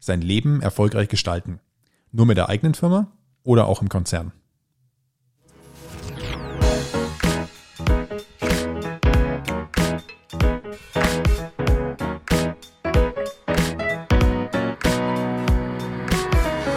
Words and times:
sein 0.00 0.22
Leben 0.22 0.62
erfolgreich 0.62 1.08
gestalten? 1.08 1.60
Nur 2.10 2.26
mit 2.26 2.36
der 2.36 2.48
eigenen 2.48 2.74
Firma 2.74 3.12
oder 3.44 3.66
auch 3.66 3.82
im 3.82 3.88
Konzern? 3.88 4.32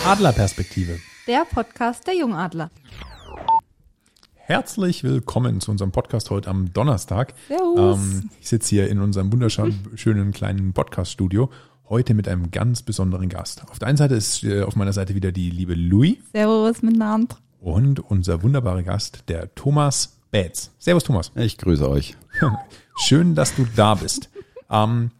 Adlerperspektive. 0.05 0.99
Der 1.25 1.45
Podcast 1.45 2.05
der 2.05 2.15
Jungadler. 2.15 2.69
Herzlich 4.35 5.05
willkommen 5.05 5.61
zu 5.61 5.71
unserem 5.71 5.93
Podcast 5.93 6.29
heute 6.29 6.49
am 6.49 6.73
Donnerstag. 6.73 7.33
Servus. 7.47 7.97
Ähm, 7.97 8.29
ich 8.41 8.49
sitze 8.49 8.69
hier 8.71 8.89
in 8.89 8.99
unserem 8.99 9.31
wunderschönen 9.31 10.33
kleinen 10.33 10.73
Podcast-Studio. 10.73 11.49
Heute 11.93 12.15
mit 12.15 12.27
einem 12.27 12.49
ganz 12.49 12.81
besonderen 12.81 13.29
Gast. 13.29 13.69
Auf 13.69 13.77
der 13.77 13.87
einen 13.87 13.97
Seite 13.97 14.15
ist 14.15 14.43
äh, 14.43 14.63
auf 14.63 14.75
meiner 14.75 14.93
Seite 14.93 15.13
wieder 15.13 15.31
die 15.31 15.51
liebe 15.51 15.75
Louis 15.75 16.17
Servus 16.31 16.81
miteinander. 16.81 17.37
und 17.59 17.99
unser 17.99 18.41
wunderbarer 18.41 18.81
Gast, 18.81 19.25
der 19.27 19.53
Thomas 19.53 20.17
Bätz. 20.31 20.71
Servus 20.79 21.03
Thomas. 21.03 21.31
Ich 21.35 21.59
grüße 21.59 21.87
euch. 21.87 22.17
Schön, 22.97 23.35
dass 23.35 23.55
du 23.55 23.67
da 23.75 23.93
bist. 23.93 24.31
Ähm, 24.71 25.11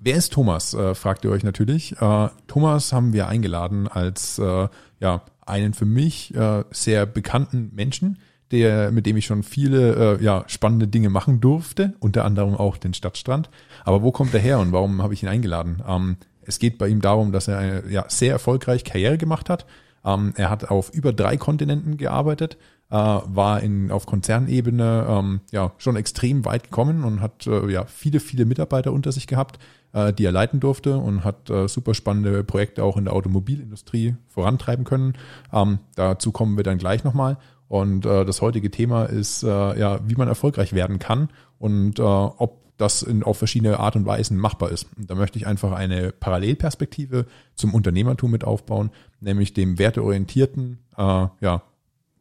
wer 0.00 0.16
ist 0.16 0.34
Thomas, 0.34 0.74
äh, 0.74 0.94
fragt 0.94 1.24
ihr 1.24 1.30
euch 1.30 1.44
natürlich. 1.44 1.92
Äh, 1.98 2.28
Thomas 2.46 2.92
haben 2.92 3.14
wir 3.14 3.26
eingeladen 3.26 3.88
als 3.88 4.38
äh, 4.38 4.68
ja, 5.00 5.22
einen 5.46 5.72
für 5.72 5.86
mich 5.86 6.34
äh, 6.34 6.62
sehr 6.70 7.06
bekannten 7.06 7.70
Menschen, 7.74 8.18
der, 8.50 8.90
mit 8.90 9.06
dem 9.06 9.16
ich 9.16 9.26
schon 9.26 9.42
viele 9.42 10.18
äh, 10.18 10.24
ja, 10.24 10.44
spannende 10.46 10.88
Dinge 10.88 11.10
machen 11.10 11.40
durfte, 11.40 11.94
unter 12.00 12.24
anderem 12.24 12.54
auch 12.54 12.76
den 12.76 12.94
Stadtstrand. 12.94 13.50
Aber 13.84 14.02
wo 14.02 14.12
kommt 14.12 14.34
er 14.34 14.40
her 14.40 14.58
und 14.58 14.72
warum 14.72 15.02
habe 15.02 15.14
ich 15.14 15.22
ihn 15.22 15.28
eingeladen? 15.28 15.82
Ähm, 15.86 16.16
es 16.42 16.58
geht 16.58 16.78
bei 16.78 16.88
ihm 16.88 17.02
darum, 17.02 17.30
dass 17.30 17.48
er 17.48 17.58
eine, 17.58 17.82
ja, 17.90 18.06
sehr 18.08 18.32
erfolgreich 18.32 18.84
Karriere 18.84 19.18
gemacht 19.18 19.50
hat. 19.50 19.66
Ähm, 20.04 20.32
er 20.36 20.48
hat 20.50 20.70
auf 20.70 20.90
über 20.94 21.12
drei 21.12 21.36
Kontinenten 21.36 21.98
gearbeitet, 21.98 22.56
äh, 22.90 22.94
war 22.94 23.60
in, 23.60 23.90
auf 23.90 24.06
Konzernebene 24.06 25.06
ähm, 25.08 25.40
ja, 25.50 25.72
schon 25.76 25.96
extrem 25.96 26.44
weit 26.46 26.64
gekommen 26.64 27.04
und 27.04 27.20
hat 27.20 27.46
äh, 27.46 27.70
ja, 27.70 27.84
viele, 27.84 28.18
viele 28.18 28.46
Mitarbeiter 28.46 28.92
unter 28.92 29.12
sich 29.12 29.26
gehabt, 29.26 29.58
äh, 29.92 30.12
die 30.12 30.24
er 30.24 30.32
leiten 30.32 30.60
durfte 30.60 30.96
und 30.96 31.24
hat 31.24 31.50
äh, 31.50 31.68
super 31.68 31.92
spannende 31.92 32.42
Projekte 32.44 32.82
auch 32.82 32.96
in 32.96 33.04
der 33.04 33.14
Automobilindustrie 33.14 34.16
vorantreiben 34.28 34.84
können. 34.84 35.14
Ähm, 35.52 35.80
dazu 35.96 36.32
kommen 36.32 36.56
wir 36.56 36.64
dann 36.64 36.78
gleich 36.78 37.04
nochmal. 37.04 37.36
Und 37.68 38.06
äh, 38.06 38.24
das 38.24 38.40
heutige 38.40 38.70
Thema 38.70 39.04
ist, 39.04 39.42
äh, 39.42 39.78
ja, 39.78 40.00
wie 40.06 40.14
man 40.14 40.28
erfolgreich 40.28 40.72
werden 40.72 40.98
kann 40.98 41.28
und 41.58 41.98
äh, 41.98 42.02
ob 42.02 42.62
das 42.78 43.02
in, 43.02 43.22
auf 43.22 43.36
verschiedene 43.36 43.78
Art 43.78 43.96
und 43.96 44.06
Weisen 44.06 44.38
machbar 44.38 44.70
ist. 44.70 44.86
Und 44.96 45.10
da 45.10 45.14
möchte 45.14 45.38
ich 45.38 45.46
einfach 45.46 45.72
eine 45.72 46.12
Parallelperspektive 46.12 47.26
zum 47.54 47.74
Unternehmertum 47.74 48.30
mit 48.30 48.44
aufbauen, 48.44 48.90
nämlich 49.20 49.52
dem 49.52 49.78
werteorientierten 49.78 50.78
äh, 50.96 51.26
ja, 51.40 51.62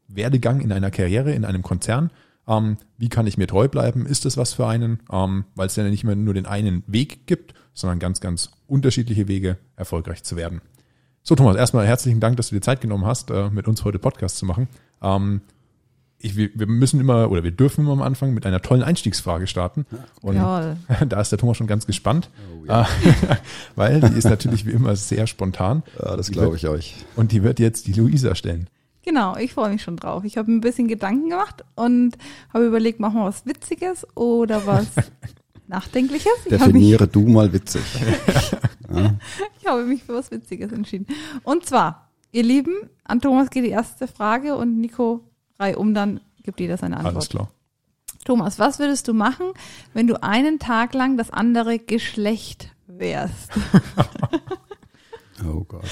Werdegang 0.08 0.62
in 0.62 0.72
einer 0.72 0.92
Karriere, 0.92 1.32
in 1.32 1.46
einem 1.46 1.62
Konzern. 1.62 2.12
Ähm, 2.48 2.78
wie 2.98 3.10
kann 3.10 3.28
ich 3.28 3.38
mir 3.38 3.48
treu 3.48 3.68
bleiben? 3.68 4.06
Ist 4.06 4.26
das 4.26 4.36
was 4.36 4.54
für 4.54 4.68
einen? 4.68 5.00
Ähm, 5.12 5.46
Weil 5.56 5.68
es 5.68 5.76
ja 5.76 5.84
nicht 5.84 6.04
mehr 6.04 6.16
nur 6.16 6.34
den 6.34 6.46
einen 6.46 6.84
Weg 6.88 7.28
gibt, 7.28 7.54
sondern 7.74 8.00
ganz, 8.00 8.20
ganz 8.20 8.52
unterschiedliche 8.66 9.28
Wege, 9.28 9.58
erfolgreich 9.76 10.24
zu 10.24 10.36
werden. 10.36 10.62
So, 11.28 11.36
Thomas, 11.36 11.58
erstmal 11.58 11.86
herzlichen 11.86 12.22
Dank, 12.22 12.38
dass 12.38 12.48
du 12.48 12.56
dir 12.56 12.62
Zeit 12.62 12.80
genommen 12.80 13.06
hast, 13.06 13.32
äh, 13.32 13.50
mit 13.50 13.68
uns 13.68 13.84
heute 13.84 14.00
Podcast 14.00 14.38
zu 14.38 14.46
machen. 14.46 14.70
Ähm, 15.02 15.42
ich, 16.20 16.38
wir 16.38 16.68
müssen 16.68 17.02
immer 17.02 17.30
oder 17.30 17.44
wir 17.44 17.52
dürfen 17.52 17.82
immer 17.82 17.92
am 17.92 18.02
Anfang 18.02 18.34
mit 18.34 18.46
einer 18.46 18.62
tollen 18.62 18.82
Einstiegsfrage 18.82 19.46
starten. 19.46 19.86
Und 20.22 20.38
Jawohl. 20.38 20.78
da 21.10 21.20
ist 21.20 21.34
der 21.34 21.38
Thomas 21.38 21.58
schon 21.58 21.68
ganz 21.68 21.86
gespannt, 21.86 22.30
Oh, 22.56 22.66
ja. 22.66 22.84
äh, 22.84 23.36
weil 23.76 24.00
die 24.00 24.18
ist 24.18 24.24
natürlich 24.24 24.66
wie 24.66 24.72
immer 24.72 24.96
sehr 24.96 25.28
spontan. 25.28 25.84
Ja, 26.02 26.16
das 26.16 26.32
glaube 26.32 26.56
ich 26.56 26.66
euch. 26.70 26.96
Und 27.18 27.34
die 27.34 27.44
wird 27.44 27.60
jetzt 27.60 27.88
die 27.88 27.92
Luisa 27.92 28.34
stellen. 28.34 28.70
Genau, 29.04 29.36
ich 29.36 29.54
freue 29.54 29.72
mich 29.72 29.84
schon 29.84 29.98
drauf. 29.98 30.24
Ich 30.24 30.38
habe 30.38 30.50
mir 30.50 30.60
ein 30.60 30.62
bisschen 30.62 30.88
Gedanken 30.88 31.30
gemacht 31.30 31.66
und 31.76 32.18
habe 32.54 32.68
überlegt, 32.68 33.02
machen 33.02 33.16
wir 33.16 33.26
was 33.26 33.46
Witziges 33.46 34.08
oder 34.16 34.66
was 34.66 34.86
Nachdenkliches. 35.68 36.32
Ich 36.46 36.54
habe 36.54 36.72
mich, 36.72 36.84
Definiere 36.84 37.08
du 37.10 37.28
mal 37.28 37.52
witzig. 37.52 37.82
ich 39.60 39.68
habe 39.68 39.84
mich 39.84 40.04
für 40.04 40.14
was 40.14 40.32
Witziges 40.32 40.72
entschieden. 40.72 41.08
Und 41.44 41.66
zwar, 41.66 42.10
ihr 42.32 42.44
Lieben, 42.44 42.74
an 43.04 43.22
Thomas 43.22 43.50
geht 43.50 43.66
die 43.66 43.70
erste 43.70 44.08
Frage 44.08 44.56
und 44.56 44.80
Nico 44.80 45.24
Reihe 45.60 45.78
um, 45.78 45.94
dann 45.94 46.22
gibt 46.44 46.60
jeder 46.60 46.78
seine 46.78 46.98
Antwort. 46.98 47.16
Alles 47.16 47.30
klar. 47.30 47.50
Thomas, 48.26 48.60
was 48.60 48.80
würdest 48.80 49.08
du 49.08 49.14
machen, 49.14 49.48
wenn 49.94 50.08
du 50.08 50.22
einen 50.22 50.60
Tag 50.60 50.94
lang 50.94 51.18
das 51.18 51.32
andere 51.32 51.80
Geschlecht 51.80 52.72
wärst? 52.88 53.52
Oh 55.46 55.64
Gott. 55.66 55.86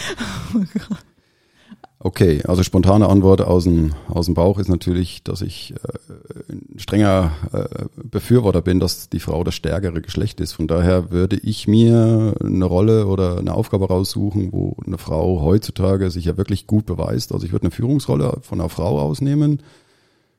Okay, 2.06 2.44
also 2.46 2.62
spontane 2.62 3.10
Antwort 3.10 3.42
aus 3.42 3.64
dem, 3.64 3.96
aus 4.08 4.26
dem 4.26 4.36
Bauch 4.36 4.60
ist 4.60 4.70
natürlich, 4.70 5.24
dass 5.24 5.42
ich 5.42 5.74
äh, 5.74 6.54
ein 6.54 6.78
strenger 6.78 7.32
äh, 7.52 7.86
Befürworter 7.96 8.62
bin, 8.62 8.80
dass 8.80 9.10
die 9.10 9.20
Frau 9.20 9.44
das 9.44 9.56
stärkere 9.56 10.02
Geschlecht 10.02 10.40
ist. 10.40 10.54
Von 10.54 10.68
daher 10.68 11.10
würde 11.10 11.36
ich 11.36 11.68
mir 11.68 12.36
eine 12.40 12.66
Rolle 12.66 13.08
oder 13.08 13.40
eine 13.40 13.56
Aufgabe 13.56 13.88
raussuchen, 13.88 14.54
wo 14.54 14.78
eine 14.86 15.00
Frau 15.00 15.42
heutzutage 15.42 16.12
sich 16.12 16.26
ja 16.26 16.38
wirklich 16.38 16.68
gut 16.68 16.86
beweist. 16.86 17.32
Also 17.32 17.44
ich 17.44 17.52
würde 17.52 17.64
eine 17.64 17.72
Führungsrolle 17.72 18.38
von 18.44 18.60
einer 18.60 18.70
Frau 18.70 19.00
ausnehmen. 19.00 19.64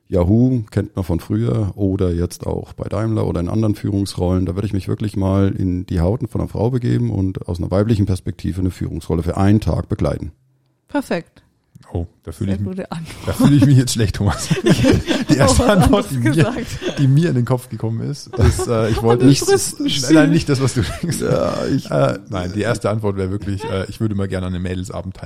Yahoo 0.07 0.61
kennt 0.71 0.95
man 0.95 1.03
von 1.03 1.19
früher 1.19 1.73
oder 1.75 2.13
jetzt 2.13 2.47
auch 2.47 2.71
bei 2.71 2.87
Daimler 2.87 3.27
oder 3.27 3.41
in 3.41 3.49
anderen 3.49 3.75
Führungsrollen. 3.75 4.45
Da 4.45 4.55
würde 4.55 4.67
ich 4.67 4.73
mich 4.73 4.87
wirklich 4.87 5.17
mal 5.17 5.49
in 5.49 5.85
die 5.85 5.99
Hauten 5.99 6.29
von 6.29 6.39
einer 6.39 6.49
Frau 6.49 6.69
begeben 6.69 7.11
und 7.11 7.49
aus 7.49 7.57
einer 7.57 7.71
weiblichen 7.71 8.05
Perspektive 8.05 8.61
eine 8.61 8.71
Führungsrolle 8.71 9.21
für 9.21 9.35
einen 9.35 9.59
Tag 9.59 9.89
begleiten. 9.89 10.31
Perfekt. 10.87 11.43
Oh, 11.93 12.05
da 12.23 12.31
fühle 12.33 12.53
ich, 12.55 12.85
da 13.25 13.33
fühle 13.33 13.55
ich 13.55 13.65
mich 13.65 13.77
jetzt 13.77 13.93
schlecht, 13.93 14.15
Thomas. 14.17 14.49
Die 15.29 15.35
erste 15.37 15.63
Oh, 15.63 15.67
Antwort, 15.67 16.07
die 16.11 16.17
mir, 16.17 16.55
die 16.97 17.07
mir 17.07 17.29
in 17.29 17.35
den 17.35 17.45
Kopf 17.45 17.69
gekommen 17.69 18.01
ist, 18.09 18.27
ist 18.37 18.67
äh, 18.67 18.89
ich 18.89 19.01
wollte 19.01 19.25
Nicht 19.25 19.43
nein, 20.11 20.29
nicht 20.31 20.49
das, 20.49 20.59
was 20.61 20.73
du 20.73 20.81
denkst. 20.81 21.19
Ja, 21.21 21.65
ich- 21.65 21.89
äh, 21.89 22.19
nein, 22.29 22.51
die 22.53 22.61
erste 22.61 22.89
Antwort 22.89 23.15
wäre 23.15 23.31
wirklich, 23.31 23.63
äh, 23.63 23.85
ich 23.89 23.99
würde 24.01 24.15
mal 24.15 24.27
gerne 24.27 24.47
an 24.47 24.53
einem 24.53 24.63
Mädelsabend. 24.63 25.15
Äh, 25.17 25.21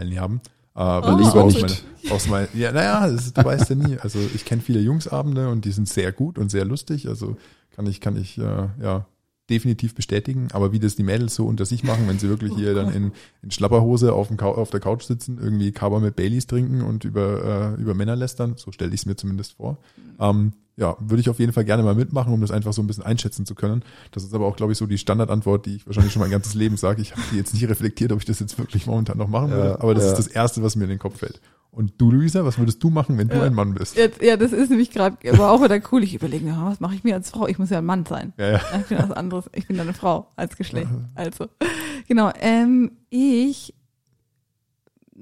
weil 0.76 1.14
Oh. 1.16 1.18
Lieber 1.18 1.44
aus 1.44 1.54
nicht. 1.56 1.84
Meine, 2.04 2.14
aus 2.16 2.28
mein, 2.28 2.48
ja, 2.54 2.72
naja, 2.72 3.08
das, 3.10 3.34
du 3.34 3.44
weißt 3.44 3.70
ja 3.72 3.76
nie. 3.76 3.98
Also 4.00 4.20
ich 4.34 4.46
kenne 4.46 4.62
viele 4.62 4.80
Jungsabende 4.80 5.50
und 5.50 5.66
die 5.66 5.72
sind 5.72 5.90
sehr 5.90 6.12
gut 6.12 6.38
und 6.38 6.50
sehr 6.52 6.66
lustig. 6.66 7.08
Also 7.10 7.38
kann 7.76 7.88
ich, 7.88 8.00
kann 8.02 8.16
ich 8.16 8.38
äh, 8.38 8.42
ja 8.82 9.06
definitiv 9.50 9.96
bestätigen. 9.96 10.47
Aber 10.53 10.72
wie 10.72 10.79
das 10.79 10.96
die 10.96 11.03
Mädels 11.03 11.35
so 11.35 11.46
unter 11.46 11.66
sich 11.66 11.84
machen, 11.84 12.07
wenn 12.07 12.19
sie 12.19 12.29
wirklich 12.29 12.53
hier 12.56 12.74
dann 12.74 12.94
in, 12.94 13.12
in 13.41 13.52
Schlapperhose 13.52 14.13
auf, 14.13 14.29
dem 14.29 14.40
auf 14.40 14.69
der 14.69 14.79
Couch 14.79 15.03
sitzen, 15.03 15.40
irgendwie 15.41 15.72
Kaba 15.72 16.00
mit 16.00 16.16
Baileys 16.16 16.47
trinken 16.47 16.81
und 16.81 17.03
über, 17.03 17.75
äh, 17.78 17.81
über 17.81 17.94
Männer 17.94 18.16
lästern, 18.16 18.53
so 18.57 18.72
stelle 18.72 18.94
ich 18.94 19.01
es 19.01 19.06
mir 19.06 19.16
zumindest 19.16 19.53
vor. 19.53 19.78
Ähm, 20.19 20.53
ja, 20.78 20.96
würde 21.00 21.22
ich 21.22 21.30
auf 21.30 21.40
jeden 21.40 21.51
Fall 21.51 21.66
gerne 21.66 21.84
mal 21.84 21.96
mitmachen, 21.96 22.34
um 22.34 22.41
das 22.41 22.50
einfach 22.50 22.74
so 22.74 22.81
ein 22.81 22.88
bisschen 22.88 23.03
einschätzen 23.03 23.46
zu 23.46 23.56
können. 23.56 23.84
Das 24.12 24.24
ist 24.24 24.34
aber 24.34 24.46
auch, 24.47 24.56
glaube 24.56 24.72
ich, 24.72 24.78
so 24.78 24.85
die 24.85 24.97
Standardantwort, 24.97 25.66
die 25.66 25.75
ich 25.75 25.85
wahrscheinlich 25.85 26.13
schon 26.13 26.22
mein 26.22 26.31
ganzes 26.31 26.53
Leben 26.53 26.78
sage. 26.78 27.01
Ich 27.01 27.12
habe 27.12 27.22
die 27.31 27.38
jetzt 27.38 27.53
nicht 27.53 27.68
reflektiert, 27.69 28.12
ob 28.12 28.19
ich 28.19 28.25
das 28.25 28.40
jetzt 28.40 28.57
wirklich 28.57 28.88
momentan 28.88 29.18
noch 29.18 29.28
machen 29.28 29.51
würde, 29.51 29.69
Ja, 29.69 29.80
aber 29.81 29.94
das 29.94 30.06
ja. 30.06 30.12
ist 30.12 30.18
das 30.18 30.28
Erste, 30.28 30.63
was 30.63 30.75
mir 30.75 30.85
in 30.85 30.91
den 30.91 31.00
Kopf 31.00 31.19
fällt. 31.19 31.41
Und 31.72 31.94
du, 32.02 32.12
Luisa, 32.12 32.44
was 32.44 32.58
würdest 32.59 32.84
du 32.84 32.90
machen, 32.90 33.18
wenn 33.18 33.30
du 33.30 33.38
Ja. 33.38 33.44
ein 33.44 33.54
Mann 33.54 33.74
bist? 33.74 33.96
Jetzt, 33.96 34.22
ja, 34.22 34.36
das 34.36 34.52
ist 34.52 34.70
nämlich 34.70 34.92
gerade, 34.92 35.18
aber 35.32 35.52
auch 35.52 35.64
wieder 35.64 35.80
cool. 35.92 36.04
Ich 36.04 36.14
überlege 36.14 36.44
mir, 36.44 36.58
was 36.66 36.82
mache 36.82 36.96
ich 36.96 37.04
mir 37.06 37.16
als 37.16 37.30
Frau? 37.30 37.48
Ich 37.48 37.58
muss 37.59 37.70
ja 37.70 37.78
ein 37.78 37.86
Mann 37.86 38.06
sein. 38.06 38.34
Ja, 38.38 38.52
ja. 38.52 38.62
Ich 38.82 38.88
bin 38.88 38.98
was 38.98 39.12
anderes. 39.12 39.50
Ich 39.56 39.68
bin 39.68 39.80
eine 39.80 39.94
Frau 39.94 40.28
als 40.36 40.58
Geschlecht. 40.58 40.90
Also, 41.16 41.48
genau. 42.10 42.30
Ähm, 42.42 42.92
ich 43.10 43.74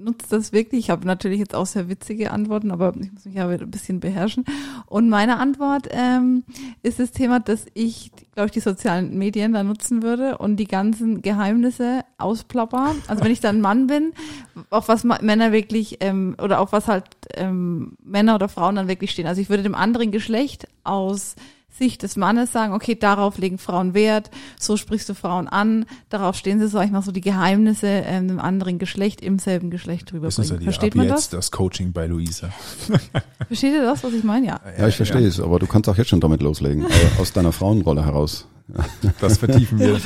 nutze 0.00 0.26
das 0.30 0.52
wirklich. 0.52 0.80
Ich 0.80 0.90
habe 0.90 1.06
natürlich 1.06 1.38
jetzt 1.38 1.54
auch 1.54 1.66
sehr 1.66 1.88
witzige 1.88 2.30
Antworten, 2.30 2.70
aber 2.70 2.94
ich 3.00 3.12
muss 3.12 3.24
mich 3.24 3.34
ja 3.34 3.48
ein 3.48 3.70
bisschen 3.70 4.00
beherrschen. 4.00 4.44
Und 4.86 5.08
meine 5.08 5.38
Antwort 5.38 5.88
ähm, 5.90 6.44
ist 6.82 6.98
das 6.98 7.12
Thema, 7.12 7.40
dass 7.40 7.66
ich, 7.74 8.10
glaube 8.34 8.46
ich, 8.46 8.52
die 8.52 8.60
sozialen 8.60 9.16
Medien 9.16 9.52
da 9.52 9.62
nutzen 9.62 10.02
würde 10.02 10.38
und 10.38 10.56
die 10.56 10.66
ganzen 10.66 11.22
Geheimnisse 11.22 12.00
ausplapper. 12.18 12.94
Also 13.06 13.24
wenn 13.24 13.32
ich 13.32 13.40
dann 13.40 13.60
Mann 13.60 13.86
bin, 13.86 14.12
auf 14.70 14.88
was 14.88 15.04
Männer 15.04 15.52
wirklich 15.52 15.98
ähm, 16.00 16.36
oder 16.42 16.60
auf 16.60 16.72
was 16.72 16.88
halt 16.88 17.04
ähm, 17.34 17.96
Männer 18.02 18.34
oder 18.34 18.48
Frauen 18.48 18.76
dann 18.76 18.88
wirklich 18.88 19.10
stehen. 19.10 19.26
Also 19.26 19.40
ich 19.40 19.50
würde 19.50 19.62
dem 19.62 19.74
anderen 19.74 20.10
Geschlecht 20.10 20.66
aus 20.84 21.36
Sicht 21.78 22.02
des 22.02 22.16
Mannes 22.16 22.52
sagen, 22.52 22.72
okay, 22.74 22.94
darauf 22.94 23.38
legen 23.38 23.56
Frauen 23.58 23.94
Wert, 23.94 24.30
so 24.58 24.76
sprichst 24.76 25.08
du 25.08 25.14
Frauen 25.14 25.48
an, 25.48 25.86
darauf 26.08 26.36
stehen 26.36 26.58
sie, 26.60 26.68
sag 26.68 26.84
ich 26.84 26.90
mal, 26.90 27.02
so 27.02 27.12
die 27.12 27.20
Geheimnisse 27.20 27.86
ähm, 27.86 28.28
dem 28.28 28.38
anderen 28.40 28.78
Geschlecht 28.78 29.20
im 29.20 29.38
selben 29.38 29.70
Geschlecht 29.70 30.12
drüber 30.12 30.26
Das 30.26 30.38
ist 30.38 30.50
ja 30.50 30.56
bringen. 30.56 30.60
die 30.60 30.64
Versteht 30.64 30.92
ab 30.92 30.96
man 30.96 31.06
jetzt 31.06 31.16
das? 31.16 31.28
das 31.30 31.50
Coaching 31.50 31.92
bei 31.92 32.06
Luisa. 32.06 32.50
Versteht 33.46 33.72
ihr 33.74 33.82
das, 33.82 34.04
was 34.04 34.12
ich 34.12 34.24
meine? 34.24 34.46
Ja. 34.48 34.60
Ja, 34.78 34.88
ich 34.88 34.96
verstehe 34.96 35.26
es, 35.26 35.40
aber 35.40 35.58
du 35.58 35.66
kannst 35.66 35.88
auch 35.88 35.96
jetzt 35.96 36.08
schon 36.10 36.20
damit 36.20 36.42
loslegen, 36.42 36.84
äh, 36.84 37.20
aus 37.20 37.32
deiner 37.32 37.52
Frauenrolle 37.52 38.04
heraus. 38.04 38.46
Das 39.20 39.38
vertiefen 39.38 39.78
wir. 39.80 40.00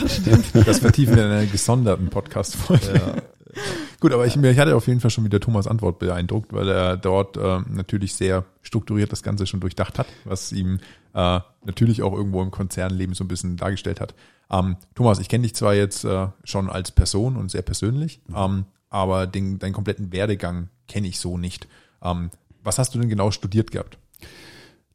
das 0.65 0.79
vertiefen 0.79 1.17
wir 1.17 1.25
in 1.27 1.31
einer 1.31 1.47
gesonderten 1.47 2.09
Podcast-Folge. 2.09 3.23
Gut, 4.01 4.13
aber 4.13 4.27
ich, 4.27 4.37
ich 4.37 4.59
hatte 4.59 4.75
auf 4.75 4.87
jeden 4.87 5.01
Fall 5.01 5.11
schon 5.11 5.25
wieder 5.25 5.39
Thomas 5.41 5.67
Antwort 5.67 5.99
beeindruckt, 5.99 6.53
weil 6.53 6.69
er 6.69 6.97
dort 6.97 7.37
äh, 7.37 7.61
natürlich 7.69 8.15
sehr 8.15 8.45
strukturiert 8.63 9.13
das 9.13 9.23
Ganze 9.23 9.47
schon 9.47 9.61
durchdacht 9.61 9.99
hat, 9.99 10.07
was 10.25 10.51
ihm 10.53 10.79
äh, 11.15 11.41
natürlich 11.65 12.03
auch 12.03 12.13
irgendwo 12.13 12.43
im 12.43 12.51
Konzernleben 12.51 13.15
so 13.15 13.25
ein 13.25 13.29
bisschen 13.29 13.57
dargestellt 13.57 14.01
hat. 14.01 14.15
Ähm, 14.51 14.77
Thomas, 14.95 15.19
ich 15.19 15.29
kenne 15.29 15.43
dich 15.43 15.55
zwar 15.55 15.75
jetzt 15.75 16.05
äh, 16.05 16.29
schon 16.45 16.69
als 16.69 16.91
Person 16.91 17.37
und 17.37 17.51
sehr 17.51 17.63
persönlich, 17.63 18.21
ähm, 18.35 18.67
aber 18.91 19.27
den, 19.27 19.59
deinen 19.59 19.73
kompletten 19.73 20.13
Werdegang 20.13 20.69
kenne 20.87 21.09
ich 21.09 21.19
so 21.19 21.39
nicht. 21.39 21.67
Ähm, 22.03 22.31
was 22.63 22.79
hast 22.79 22.95
du 22.95 22.99
denn 22.99 23.09
genau 23.09 23.31
studiert 23.31 23.71
gehabt? 23.71 23.99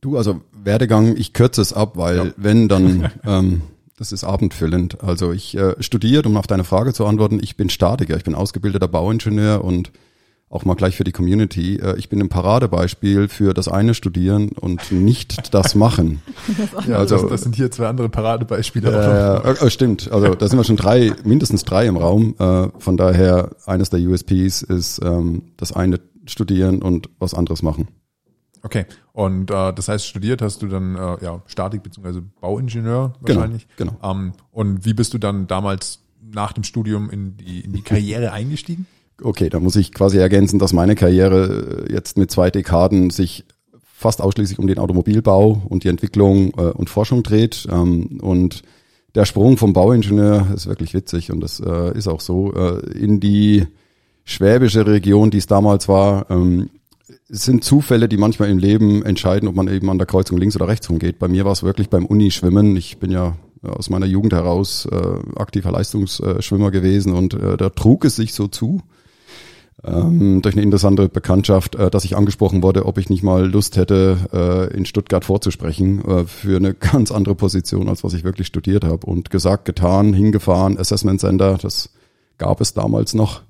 Du, 0.02 0.18
also 0.18 0.42
Werdegang, 0.52 1.18
ich 1.18 1.34
kürze 1.34 1.62
es 1.62 1.74
ab, 1.74 1.98
weil 1.98 2.18
ja. 2.18 2.26
wenn, 2.38 2.70
dann 2.70 3.12
ähm, 3.26 3.62
das 3.98 4.14
ist 4.14 4.24
abendfüllend. 4.24 5.04
Also 5.04 5.34
ich 5.34 5.58
äh, 5.58 5.76
studiert, 5.84 6.26
um 6.26 6.38
auf 6.38 6.48
deine 6.48 6.64
Frage 6.64 6.94
zu 6.94 7.06
antworten, 7.06 7.40
ich 7.42 7.58
bin 7.58 7.70
Statiker, 7.70 8.16
ich 8.16 8.24
bin 8.24 8.34
ausgebildeter 8.34 8.88
Bauingenieur 8.88 9.64
und 9.64 9.92
auch 10.50 10.66
mal 10.66 10.74
gleich 10.74 10.96
für 10.96 11.04
die 11.04 11.12
Community. 11.12 11.76
Äh, 11.78 11.98
ich 11.98 12.10
bin 12.10 12.20
ein 12.20 12.30
Paradebeispiel 12.30 13.28
für 13.28 13.54
das 13.54 13.68
eine 13.68 13.94
Studieren 13.94 14.50
und 14.50 14.92
nicht 14.92 15.54
das 15.54 15.76
Machen. 15.76 16.22
ja, 16.88 16.98
also 16.98 17.18
das, 17.18 17.30
das, 17.30 17.42
sind 17.42 17.56
hier 17.56 17.70
zwei 17.72 17.88
andere 17.88 18.10
Paradebeispiele. 18.10 19.44
Äh, 19.44 19.66
äh, 19.66 19.70
stimmt. 19.70 20.12
Also 20.12 20.34
da 20.34 20.48
sind 20.48 20.58
wir 20.58 20.64
schon 20.64 20.78
drei, 20.78 21.14
mindestens 21.24 21.64
drei 21.64 21.86
im 21.86 21.98
Raum. 21.98 22.36
Äh, 22.40 22.70
von 22.80 22.98
daher 22.98 23.52
eines 23.66 23.90
der 23.92 24.00
USPs 24.00 24.64
ist 24.64 25.00
ähm, 25.04 25.44
das 25.58 25.72
eine 25.72 26.00
Studieren 26.26 26.82
und 26.82 27.10
was 27.20 27.34
anderes 27.34 27.62
machen. 27.62 27.88
Okay. 28.62 28.86
Und 29.14 29.52
äh, 29.52 29.74
das 29.74 29.88
heißt, 29.88 30.06
studiert 30.06 30.42
hast 30.42 30.62
du 30.62 30.68
dann 30.68 30.96
äh, 30.96 31.24
ja 31.24 31.42
Statik 31.46 31.84
bzw. 31.84 32.22
Bauingenieur 32.42 33.14
genau, 33.24 33.40
wahrscheinlich. 33.40 33.68
Genau. 33.78 33.94
genau. 34.02 34.12
Ähm, 34.12 34.34
und 34.52 34.86
wie 34.86 34.94
bist 34.94 35.14
du 35.14 35.18
dann 35.18 35.48
damals 35.48 36.00
nach 36.22 36.54
dem 36.54 36.64
Studium 36.64 37.10
in 37.10 37.38
die, 37.38 37.62
in 37.62 37.74
die 37.74 37.82
Karriere 37.82 38.32
eingestiegen? 38.34 38.88
Okay, 39.22 39.50
da 39.50 39.60
muss 39.60 39.76
ich 39.76 39.92
quasi 39.92 40.18
ergänzen, 40.18 40.60
dass 40.60 40.74
meine 40.74 40.96
Karriere 40.96 41.86
äh, 41.88 41.94
jetzt 41.94 42.18
mit 42.18 42.32
zwei 42.32 42.50
Dekaden 42.50 43.10
sich 43.10 43.46
fast 43.82 44.22
ausschließlich 44.22 44.60
um 44.60 44.68
den 44.68 44.80
Automobilbau 44.80 45.62
und 45.68 45.84
die 45.84 45.90
Entwicklung 45.90 46.52
äh, 46.58 46.72
und 46.72 46.90
Forschung 46.90 47.24
dreht. 47.24 47.68
Ähm, 47.70 48.20
und 48.22 48.64
der 49.16 49.26
Sprung 49.26 49.58
vom 49.58 49.74
Bauingenieur 49.74 50.48
ist 50.56 50.68
wirklich 50.68 50.94
witzig 50.94 51.32
und 51.32 51.42
das 51.42 51.60
äh, 51.60 51.98
ist 51.98 52.08
auch 52.08 52.22
so 52.22 52.54
äh, 52.54 52.80
in 52.98 53.20
die 53.20 53.66
schwäbische 54.24 54.86
Region, 54.86 55.32
die 55.32 55.40
es 55.40 55.48
damals 55.48 55.88
war, 55.88 56.30
ähm, 56.30 56.70
sind 57.28 57.64
Zufälle, 57.64 58.08
die 58.08 58.18
manchmal 58.18 58.50
im 58.50 58.58
Leben 58.58 59.04
entscheiden, 59.04 59.50
ob 59.50 59.56
man 59.56 59.68
eben 59.68 59.90
an 59.90 59.98
der 59.98 60.08
Kreuzung 60.08 60.38
links 60.38 60.56
oder 60.56 60.68
rechts 60.68 60.90
rumgeht. 60.90 61.20
Bei 61.20 61.28
mir 61.28 61.44
war 61.44 61.52
es 61.52 61.64
wirklich 61.64 61.90
beim 61.90 62.06
Unischwimmen. 62.06 62.76
Ich 62.76 63.00
bin 63.00 63.12
ja 63.12 63.36
aus 63.64 63.90
meiner 63.90 64.06
Jugend 64.06 64.34
heraus 64.34 64.88
äh, 64.92 65.40
aktiver 65.40 65.72
Leistungsschwimmer 65.72 66.72
gewesen 66.72 67.14
und 67.14 67.34
äh, 67.34 67.58
da 67.58 67.70
trug 67.70 68.06
es 68.06 68.16
sich 68.16 68.34
so 68.34 68.48
zu, 68.48 68.82
ähm, 69.84 70.42
durch 70.42 70.56
eine 70.56 70.64
interessante 70.64 71.08
Bekanntschaft, 71.08 71.76
äh, 71.76 71.90
dass 71.90 72.04
ich 72.04 72.18
angesprochen 72.18 72.64
wurde, 72.64 72.86
ob 72.86 72.98
ich 72.98 73.10
nicht 73.10 73.24
mal 73.24 73.46
Lust 73.46 73.78
hätte, 73.78 74.18
äh, 74.34 74.76
in 74.76 74.86
Stuttgart 74.86 75.24
vorzusprechen 75.24 76.04
äh, 76.06 76.26
für 76.26 76.58
eine 76.58 76.74
ganz 76.92 77.12
andere 77.12 77.36
Position, 77.36 77.88
als 77.88 78.04
was 78.04 78.14
ich 78.14 78.24
wirklich 78.24 78.48
studiert 78.48 78.84
habe. 78.84 79.06
Und 79.06 79.30
gesagt, 79.30 79.66
getan, 79.66 80.14
hingefahren, 80.14 80.78
Assessment 80.78 81.22
Center, 81.22 81.58
das 81.62 81.90
gab 82.38 82.62
es 82.62 82.74
damals 82.74 83.14
noch 83.14 83.42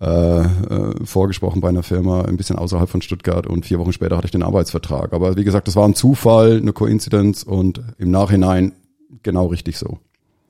äh, 0.00 0.40
äh, 0.40 1.04
vorgesprochen 1.04 1.60
bei 1.60 1.68
einer 1.68 1.84
Firma 1.84 2.22
ein 2.22 2.36
bisschen 2.36 2.56
außerhalb 2.56 2.88
von 2.88 3.02
Stuttgart 3.02 3.46
und 3.46 3.66
vier 3.66 3.78
Wochen 3.78 3.92
später 3.92 4.16
hatte 4.16 4.24
ich 4.26 4.32
den 4.32 4.42
Arbeitsvertrag. 4.42 5.12
Aber 5.12 5.36
wie 5.36 5.44
gesagt, 5.44 5.68
das 5.68 5.76
war 5.76 5.86
ein 5.86 5.94
Zufall, 5.94 6.56
eine 6.56 6.72
Koinzidenz 6.72 7.44
und 7.44 7.82
im 7.98 8.10
Nachhinein 8.10 8.72
genau 9.22 9.46
richtig 9.46 9.78
so. 9.78 9.98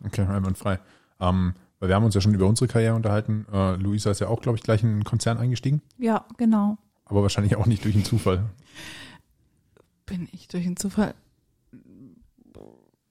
Okay, 0.07 0.23
einwandfrei. 0.23 0.79
Ähm, 1.21 1.55
weil 1.83 1.89
wir 1.89 1.97
haben 1.97 2.05
uns 2.05 2.15
ja 2.15 2.21
schon 2.21 2.33
über 2.33 2.47
unsere 2.47 2.69
Karriere 2.69 2.95
unterhalten. 2.95 3.45
Äh, 3.53 3.75
Luisa 3.75 4.13
ist 4.13 4.21
ja 4.21 4.29
auch, 4.29 4.41
glaube 4.41 4.57
ich, 4.57 4.63
gleich 4.63 4.85
in 4.85 4.91
einen 4.91 5.03
Konzern 5.03 5.39
eingestiegen. 5.39 5.83
Ja, 5.99 6.25
genau. 6.37 6.79
Aber 7.07 7.23
wahrscheinlich 7.23 7.57
auch 7.57 7.67
nicht 7.67 7.85
durch 7.85 7.97
einen 7.97 8.05
Zufall. 8.05 8.45
Bin 10.07 10.29
ich 10.31 10.47
durch 10.47 10.65
einen 10.65 10.77
Zufall? 10.77 11.13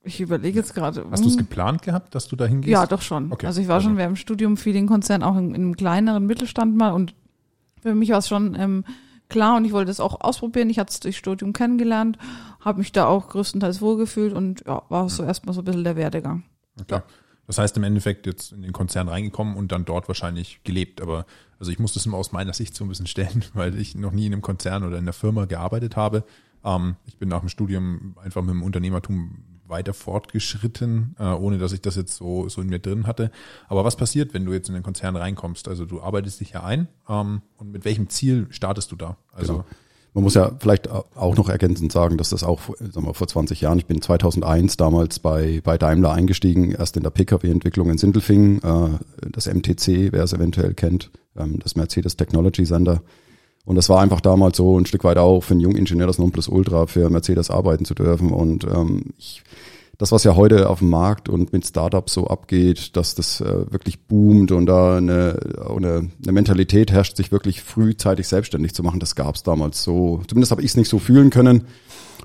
Ich 0.03 0.21
überlege 0.21 0.57
jetzt 0.57 0.73
gerade. 0.73 1.05
Hast 1.11 1.21
du 1.21 1.27
es 1.27 1.33
hm. 1.33 1.39
geplant 1.39 1.81
gehabt, 1.81 2.15
dass 2.15 2.29
du 2.29 2.37
da 2.37 2.45
hingehst? 2.45 2.71
Ja, 2.71 2.85
doch 2.85 3.01
schon. 3.01 3.33
Okay. 3.33 3.45
Also 3.45 3.59
ich 3.59 3.67
war 3.67 3.75
also. 3.75 3.89
schon 3.89 3.97
während 3.97 4.15
dem 4.15 4.21
Studium 4.21 4.55
viel 4.55 4.77
in 4.77 4.87
Konzern, 4.87 5.21
auch 5.21 5.35
in, 5.35 5.49
in, 5.49 5.55
einem 5.55 5.75
kleineren 5.75 6.25
Mittelstand 6.25 6.77
mal 6.77 6.91
und 6.91 7.13
für 7.81 7.93
mich 7.93 8.11
war 8.11 8.19
es 8.19 8.29
schon 8.29 8.55
ähm, 8.55 8.85
klar 9.27 9.57
und 9.57 9.65
ich 9.65 9.73
wollte 9.73 9.87
das 9.87 9.99
auch 9.99 10.21
ausprobieren. 10.21 10.69
Ich 10.69 10.79
hatte 10.79 10.91
es 10.91 11.01
durch 11.01 11.17
Studium 11.17 11.51
kennengelernt, 11.51 12.17
habe 12.61 12.79
mich 12.79 12.93
da 12.93 13.05
auch 13.07 13.27
größtenteils 13.27 13.81
wohlgefühlt 13.81 14.31
und 14.31 14.63
ja, 14.65 14.83
war 14.87 15.09
so 15.09 15.23
erstmal 15.23 15.53
so 15.53 15.59
ein 15.59 15.65
bisschen 15.65 15.83
der 15.83 15.97
Werdegang. 15.97 16.43
Okay. 16.79 16.95
Ja. 16.95 17.03
Das 17.51 17.57
heißt 17.57 17.75
im 17.75 17.83
Endeffekt 17.83 18.27
jetzt 18.27 18.53
in 18.53 18.61
den 18.61 18.71
Konzern 18.71 19.09
reingekommen 19.09 19.57
und 19.57 19.73
dann 19.73 19.83
dort 19.83 20.07
wahrscheinlich 20.07 20.61
gelebt. 20.63 21.01
Aber 21.01 21.25
also 21.59 21.69
ich 21.69 21.79
muss 21.79 21.93
das 21.93 22.05
immer 22.05 22.15
aus 22.15 22.31
meiner 22.31 22.53
Sicht 22.53 22.73
so 22.73 22.85
ein 22.85 22.87
bisschen 22.87 23.07
stellen, 23.07 23.43
weil 23.53 23.77
ich 23.77 23.93
noch 23.93 24.13
nie 24.13 24.25
in 24.25 24.31
einem 24.31 24.41
Konzern 24.41 24.85
oder 24.85 24.97
in 24.97 25.03
einer 25.03 25.11
Firma 25.11 25.43
gearbeitet 25.43 25.97
habe. 25.97 26.23
Ähm, 26.63 26.95
ich 27.07 27.17
bin 27.17 27.27
nach 27.27 27.41
dem 27.41 27.49
Studium 27.49 28.15
einfach 28.23 28.41
mit 28.41 28.51
dem 28.51 28.63
Unternehmertum 28.63 29.43
weiter 29.67 29.93
fortgeschritten, 29.93 31.17
äh, 31.19 31.25
ohne 31.25 31.57
dass 31.57 31.73
ich 31.73 31.81
das 31.81 31.97
jetzt 31.97 32.15
so, 32.15 32.47
so 32.47 32.61
in 32.61 32.69
mir 32.69 32.79
drin 32.79 33.05
hatte. 33.05 33.31
Aber 33.67 33.83
was 33.83 33.97
passiert, 33.97 34.33
wenn 34.33 34.45
du 34.45 34.53
jetzt 34.53 34.69
in 34.69 34.73
den 34.73 34.83
Konzern 34.83 35.17
reinkommst? 35.17 35.67
Also 35.67 35.83
du 35.83 36.01
arbeitest 36.01 36.39
dich 36.39 36.51
ja 36.51 36.63
ein 36.63 36.87
ähm, 37.09 37.41
und 37.57 37.73
mit 37.73 37.83
welchem 37.83 38.07
Ziel 38.07 38.47
startest 38.51 38.93
du 38.93 38.95
da? 38.95 39.17
Also 39.33 39.55
genau. 39.55 39.65
Man 40.13 40.25
muss 40.25 40.33
ja 40.33 40.51
vielleicht 40.59 40.89
auch 40.89 41.37
noch 41.37 41.47
ergänzend 41.47 41.91
sagen, 41.91 42.17
dass 42.17 42.31
das 42.31 42.43
auch 42.43 42.59
sagen 42.79 43.07
wir, 43.07 43.13
vor 43.13 43.27
20 43.27 43.61
Jahren, 43.61 43.79
ich 43.79 43.85
bin 43.85 44.01
2001 44.01 44.75
damals 44.75 45.19
bei, 45.19 45.61
bei 45.63 45.77
Daimler 45.77 46.11
eingestiegen, 46.11 46.71
erst 46.71 46.97
in 46.97 47.03
der 47.03 47.11
Pkw-Entwicklung 47.11 47.89
in 47.89 47.97
Sindelfingen, 47.97 48.61
äh, 48.61 49.29
das 49.31 49.47
MTC, 49.47 50.11
wer 50.11 50.23
es 50.23 50.33
eventuell 50.33 50.73
kennt, 50.73 51.11
ähm, 51.37 51.59
das 51.59 51.75
Mercedes 51.75 52.17
Technology 52.17 52.65
Center. 52.65 53.01
Und 53.63 53.75
das 53.75 53.87
war 53.87 54.01
einfach 54.01 54.19
damals 54.19 54.57
so 54.57 54.77
ein 54.77 54.85
Stück 54.85 55.05
weit 55.05 55.17
auch 55.17 55.41
für 55.41 55.51
einen 55.51 55.61
jungen 55.61 55.77
Ingenieur 55.77 56.07
das 56.07 56.17
Nonplusultra, 56.17 56.87
für 56.87 57.09
Mercedes 57.09 57.49
arbeiten 57.49 57.85
zu 57.85 57.93
dürfen. 57.93 58.31
Und 58.31 58.65
ähm, 58.65 59.13
ich, 59.17 59.43
das, 60.01 60.11
was 60.11 60.23
ja 60.23 60.35
heute 60.35 60.67
auf 60.67 60.79
dem 60.79 60.89
Markt 60.89 61.29
und 61.29 61.53
mit 61.53 61.63
Startups 61.63 62.13
so 62.13 62.25
abgeht, 62.25 62.97
dass 62.97 63.13
das 63.13 63.39
äh, 63.39 63.71
wirklich 63.71 64.07
boomt 64.07 64.51
und 64.51 64.65
da 64.65 64.97
eine, 64.97 65.37
eine, 65.69 66.09
eine 66.23 66.31
Mentalität 66.31 66.91
herrscht, 66.91 67.17
sich 67.17 67.31
wirklich 67.31 67.61
frühzeitig 67.61 68.27
selbstständig 68.27 68.73
zu 68.73 68.81
machen, 68.81 68.99
das 68.99 69.13
gab 69.13 69.35
es 69.35 69.43
damals 69.43 69.83
so. 69.83 70.23
Zumindest 70.27 70.49
habe 70.49 70.63
ich 70.63 70.71
es 70.71 70.75
nicht 70.75 70.89
so 70.89 70.97
fühlen 70.97 71.29
können. 71.29 71.65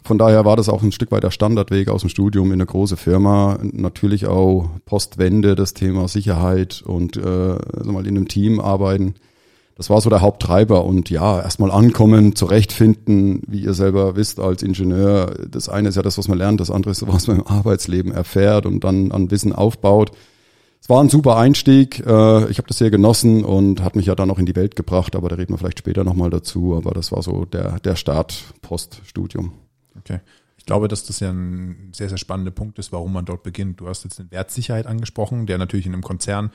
Von 0.05 0.17
daher 0.17 0.47
war 0.47 0.57
das 0.57 0.71
auch 0.71 0.83
ein 0.83 0.91
Stück 0.91 1.13
weit 1.13 1.25
der 1.25 1.31
Standardweg 1.31 1.91
aus 1.91 2.01
dem 2.01 2.09
Studium 2.09 2.47
in 2.47 2.55
eine 2.55 2.67
große 2.67 2.97
Firma. 2.97 3.59
Natürlich 3.61 4.27
auch 4.27 4.71
Postwende, 4.87 5.55
das 5.55 5.75
Thema 5.75 6.09
Sicherheit 6.09 6.83
und 6.83 7.19
äh, 7.19 7.59
mal 7.85 8.07
in 8.07 8.17
einem 8.17 8.29
Team 8.29 8.59
arbeiten 8.59 9.17
das 9.77 9.91
war 9.91 10.01
so 10.01 10.09
der 10.09 10.23
Haupttreiber 10.23 10.85
und 10.85 11.11
ja, 11.11 11.41
erstmal 11.41 11.71
ankommen, 11.71 12.35
zurechtfinden, 12.35 13.43
wie 13.47 13.61
ihr 13.61 13.75
selber 13.75 14.17
wisst 14.17 14.41
als 14.41 14.63
Ingenieur. 14.63 15.35
Das 15.51 15.69
eine 15.69 15.91
ist 15.91 15.97
ja 15.97 16.03
das, 16.03 16.17
was 16.17 16.29
man 16.29 16.39
lernt, 16.39 16.61
das 16.61 16.71
andere 16.71 16.93
ist, 16.93 17.07
was 17.07 17.27
man 17.27 17.41
im 17.41 17.47
Arbeitsleben 17.47 18.11
erfährt 18.11 18.65
und 18.65 18.85
dann 18.85 19.13
an 19.13 19.31
Wissen 19.31 19.53
aufbaut. 19.53 20.13
Es 20.81 20.89
war 20.89 21.03
ein 21.03 21.11
super 21.11 21.37
Einstieg, 21.37 22.01
äh, 22.01 22.49
ich 22.49 22.59
habe 22.59 22.69
das 22.69 22.79
sehr 22.79 22.91
genossen 22.91 23.45
und 23.45 23.83
hat 23.83 23.97
mich 23.97 24.07
ja 24.07 24.15
dann 24.15 24.31
auch 24.31 24.39
in 24.39 24.47
die 24.47 24.57
Welt 24.57 24.77
gebracht, 24.77 25.15
aber 25.15 25.29
da 25.29 25.37
reden 25.37 25.53
wir 25.53 25.59
vielleicht 25.59 25.81
später 25.81 26.05
nochmal 26.05 26.31
dazu, 26.31 26.75
aber 26.77 26.93
das 26.93 27.13
war 27.13 27.23
so 27.23 27.45
der, 27.45 27.79
der 27.81 27.97
Start 27.97 28.55
Poststudium. 28.63 29.53
Okay. 29.99 30.21
Ich 30.57 30.65
glaube, 30.65 30.89
dass 30.89 31.05
das 31.05 31.21
ja 31.21 31.31
ein 31.31 31.91
sehr, 31.93 32.09
sehr 32.09 32.19
spannender 32.19 32.51
Punkt 32.51 32.79
ist, 32.79 32.93
warum 32.93 33.13
man 33.13 33.25
dort 33.25 33.43
beginnt. 33.43 33.81
Du 33.81 33.89
hast 33.89 34.05
jetzt 34.05 34.21
eine 34.21 34.31
Wertsicherheit 34.31 34.87
angesprochen, 34.87 35.47
der 35.47 35.59
natürlich 35.59 35.87
in 35.87 35.93
einem 35.93 36.03
Konzern 36.03 36.51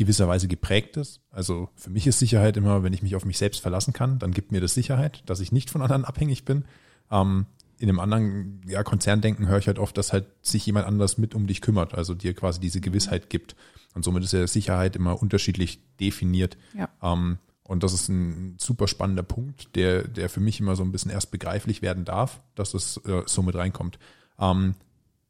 gewisserweise 0.00 0.48
geprägt 0.48 0.96
ist. 0.96 1.20
Also 1.30 1.68
für 1.76 1.90
mich 1.90 2.06
ist 2.06 2.18
Sicherheit 2.18 2.56
immer, 2.56 2.82
wenn 2.82 2.94
ich 2.94 3.02
mich 3.02 3.14
auf 3.16 3.26
mich 3.26 3.36
selbst 3.36 3.60
verlassen 3.60 3.92
kann, 3.92 4.18
dann 4.18 4.32
gibt 4.32 4.50
mir 4.50 4.60
das 4.60 4.72
Sicherheit, 4.72 5.22
dass 5.26 5.40
ich 5.40 5.52
nicht 5.52 5.68
von 5.68 5.82
anderen 5.82 6.06
abhängig 6.06 6.46
bin. 6.46 6.64
Ähm, 7.10 7.44
in 7.78 7.88
einem 7.90 8.00
anderen 8.00 8.62
ja, 8.66 8.82
Konzerndenken 8.82 9.46
höre 9.46 9.58
ich 9.58 9.66
halt 9.66 9.78
oft, 9.78 9.96
dass 9.98 10.14
halt 10.14 10.24
sich 10.40 10.64
jemand 10.64 10.86
anders 10.86 11.18
mit 11.18 11.34
um 11.34 11.46
dich 11.46 11.60
kümmert, 11.60 11.94
also 11.94 12.14
dir 12.14 12.32
quasi 12.32 12.60
diese 12.60 12.80
Gewissheit 12.80 13.28
gibt. 13.28 13.56
Und 13.94 14.02
somit 14.02 14.24
ist 14.24 14.32
ja 14.32 14.46
Sicherheit 14.46 14.96
immer 14.96 15.20
unterschiedlich 15.20 15.80
definiert. 15.98 16.56
Ja. 16.74 16.88
Ähm, 17.02 17.38
und 17.62 17.82
das 17.82 17.92
ist 17.92 18.08
ein 18.08 18.56
super 18.58 18.88
spannender 18.88 19.22
Punkt, 19.22 19.76
der, 19.76 20.08
der 20.08 20.30
für 20.30 20.40
mich 20.40 20.60
immer 20.60 20.76
so 20.76 20.82
ein 20.82 20.92
bisschen 20.92 21.10
erst 21.10 21.30
begreiflich 21.30 21.82
werden 21.82 22.06
darf, 22.06 22.40
dass 22.54 22.72
es 22.72 22.96
äh, 23.04 23.22
so 23.26 23.42
mit 23.42 23.54
reinkommt. 23.54 23.98
Ähm, 24.38 24.74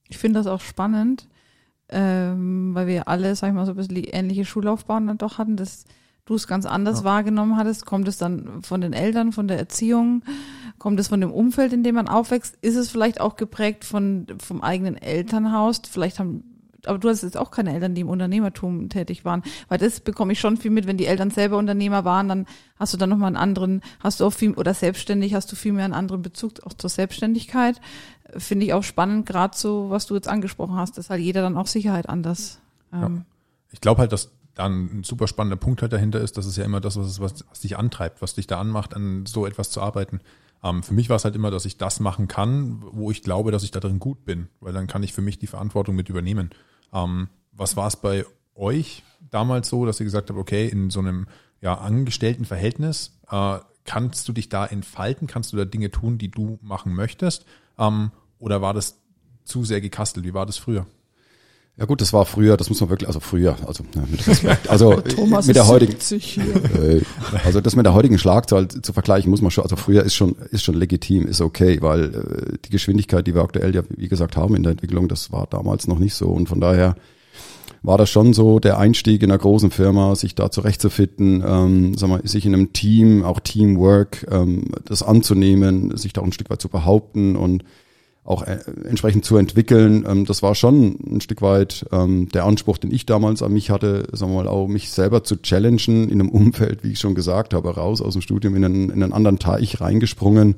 ich 0.09 0.19
finde 0.19 0.39
das 0.39 0.47
auch 0.47 0.61
spannend, 0.61 1.27
ähm, 1.91 2.75
weil 2.75 2.87
wir 2.87 3.09
alle, 3.09 3.35
sag 3.37 3.49
ich 3.49 3.55
mal, 3.55 3.67
so 3.67 3.73
ein 3.73 3.77
bisschen 3.77 3.95
die 3.95 4.09
ähnliche 4.09 4.45
Schullaufbahn 4.45 5.07
dann 5.07 5.19
doch 5.19 5.39
hatten, 5.39 5.57
dass 5.57 5.85
du 6.25 6.35
es 6.35 6.47
ganz 6.47 6.67
anders 6.67 7.01
ja. 7.01 7.05
wahrgenommen 7.05 7.57
hattest. 7.57 7.87
Kommt 7.87 8.09
es 8.09 8.19
dann 8.19 8.63
von 8.63 8.81
den 8.81 8.93
Eltern, 8.93 9.33
von 9.33 9.49
der 9.49 9.59
Erziehung? 9.59 10.23
Kommt 10.79 11.01
es 11.01 11.09
von 11.09 11.21
dem 11.21 11.33
Umfeld, 11.33 11.73
in 11.73 11.83
dem 11.83 11.97
man 11.97 12.09
aufwächst? 12.09 12.57
Ist 12.63 12.77
es 12.77 12.91
vielleicht 12.91 13.21
auch 13.21 13.37
geprägt 13.37 13.85
von, 13.85 14.27
vom 14.43 14.63
eigenen 14.63 14.97
Elternhaus? 14.97 15.83
Vielleicht 15.91 16.19
haben 16.19 16.50
aber 16.87 16.99
du 16.99 17.09
hast 17.09 17.23
jetzt 17.23 17.37
auch 17.37 17.51
keine 17.51 17.75
Eltern, 17.75 17.95
die 17.95 18.03
im 18.03 18.09
Unternehmertum 18.09 18.89
tätig 18.89 19.25
waren, 19.25 19.43
weil 19.69 19.79
das 19.79 20.01
bekomme 20.01 20.33
ich 20.33 20.41
schon 20.41 20.57
viel 20.57 20.71
mit, 20.71 20.87
wenn 20.87 20.97
die 20.97 21.07
Eltern 21.07 21.31
selber 21.31 21.59
Unternehmer 21.59 22.05
waren, 22.05 22.29
dann 22.29 22.47
hast 22.77 22.93
du 22.93 22.99
dann 22.99 23.11
nochmal 23.11 23.29
einen 23.29 23.37
anderen, 23.37 23.83
hast 24.01 24.21
du 24.21 24.27
auch 24.27 24.33
viel, 24.33 24.53
oder 24.55 24.75
selbstständig, 24.75 25.35
hast 25.35 25.51
du 25.53 25.57
viel 25.57 25.73
mehr 25.73 25.85
einen 25.85 25.95
anderen 25.95 26.23
Bezug 26.23 26.65
auch 26.65 26.73
zur 26.75 26.91
Selbstständigkeit. 26.91 27.81
Finde 28.37 28.67
ich 28.67 28.73
auch 28.75 28.85
spannend, 28.85 29.27
gerade 29.27 29.57
so, 29.57 29.91
was 29.91 30.07
du 30.07 30.15
jetzt 30.15 30.29
angesprochen 30.29 30.77
hast, 30.77 30.99
dass 30.99 31.11
halt 31.11 31.21
jeder 31.21 31.43
dann 31.43 31.57
auch 31.57 31.67
Sicherheit 31.67 32.09
anders. 32.09 32.61
Ähm, 32.93 33.01
ja. 33.01 33.25
Ich 33.73 33.81
glaube 33.81 34.01
halt, 34.01 34.13
dass 34.13 34.31
dann 34.55 35.01
ein 35.01 35.05
super 35.05 35.27
spannender 35.27 35.57
Punkt 35.57 35.83
halt 35.83 35.93
dahinter 35.93 36.21
ist, 36.21 36.37
das 36.37 36.47
ist 36.47 36.57
ja 36.57 36.65
immer 36.65 36.81
das, 36.81 36.97
was, 36.97 37.21
was, 37.21 37.45
was 37.49 37.61
dich 37.61 37.79
antreibt, 37.79 38.23
was 38.23 38.35
dich 38.35 38.47
da 38.47 38.61
anmacht, 38.61 38.95
an 38.95 39.27
so 39.27 39.47
etwas 39.47 39.71
zu 39.71 39.81
arbeiten. 39.81 40.21
Ähm, 40.63 40.83
für 40.83 40.95
mich 40.95 41.09
war 41.09 41.17
es 41.17 41.25
halt 41.25 41.35
immer, 41.35 41.51
dass 41.51 41.65
ich 41.65 41.79
das 41.79 42.01
machen 42.01 42.29
kann, 42.29 42.83
wo 42.93 43.11
ich 43.11 43.23
glaube, 43.23 43.51
dass 43.51 43.63
ich 43.63 43.71
da 43.71 43.81
drin 43.81 43.99
gut 43.99 44.25
bin, 44.25 44.49
weil 44.61 44.73
dann 44.73 44.87
kann 44.87 45.03
ich 45.03 45.13
für 45.13 45.23
mich 45.23 45.39
die 45.39 45.47
Verantwortung 45.47 45.97
mit 45.97 46.09
übernehmen. 46.09 46.51
Ähm, 46.93 47.29
was 47.53 47.77
war 47.77 47.87
es 47.87 47.97
bei 47.97 48.25
euch 48.55 49.03
damals 49.31 49.69
so, 49.69 49.87
dass 49.87 50.01
ihr 50.01 50.05
gesagt 50.05 50.31
habt, 50.31 50.39
okay, 50.39 50.69
in 50.69 50.91
so 50.91 51.01
einem 51.01 51.27
ja, 51.61 51.75
angestellten 51.75 52.45
Verhältnis 52.45 53.19
äh, 53.31 53.59
kannst 53.85 54.29
du 54.29 54.33
dich 54.33 54.49
da 54.49 54.67
entfalten, 54.67 55.27
kannst 55.27 55.53
du 55.53 55.57
da 55.57 55.65
Dinge 55.65 55.91
tun, 55.91 56.19
die 56.19 56.31
du 56.31 56.59
machen 56.63 56.95
möchtest? 56.95 57.47
Ähm, 57.79 58.11
oder 58.39 58.63
war 58.63 58.75
das 58.75 59.01
zu 59.45 59.65
sehr 59.65 59.81
gekastelt? 59.81 60.25
Wie 60.27 60.35
war 60.35 60.47
das 60.47 60.59
früher? 60.59 60.87
Ja 61.81 61.87
gut, 61.87 62.03
das 62.03 62.13
war 62.13 62.27
früher, 62.27 62.59
das 62.59 62.69
muss 62.69 62.79
man 62.83 62.91
wirklich, 62.91 63.09
also 63.09 63.21
früher, 63.21 63.57
also 63.67 63.83
ja, 63.95 64.03
mit 64.07 64.27
Respekt, 64.27 64.69
also 64.69 65.01
Thomas 65.17 65.47
mit 65.47 65.57
der 65.57 65.67
heutigen, 65.67 65.93
70 65.93 66.25
hier. 66.35 66.45
äh, 66.45 67.03
also 67.43 67.63
das 67.63 67.75
mit 67.75 67.87
der 67.87 67.95
heutigen 67.95 68.19
Schlagzahl 68.19 68.69
zu 68.69 68.93
vergleichen 68.93 69.31
muss 69.31 69.41
man 69.41 69.51
schon, 69.51 69.65
also 69.65 69.77
früher 69.77 70.03
ist 70.03 70.15
schon 70.15 70.37
ist 70.51 70.63
schon 70.63 70.75
legitim, 70.75 71.27
ist 71.27 71.41
okay, 71.41 71.79
weil 71.81 72.15
äh, 72.15 72.59
die 72.67 72.69
Geschwindigkeit, 72.69 73.27
die 73.27 73.35
wir 73.35 73.41
aktuell 73.41 73.75
ja 73.75 73.81
wie 73.97 74.09
gesagt 74.09 74.37
haben 74.37 74.55
in 74.57 74.63
der 74.63 74.73
Entwicklung, 74.73 75.09
das 75.09 75.33
war 75.33 75.47
damals 75.47 75.87
noch 75.87 75.99
nicht 75.99 76.13
so 76.13 76.27
und 76.27 76.51
von 76.51 76.61
daher 76.61 76.97
war 77.83 77.97
das 77.97 78.11
schon 78.11 78.35
so 78.35 78.59
der 78.59 78.79
Einstieg 78.79 79.23
in 79.23 79.31
einer 79.31 79.39
großen 79.39 79.71
Firma, 79.71 80.15
sich 80.17 80.35
da 80.35 80.51
zurechtzufinden, 80.51 81.43
ähm, 81.47 81.97
sag 81.97 82.11
mal, 82.11 82.21
sich 82.29 82.45
in 82.45 82.53
einem 82.53 82.75
Team, 82.75 83.25
auch 83.25 83.41
Teamwork, 83.41 84.27
ähm, 84.31 84.65
das 84.85 85.03
anzunehmen, 85.03 85.97
sich 85.97 86.13
da 86.13 86.21
auch 86.21 86.27
ein 86.27 86.33
Stück 86.33 86.51
weit 86.51 86.61
zu 86.61 86.69
behaupten 86.69 87.37
und 87.37 87.65
auch 88.31 88.43
äh, 88.43 88.59
entsprechend 88.85 89.25
zu 89.25 89.37
entwickeln. 89.37 90.07
Ähm, 90.09 90.25
das 90.25 90.43
war 90.43 90.55
schon 90.55 90.97
ein 91.05 91.21
Stück 91.21 91.43
weit 91.43 91.85
ähm, 91.93 92.29
der 92.29 92.45
Anspruch, 92.45 92.79
den 92.79 92.93
ich 92.93 93.05
damals 93.05 93.43
an 93.43 93.53
mich 93.53 93.71
hatte, 93.71 94.07
sagen 94.13 94.33
wir 94.33 94.45
mal, 94.45 94.49
auch 94.49 94.69
mich 94.69 94.91
selber 94.91 95.25
zu 95.25 95.37
challengen 95.43 96.09
in 96.09 96.21
einem 96.21 96.29
Umfeld, 96.31 96.85
wie 96.85 96.93
ich 96.93 97.01
schon 97.01 97.15
gesagt 97.15 97.53
habe, 97.53 97.75
raus 97.75 98.01
aus 98.01 98.15
dem 98.15 98.23
Studium 98.23 98.55
in 98.55 98.65
einen, 98.65 98.91
in 98.91 99.03
einen 99.03 99.13
anderen 99.13 99.39
Teich 99.39 99.81
reingesprungen. 99.81 100.55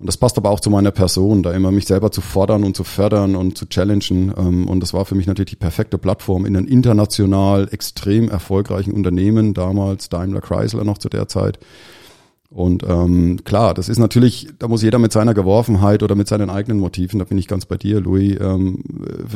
Und 0.00 0.06
das 0.06 0.16
passt 0.16 0.36
aber 0.36 0.50
auch 0.50 0.60
zu 0.60 0.70
meiner 0.70 0.92
Person, 0.92 1.42
da 1.42 1.52
immer 1.52 1.72
mich 1.72 1.86
selber 1.86 2.12
zu 2.12 2.20
fordern 2.20 2.62
und 2.62 2.76
zu 2.76 2.84
fördern 2.84 3.34
und 3.34 3.58
zu 3.58 3.66
challengen. 3.66 4.32
Ähm, 4.36 4.68
und 4.68 4.80
das 4.80 4.92
war 4.92 5.04
für 5.06 5.14
mich 5.14 5.26
natürlich 5.26 5.50
die 5.50 5.56
perfekte 5.56 5.98
Plattform 5.98 6.44
in 6.44 6.56
einem 6.56 6.68
international 6.68 7.68
extrem 7.72 8.28
erfolgreichen 8.28 8.92
Unternehmen, 8.92 9.54
damals 9.54 10.08
Daimler 10.08 10.40
Chrysler 10.40 10.84
noch 10.84 10.98
zu 10.98 11.08
der 11.08 11.26
Zeit 11.26 11.58
und 12.50 12.82
ähm, 12.82 13.44
klar, 13.44 13.74
das 13.74 13.90
ist 13.90 13.98
natürlich, 13.98 14.48
da 14.58 14.68
muss 14.68 14.82
jeder 14.82 14.98
mit 14.98 15.12
seiner 15.12 15.34
Geworfenheit 15.34 16.02
oder 16.02 16.14
mit 16.14 16.28
seinen 16.28 16.48
eigenen 16.48 16.80
Motiven, 16.80 17.18
da 17.18 17.26
bin 17.26 17.36
ich 17.36 17.46
ganz 17.46 17.66
bei 17.66 17.76
dir, 17.76 18.00
Louis, 18.00 18.38
ähm, 18.40 18.82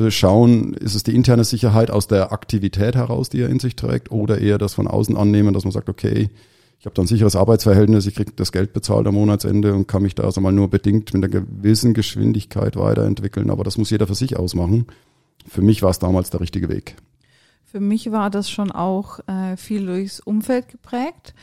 schauen, 0.09 0.73
ist 0.75 0.95
es 0.95 1.02
die 1.02 1.14
interne 1.14 1.45
Sicherheit 1.45 1.90
aus 1.90 2.07
der 2.07 2.33
Aktivität 2.33 2.95
heraus, 2.95 3.28
die 3.28 3.42
er 3.42 3.50
in 3.50 3.59
sich 3.59 3.76
trägt, 3.76 4.11
oder 4.11 4.38
eher 4.38 4.57
das 4.57 4.73
von 4.73 4.88
außen 4.88 5.16
annehmen, 5.16 5.52
dass 5.52 5.64
man 5.64 5.73
sagt, 5.73 5.90
okay, 5.90 6.31
ich 6.81 6.87
habe 6.87 6.95
da 6.95 7.02
ein 7.02 7.07
sicheres 7.07 7.37
Arbeitsverhältnis, 7.37 8.07
ich 8.07 8.14
kriege 8.14 8.33
das 8.35 8.50
Geld 8.50 8.73
bezahlt 8.73 9.07
am 9.07 9.14
Monatsende 9.14 9.75
und 9.75 9.87
kann 9.87 10.02
mich 10.02 10.14
da 10.14 10.25
also 10.25 10.40
mal 10.40 10.50
nur 10.50 10.69
bedingt 10.69 11.12
mit 11.12 11.23
einer 11.23 11.28
gewissen 11.28 11.92
Geschwindigkeit 11.92 12.76
weiterentwickeln, 12.76 13.50
aber 13.50 13.62
das 13.62 13.76
muss 13.76 13.90
jeder 13.90 14.07
für 14.07 14.14
sich 14.14 14.38
ausmachen. 14.38 14.87
Für 15.47 15.62
mich 15.62 15.83
war 15.83 15.90
es 15.90 15.99
damals 15.99 16.31
der 16.31 16.40
richtige 16.40 16.71
Weg. 16.71 16.97
Für 17.66 17.78
mich 17.78 18.11
war 18.11 18.31
das 18.31 18.50
schon 18.50 18.73
auch 18.73 19.21
äh, 19.28 19.57
viel 19.57 19.87
durchs 19.87 20.19
Umfeld 20.19 20.69
geprägt. 20.69 21.35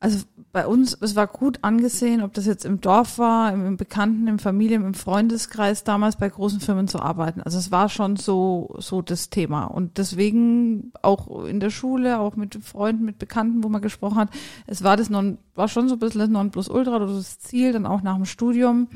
Also 0.00 0.24
bei 0.52 0.64
uns, 0.64 0.96
es 1.00 1.16
war 1.16 1.26
gut 1.26 1.58
angesehen, 1.62 2.22
ob 2.22 2.32
das 2.32 2.46
jetzt 2.46 2.64
im 2.64 2.80
Dorf 2.80 3.18
war, 3.18 3.52
im, 3.52 3.76
Bekannten, 3.76 4.28
im 4.28 4.38
Familien, 4.38 4.84
im 4.84 4.94
Freundeskreis 4.94 5.82
damals 5.82 6.16
bei 6.16 6.28
großen 6.28 6.60
Firmen 6.60 6.86
zu 6.86 7.00
arbeiten. 7.00 7.42
Also 7.42 7.58
es 7.58 7.72
war 7.72 7.88
schon 7.88 8.14
so, 8.16 8.74
so 8.78 9.02
das 9.02 9.28
Thema. 9.28 9.64
Und 9.64 9.98
deswegen 9.98 10.92
auch 11.02 11.44
in 11.44 11.58
der 11.58 11.70
Schule, 11.70 12.20
auch 12.20 12.36
mit 12.36 12.54
Freunden, 12.64 13.04
mit 13.04 13.18
Bekannten, 13.18 13.64
wo 13.64 13.68
man 13.68 13.82
gesprochen 13.82 14.18
hat, 14.18 14.30
es 14.66 14.84
war 14.84 14.96
das 14.96 15.10
non, 15.10 15.38
war 15.56 15.66
schon 15.66 15.88
so 15.88 15.96
ein 15.96 15.98
bisschen 15.98 16.20
das 16.20 16.30
Nonplusultra 16.30 16.96
oder 16.96 17.06
das 17.08 17.40
Ziel, 17.40 17.72
dann 17.72 17.84
auch 17.84 18.02
nach 18.02 18.14
dem 18.14 18.24
Studium 18.24 18.86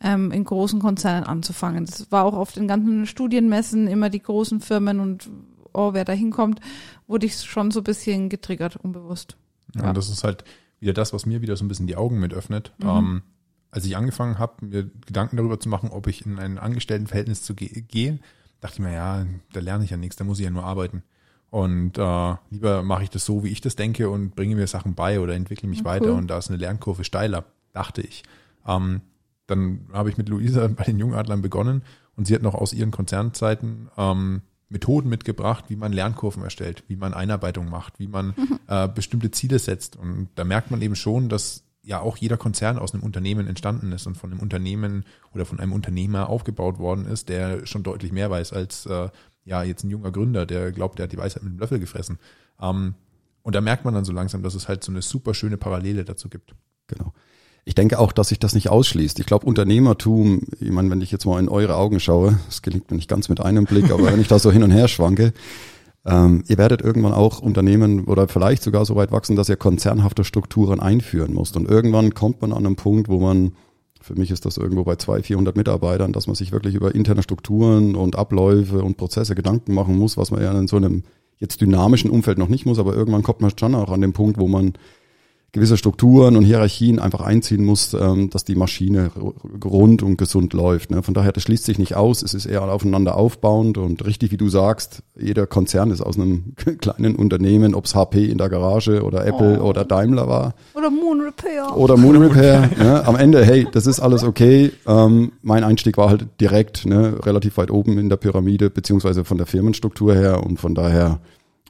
ähm, 0.00 0.30
in 0.30 0.44
großen 0.44 0.78
Konzernen 0.78 1.24
anzufangen. 1.24 1.84
Das 1.84 2.12
war 2.12 2.24
auch 2.24 2.34
auf 2.34 2.52
den 2.52 2.68
ganzen 2.68 3.06
Studienmessen 3.06 3.88
immer 3.88 4.08
die 4.08 4.22
großen 4.22 4.60
Firmen 4.60 5.00
und 5.00 5.28
oh, 5.72 5.94
wer 5.94 6.04
da 6.04 6.12
hinkommt, 6.12 6.60
wurde 7.08 7.26
ich 7.26 7.42
schon 7.42 7.72
so 7.72 7.80
ein 7.80 7.84
bisschen 7.84 8.28
getriggert, 8.28 8.76
unbewusst. 8.76 9.36
Ja, 9.74 9.88
und 9.88 9.96
das 9.96 10.08
ist 10.08 10.24
halt 10.24 10.44
wieder 10.80 10.92
das, 10.92 11.12
was 11.12 11.26
mir 11.26 11.42
wieder 11.42 11.56
so 11.56 11.64
ein 11.64 11.68
bisschen 11.68 11.86
die 11.86 11.96
Augen 11.96 12.20
mit 12.20 12.34
öffnet. 12.34 12.72
Mhm. 12.78 12.88
Ähm, 12.88 13.22
als 13.70 13.84
ich 13.84 13.96
angefangen 13.96 14.38
habe, 14.38 14.66
mir 14.66 14.90
Gedanken 15.06 15.36
darüber 15.36 15.58
zu 15.58 15.68
machen, 15.68 15.90
ob 15.90 16.06
ich 16.06 16.24
in 16.24 16.38
ein 16.38 16.58
Angestelltenverhältnis 16.58 17.42
zu 17.42 17.54
ge 17.54 17.82
gehe, 17.82 18.20
dachte 18.60 18.74
ich 18.74 18.80
mir, 18.80 18.92
ja, 18.92 19.26
da 19.52 19.60
lerne 19.60 19.84
ich 19.84 19.90
ja 19.90 19.96
nichts, 19.96 20.16
da 20.16 20.24
muss 20.24 20.38
ich 20.38 20.44
ja 20.44 20.50
nur 20.50 20.64
arbeiten. 20.64 21.02
Und 21.50 21.98
äh, 21.98 22.34
lieber 22.50 22.82
mache 22.82 23.04
ich 23.04 23.10
das 23.10 23.24
so, 23.24 23.44
wie 23.44 23.48
ich 23.48 23.60
das 23.60 23.76
denke 23.76 24.08
und 24.10 24.34
bringe 24.34 24.56
mir 24.56 24.66
Sachen 24.66 24.94
bei 24.94 25.20
oder 25.20 25.34
entwickle 25.34 25.68
mich 25.68 25.80
ja, 25.80 25.84
weiter 25.84 26.06
cool. 26.12 26.18
und 26.18 26.28
da 26.28 26.38
ist 26.38 26.50
eine 26.50 26.58
Lernkurve 26.58 27.04
steiler, 27.04 27.44
dachte 27.72 28.00
ich. 28.00 28.22
Ähm, 28.66 29.02
dann 29.46 29.86
habe 29.92 30.08
ich 30.08 30.16
mit 30.16 30.28
Luisa 30.28 30.66
bei 30.76 30.84
den 30.84 30.98
Jungadlern 30.98 31.42
begonnen 31.42 31.82
und 32.16 32.26
sie 32.26 32.34
hat 32.34 32.42
noch 32.42 32.54
aus 32.54 32.72
ihren 32.72 32.90
Konzernzeiten 32.90 33.88
ähm, 33.96 34.42
Methoden 34.74 35.08
mitgebracht, 35.08 35.66
wie 35.68 35.76
man 35.76 35.92
Lernkurven 35.92 36.42
erstellt, 36.42 36.84
wie 36.88 36.96
man 36.96 37.14
Einarbeitung 37.14 37.70
macht, 37.70 37.98
wie 37.98 38.08
man 38.08 38.34
mhm. 38.36 38.58
äh, 38.66 38.88
bestimmte 38.88 39.30
Ziele 39.30 39.58
setzt. 39.58 39.96
Und 39.96 40.28
da 40.34 40.44
merkt 40.44 40.70
man 40.70 40.82
eben 40.82 40.96
schon, 40.96 41.30
dass 41.30 41.64
ja 41.82 42.00
auch 42.00 42.16
jeder 42.16 42.36
Konzern 42.36 42.78
aus 42.78 42.92
einem 42.92 43.02
Unternehmen 43.02 43.46
entstanden 43.46 43.92
ist 43.92 44.06
und 44.06 44.16
von 44.16 44.30
einem 44.30 44.40
Unternehmen 44.40 45.04
oder 45.32 45.46
von 45.46 45.60
einem 45.60 45.72
Unternehmer 45.72 46.28
aufgebaut 46.28 46.78
worden 46.78 47.06
ist, 47.06 47.28
der 47.28 47.66
schon 47.66 47.82
deutlich 47.82 48.10
mehr 48.10 48.30
weiß 48.30 48.52
als 48.52 48.86
äh, 48.86 49.08
ja 49.44 49.62
jetzt 49.62 49.84
ein 49.84 49.90
junger 49.90 50.10
Gründer, 50.10 50.44
der 50.44 50.72
glaubt, 50.72 50.98
der 50.98 51.04
hat 51.04 51.12
die 51.12 51.18
Weisheit 51.18 51.42
mit 51.42 51.52
dem 51.52 51.58
Löffel 51.58 51.78
gefressen. 51.78 52.18
Ähm, 52.60 52.94
und 53.42 53.54
da 53.54 53.60
merkt 53.60 53.84
man 53.84 53.94
dann 53.94 54.06
so 54.06 54.12
langsam, 54.12 54.42
dass 54.42 54.54
es 54.54 54.68
halt 54.68 54.82
so 54.82 54.90
eine 54.90 55.02
super 55.02 55.34
schöne 55.34 55.58
Parallele 55.58 56.04
dazu 56.04 56.28
gibt. 56.28 56.54
Genau. 56.86 57.12
Ich 57.66 57.74
denke 57.74 57.98
auch, 57.98 58.12
dass 58.12 58.28
sich 58.28 58.38
das 58.38 58.54
nicht 58.54 58.68
ausschließt. 58.68 59.18
Ich 59.20 59.26
glaube, 59.26 59.46
Unternehmertum, 59.46 60.42
ich 60.60 60.70
meine, 60.70 60.90
wenn 60.90 61.00
ich 61.00 61.10
jetzt 61.10 61.24
mal 61.24 61.40
in 61.40 61.48
eure 61.48 61.76
Augen 61.76 61.98
schaue, 61.98 62.38
das 62.46 62.60
gelingt 62.60 62.90
mir 62.90 62.96
nicht 62.96 63.08
ganz 63.08 63.28
mit 63.28 63.40
einem 63.40 63.64
Blick, 63.64 63.90
aber 63.90 64.04
wenn 64.04 64.20
ich 64.20 64.28
da 64.28 64.38
so 64.38 64.52
hin 64.52 64.62
und 64.62 64.70
her 64.70 64.86
schwanke, 64.86 65.32
ähm, 66.04 66.44
ihr 66.46 66.58
werdet 66.58 66.82
irgendwann 66.82 67.14
auch 67.14 67.40
Unternehmen 67.40 68.04
oder 68.04 68.28
vielleicht 68.28 68.62
sogar 68.62 68.84
so 68.84 68.96
weit 68.96 69.12
wachsen, 69.12 69.36
dass 69.36 69.48
ihr 69.48 69.56
konzernhafte 69.56 70.24
Strukturen 70.24 70.78
einführen 70.80 71.32
müsst. 71.32 71.56
Und 71.56 71.66
irgendwann 71.68 72.12
kommt 72.12 72.42
man 72.42 72.52
an 72.52 72.66
einen 72.66 72.76
Punkt, 72.76 73.08
wo 73.08 73.18
man, 73.18 73.52
für 74.02 74.14
mich 74.14 74.30
ist 74.30 74.44
das 74.44 74.58
irgendwo 74.58 74.84
bei 74.84 74.96
200, 74.96 75.26
400 75.26 75.56
Mitarbeitern, 75.56 76.12
dass 76.12 76.26
man 76.26 76.36
sich 76.36 76.52
wirklich 76.52 76.74
über 76.74 76.94
interne 76.94 77.22
Strukturen 77.22 77.96
und 77.96 78.16
Abläufe 78.16 78.82
und 78.82 78.98
Prozesse 78.98 79.34
Gedanken 79.34 79.72
machen 79.72 79.96
muss, 79.96 80.18
was 80.18 80.30
man 80.30 80.42
ja 80.42 80.52
in 80.52 80.68
so 80.68 80.76
einem 80.76 81.04
jetzt 81.38 81.62
dynamischen 81.62 82.10
Umfeld 82.10 82.36
noch 82.36 82.48
nicht 82.48 82.66
muss, 82.66 82.78
aber 82.78 82.94
irgendwann 82.94 83.22
kommt 83.22 83.40
man 83.40 83.50
schon 83.58 83.74
auch 83.74 83.90
an 83.90 84.02
den 84.02 84.12
Punkt, 84.12 84.38
wo 84.38 84.46
man 84.46 84.74
gewisse 85.54 85.76
Strukturen 85.76 86.36
und 86.36 86.44
Hierarchien 86.44 86.98
einfach 86.98 87.20
einziehen 87.20 87.64
muss, 87.64 87.94
ähm, 87.94 88.28
dass 88.28 88.44
die 88.44 88.56
Maschine 88.56 89.10
rund 89.64 90.02
und 90.02 90.18
gesund 90.18 90.52
läuft. 90.52 90.90
Ne? 90.90 91.02
Von 91.02 91.14
daher, 91.14 91.32
das 91.32 91.44
schließt 91.44 91.64
sich 91.64 91.78
nicht 91.78 91.94
aus, 91.94 92.22
es 92.22 92.34
ist 92.34 92.44
eher 92.44 92.62
aufeinander 92.62 93.16
aufbauend 93.16 93.78
und 93.78 94.04
richtig, 94.04 94.32
wie 94.32 94.36
du 94.36 94.48
sagst, 94.48 95.02
jeder 95.16 95.46
Konzern 95.46 95.92
ist 95.92 96.02
aus 96.02 96.16
einem 96.18 96.54
kleinen 96.80 97.14
Unternehmen, 97.14 97.74
ob's 97.74 97.94
HP 97.94 98.26
in 98.26 98.36
der 98.36 98.48
Garage 98.48 99.02
oder 99.04 99.24
Apple 99.26 99.60
oh. 99.62 99.68
oder 99.68 99.84
Daimler 99.84 100.28
war. 100.28 100.54
Oder 100.74 100.90
Moon 100.90 101.20
Repair. 101.20 101.76
Oder 101.76 101.96
Moon 101.96 102.16
Repair. 102.22 102.68
ne? 102.76 103.06
Am 103.06 103.14
Ende, 103.14 103.44
hey, 103.44 103.66
das 103.70 103.86
ist 103.86 104.00
alles 104.00 104.24
okay. 104.24 104.72
Ähm, 104.86 105.32
mein 105.42 105.62
Einstieg 105.62 105.96
war 105.96 106.10
halt 106.10 106.26
direkt, 106.40 106.84
ne, 106.84 107.24
relativ 107.24 107.56
weit 107.58 107.70
oben 107.70 107.96
in 107.98 108.08
der 108.08 108.16
Pyramide, 108.16 108.70
beziehungsweise 108.70 109.24
von 109.24 109.38
der 109.38 109.46
Firmenstruktur 109.46 110.14
her 110.14 110.42
und 110.42 110.58
von 110.58 110.74
daher, 110.74 111.20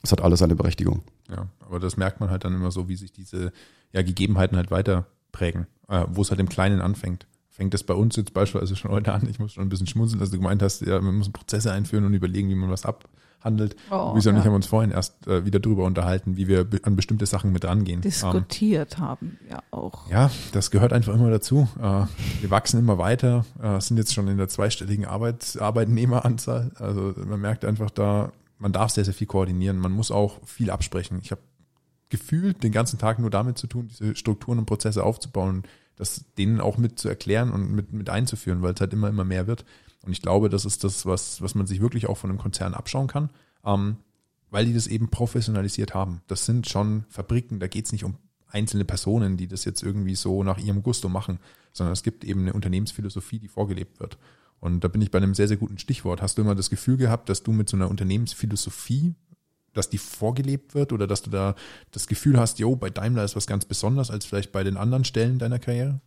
es 0.02 0.10
hat 0.10 0.22
alles 0.22 0.40
eine 0.40 0.56
Berechtigung. 0.56 1.02
Ja, 1.30 1.46
aber 1.74 1.80
das 1.80 1.96
merkt 1.96 2.20
man 2.20 2.30
halt 2.30 2.44
dann 2.44 2.54
immer 2.54 2.70
so, 2.70 2.88
wie 2.88 2.94
sich 2.94 3.12
diese 3.12 3.52
ja, 3.92 4.02
Gegebenheiten 4.02 4.56
halt 4.56 4.70
weiter 4.70 5.06
prägen, 5.32 5.66
äh, 5.88 6.04
wo 6.08 6.22
es 6.22 6.30
halt 6.30 6.38
im 6.38 6.48
Kleinen 6.48 6.80
anfängt. 6.80 7.26
Fängt 7.50 7.74
das 7.74 7.82
bei 7.82 7.94
uns 7.94 8.14
jetzt 8.14 8.32
beispielsweise 8.32 8.76
schon 8.76 8.92
heute 8.92 9.12
an? 9.12 9.28
Ich 9.28 9.40
muss 9.40 9.54
schon 9.54 9.64
ein 9.64 9.68
bisschen 9.68 9.88
schmunzeln, 9.88 10.20
dass 10.20 10.30
du 10.30 10.36
gemeint 10.36 10.62
hast, 10.62 10.82
ja, 10.82 11.02
wir 11.02 11.12
müssen 11.12 11.32
Prozesse 11.32 11.72
einführen 11.72 12.04
und 12.04 12.14
überlegen, 12.14 12.48
wie 12.48 12.54
man 12.54 12.70
was 12.70 12.84
abhandelt. 12.86 13.74
Oh, 13.90 14.12
Wieso 14.14 14.30
ja. 14.30 14.36
nicht 14.36 14.44
haben 14.44 14.52
wir 14.52 14.56
uns 14.56 14.66
vorhin 14.66 14.92
erst 14.92 15.26
äh, 15.26 15.44
wieder 15.44 15.58
drüber 15.58 15.84
unterhalten, 15.84 16.36
wie 16.36 16.46
wir 16.46 16.64
an 16.84 16.94
bestimmte 16.94 17.26
Sachen 17.26 17.52
mit 17.52 17.64
rangehen. 17.64 18.00
Diskutiert 18.00 18.96
ähm, 18.98 19.04
haben 19.04 19.38
wir 19.48 19.64
auch. 19.72 20.08
Ja, 20.08 20.30
das 20.52 20.70
gehört 20.70 20.92
einfach 20.92 21.14
immer 21.14 21.30
dazu. 21.30 21.68
Äh, 21.80 22.06
wir 22.40 22.50
wachsen 22.50 22.78
immer 22.78 22.98
weiter, 22.98 23.44
äh, 23.60 23.80
sind 23.80 23.96
jetzt 23.96 24.14
schon 24.14 24.28
in 24.28 24.36
der 24.36 24.48
zweistelligen 24.48 25.06
Arbeit, 25.06 25.58
Arbeitnehmeranzahl. 25.60 26.70
Also 26.76 27.14
man 27.26 27.40
merkt 27.40 27.64
einfach 27.64 27.90
da, 27.90 28.30
man 28.58 28.72
darf 28.72 28.90
sehr, 28.90 29.04
sehr 29.04 29.14
viel 29.14 29.26
koordinieren. 29.26 29.78
Man 29.78 29.92
muss 29.92 30.10
auch 30.10 30.44
viel 30.46 30.70
absprechen. 30.70 31.18
Ich 31.22 31.30
habe 31.30 31.40
gefühlt 32.14 32.62
den 32.62 32.70
ganzen 32.70 32.96
Tag 32.96 33.18
nur 33.18 33.30
damit 33.30 33.58
zu 33.58 33.66
tun, 33.66 33.88
diese 33.88 34.14
Strukturen 34.14 34.60
und 34.60 34.66
Prozesse 34.66 35.02
aufzubauen, 35.02 35.64
das 35.96 36.24
denen 36.38 36.60
auch 36.60 36.78
mit 36.78 36.96
zu 36.96 37.08
erklären 37.08 37.50
und 37.50 37.72
mit, 37.72 37.92
mit 37.92 38.08
einzuführen, 38.08 38.62
weil 38.62 38.72
es 38.74 38.80
halt 38.80 38.92
immer, 38.92 39.08
immer 39.08 39.24
mehr 39.24 39.48
wird. 39.48 39.64
Und 40.02 40.12
ich 40.12 40.22
glaube, 40.22 40.48
das 40.48 40.64
ist 40.64 40.84
das, 40.84 41.06
was, 41.06 41.42
was 41.42 41.56
man 41.56 41.66
sich 41.66 41.80
wirklich 41.80 42.08
auch 42.08 42.16
von 42.16 42.30
einem 42.30 42.38
Konzern 42.38 42.74
abschauen 42.74 43.08
kann, 43.08 43.30
ähm, 43.64 43.96
weil 44.50 44.66
die 44.66 44.74
das 44.74 44.86
eben 44.86 45.08
professionalisiert 45.08 45.92
haben. 45.92 46.20
Das 46.28 46.46
sind 46.46 46.68
schon 46.68 47.04
Fabriken, 47.08 47.58
da 47.58 47.66
geht 47.66 47.86
es 47.86 47.92
nicht 47.92 48.04
um 48.04 48.14
einzelne 48.46 48.84
Personen, 48.84 49.36
die 49.36 49.48
das 49.48 49.64
jetzt 49.64 49.82
irgendwie 49.82 50.14
so 50.14 50.44
nach 50.44 50.58
ihrem 50.58 50.84
Gusto 50.84 51.08
machen, 51.08 51.40
sondern 51.72 51.94
es 51.94 52.04
gibt 52.04 52.22
eben 52.22 52.42
eine 52.42 52.52
Unternehmensphilosophie, 52.52 53.40
die 53.40 53.48
vorgelebt 53.48 53.98
wird. 53.98 54.18
Und 54.60 54.84
da 54.84 54.88
bin 54.88 55.02
ich 55.02 55.10
bei 55.10 55.18
einem 55.18 55.34
sehr, 55.34 55.48
sehr 55.48 55.56
guten 55.56 55.78
Stichwort. 55.78 56.22
Hast 56.22 56.38
du 56.38 56.42
immer 56.42 56.54
das 56.54 56.70
Gefühl 56.70 56.96
gehabt, 56.96 57.28
dass 57.28 57.42
du 57.42 57.50
mit 57.50 57.68
so 57.68 57.76
einer 57.76 57.90
Unternehmensphilosophie 57.90 59.16
dass 59.76 59.90
die 59.90 59.98
vorgelebt 59.98 60.74
wird 60.74 60.92
oder 60.92 61.06
dass 61.06 61.22
du 61.22 61.30
da 61.30 61.54
das 61.90 62.06
Gefühl 62.06 62.38
hast, 62.38 62.58
jo, 62.58 62.76
bei 62.76 62.90
Daimler 62.90 63.24
ist 63.24 63.36
was 63.36 63.46
ganz 63.46 63.64
besonders 63.64 64.10
als 64.10 64.24
vielleicht 64.24 64.52
bei 64.52 64.64
den 64.64 64.76
anderen 64.76 65.04
Stellen 65.04 65.38
deiner 65.38 65.58
Karriere? 65.58 66.00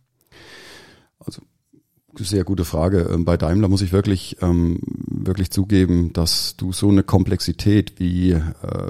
Also 1.20 1.42
sehr 2.16 2.44
gute 2.44 2.64
Frage. 2.64 3.08
Ähm, 3.12 3.24
bei 3.24 3.36
Daimler 3.36 3.68
muss 3.68 3.82
ich 3.82 3.92
wirklich, 3.92 4.38
ähm, 4.40 4.80
wirklich 5.06 5.50
zugeben, 5.50 6.12
dass 6.12 6.56
du 6.56 6.72
so 6.72 6.88
eine 6.88 7.02
Komplexität 7.02 7.98
wie 7.98 8.32
äh, 8.32 8.42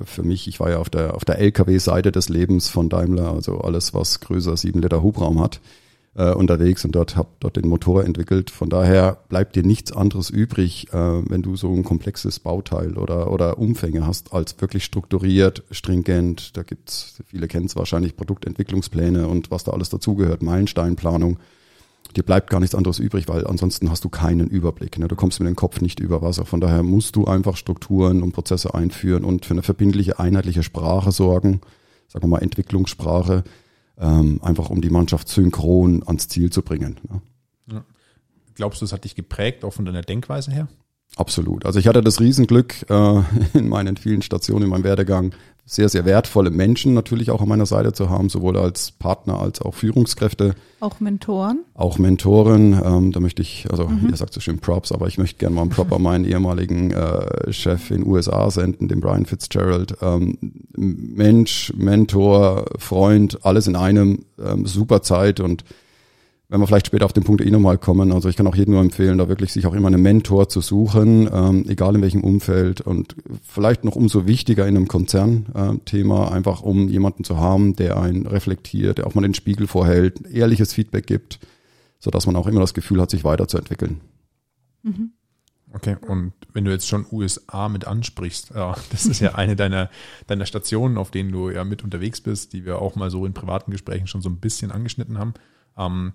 für 0.05 0.23
mich, 0.23 0.49
ich 0.49 0.61
war 0.61 0.71
ja 0.71 0.79
auf 0.79 0.91
der, 0.91 1.15
auf 1.15 1.25
der 1.25 1.39
LKW-Seite 1.39 2.13
des 2.13 2.29
Lebens 2.29 2.69
von 2.69 2.89
Daimler, 2.89 3.33
also 3.33 3.61
alles, 3.61 3.95
was 3.95 4.21
größer 4.21 4.57
sieben 4.57 4.81
Liter 4.81 5.03
Hubraum 5.03 5.41
hat, 5.41 5.61
äh, 6.15 6.33
unterwegs 6.33 6.85
und 6.85 6.93
dort 6.93 7.17
habe 7.17 7.29
dort 7.41 7.57
den 7.57 7.69
Motor 7.69 8.05
entwickelt. 8.05 8.51
Von 8.51 8.71
daher 8.71 9.19
bleibt 9.29 9.57
dir 9.57 9.63
nichts 9.63 9.93
anderes 9.93 10.31
übrig, 10.31 10.89
äh, 10.93 10.97
wenn 10.97 11.43
du 11.43 11.57
so 11.57 11.73
ein 11.73 11.85
komplexes 11.85 12.41
Bauteil 12.41 12.97
oder, 12.97 13.31
oder 13.31 13.59
Umfänge 13.59 14.07
hast, 14.07 14.33
als 14.33 14.61
wirklich 14.61 14.85
strukturiert, 14.85 15.65
stringent. 15.71 16.57
Da 16.57 16.63
gibt's 16.63 17.23
viele 17.27 17.49
kennen 17.49 17.67
es 17.67 17.77
wahrscheinlich, 17.77 18.17
Produktentwicklungspläne 18.17 19.29
und 19.29 19.51
was 19.51 19.65
da 19.65 19.73
alles 19.73 19.91
dazugehört, 19.91 20.43
Meilensteinplanung 20.43 21.39
dir 22.17 22.23
bleibt 22.23 22.51
gar 22.51 22.61
nichts 22.61 22.75
anderes 22.75 22.99
übrig, 22.99 23.29
weil 23.29 23.47
ansonsten 23.47 23.91
hast 23.91 24.05
du 24.05 24.09
keinen 24.09 24.49
Überblick. 24.49 24.99
Ne? 24.99 25.09
Du 25.09 25.17
kommst 25.17 25.41
mit 25.41 25.49
dem 25.49 25.57
Kopf 25.57 25.81
nicht 25.81 26.01
über 26.01 26.23
Wasser. 26.23 26.45
Von 26.45 26.61
daher 26.61 26.83
musst 26.83 27.17
du 27.17 27.27
einfach 27.27 27.57
Strukturen 27.57 28.23
und 28.23 28.33
Prozesse 28.33 28.75
einführen 28.75 29.25
und 29.25 29.47
für 29.47 29.55
eine 29.55 29.63
verbindliche, 29.63 30.19
einheitliche 30.19 30.63
Sprache 30.63 31.13
sorgen, 31.13 31.61
sagen 32.09 32.25
wir 32.25 32.29
mal 32.29 32.43
Entwicklungssprache, 32.43 33.45
ähm, 34.01 34.41
einfach 34.43 34.71
um 34.71 34.81
die 34.81 34.91
Mannschaft 34.91 35.29
synchron 35.29 36.03
ans 36.07 36.29
Ziel 36.29 36.51
zu 36.51 36.63
bringen. 36.63 36.99
Ne? 37.09 37.23
Ja. 37.73 37.85
Glaubst 38.55 38.81
du, 38.81 38.85
es 38.85 38.93
hat 38.93 39.05
dich 39.05 39.15
geprägt, 39.15 39.65
auch 39.65 39.73
von 39.73 39.85
deiner 39.85 40.03
Denkweise 40.03 40.51
her? 40.51 40.69
Absolut. 41.17 41.67
Also 41.67 41.79
ich 41.79 41.89
hatte 41.89 42.03
das 42.03 42.21
Riesenglück 42.21 42.89
äh, 42.91 43.23
in 43.55 43.69
meinen 43.69 43.97
vielen 43.97 44.23
Stationen, 44.23 44.65
in 44.65 44.71
meinem 44.71 44.85
Werdegang, 44.85 45.35
sehr, 45.71 45.91
sehr 45.91 46.07
wertvolle 46.07 46.51
Menschen 46.51 46.95
natürlich 46.95 47.31
auch 47.31 47.43
an 47.43 47.49
meiner 47.49 47.67
Seite 47.67 47.93
zu 47.93 48.09
haben, 48.09 48.31
sowohl 48.31 48.57
als 48.57 48.91
Partner 48.91 49.39
als 49.39 49.61
auch 49.61 49.75
Führungskräfte. 49.75 50.55
Auch 50.81 50.99
Mentoren? 50.99 51.63
Auch 51.75 51.99
Mentoren. 51.99 52.81
Ähm, 52.83 53.13
da 53.13 53.21
möchte 53.21 53.43
ich, 53.43 53.67
also 53.71 53.87
mhm. 53.87 54.09
ihr 54.09 54.17
sagt 54.17 54.33
so 54.33 54.41
schön 54.41 54.61
Props, 54.61 54.93
aber 54.93 55.09
ich 55.09 55.19
möchte 55.19 55.39
gerne 55.39 55.55
mal 55.55 55.63
einen 55.63 55.71
Prop 55.71 55.93
an 55.93 56.01
meinen 56.09 56.25
ehemaligen 56.25 56.93
äh, 56.93 57.53
Chef 57.53 57.91
in 57.91 58.07
USA 58.07 58.51
senden, 58.51 58.89
den 58.89 59.01
Brian 59.01 59.27
Fitzgerald. 59.27 59.95
Ähm, 60.01 60.39
Mensch, 60.75 61.71
Mentor, 61.77 62.65
Freund, 62.79 63.45
alles 63.45 63.67
in 63.67 63.77
einem, 63.77 64.25
ähm, 64.43 64.65
super 64.65 65.03
Zeit 65.03 65.39
und 65.39 65.65
wenn 66.51 66.61
wir 66.61 66.67
vielleicht 66.67 66.87
später 66.87 67.05
auf 67.05 67.13
den 67.13 67.25
Punkt 67.25 67.43
eh 67.43 67.51
nochmal 67.51 67.77
kommen, 67.77 68.11
also 68.11 68.29
ich 68.29 68.37
kann 68.37 68.47
auch 68.47 68.55
jedem 68.55 68.73
nur 68.73 68.81
empfehlen, 68.81 69.19
da 69.19 69.29
wirklich 69.29 69.53
sich 69.53 69.67
auch 69.67 69.75
immer 69.75 69.89
einen 69.89 70.03
Mentor 70.03 70.49
zu 70.49 70.63
suchen, 70.63 71.29
ähm, 71.31 71.67
egal 71.69 71.95
in 71.95 72.03
welchem 72.03 72.25
Umfeld 72.25 72.81
und 72.81 73.17
vielleicht 73.43 73.85
noch 73.85 73.97
umso 73.97 74.27
wichtiger 74.27 74.67
in 74.67 74.77
einem 74.77 74.89
Konzernthema, 74.89 76.29
äh, 76.29 76.31
einfach 76.31 76.63
um 76.63 76.89
jemanden 76.89 77.23
zu 77.23 77.39
haben, 77.39 77.77
der 77.77 77.99
einen 77.99 78.27
reflektiert, 78.27 78.97
der 78.97 79.07
auch 79.07 79.15
mal 79.15 79.21
den 79.21 79.35
Spiegel 79.35 79.67
vorhält, 79.67 80.27
ehrliches 80.27 80.73
Feedback 80.73 81.07
gibt, 81.07 81.39
so 81.99 82.11
dass 82.11 82.27
man 82.27 82.37
auch 82.37 82.47
immer 82.47 82.61
das 82.61 82.73
Gefühl 82.73 83.01
hat, 83.03 83.11
sich 83.11 83.25
weiterzuentwickeln. 83.25 84.01
Mhm. 84.83 85.13
Okay, 85.75 85.97
und 86.09 86.33
wenn 86.55 86.65
du 86.65 86.71
jetzt 86.71 86.89
schon 86.89 87.05
USA 87.13 87.69
mit 87.69 87.87
ansprichst, 87.87 88.53
ja, 88.55 88.75
das 88.91 89.05
ist 89.05 89.21
ja 89.21 89.35
eine 89.35 89.55
deiner, 89.55 89.91
deiner 90.27 90.47
Stationen, 90.47 90.97
auf 90.97 91.11
denen 91.11 91.31
du 91.31 91.51
ja 91.51 91.65
mit 91.65 91.85
unterwegs 91.85 92.23
bist, 92.23 92.55
die 92.55 92.65
wir 92.65 92.81
auch 92.81 92.97
mal 92.97 93.11
so 93.11 93.27
in 93.27 93.35
privaten 93.35 93.71
Gesprächen 93.71 94.07
schon 94.07 94.23
so 94.23 94.31
ein 94.31 94.41
bisschen 94.41 94.73
angeschnitten 94.73 95.19
haben. 95.19 95.35
Ähm, 95.77 96.15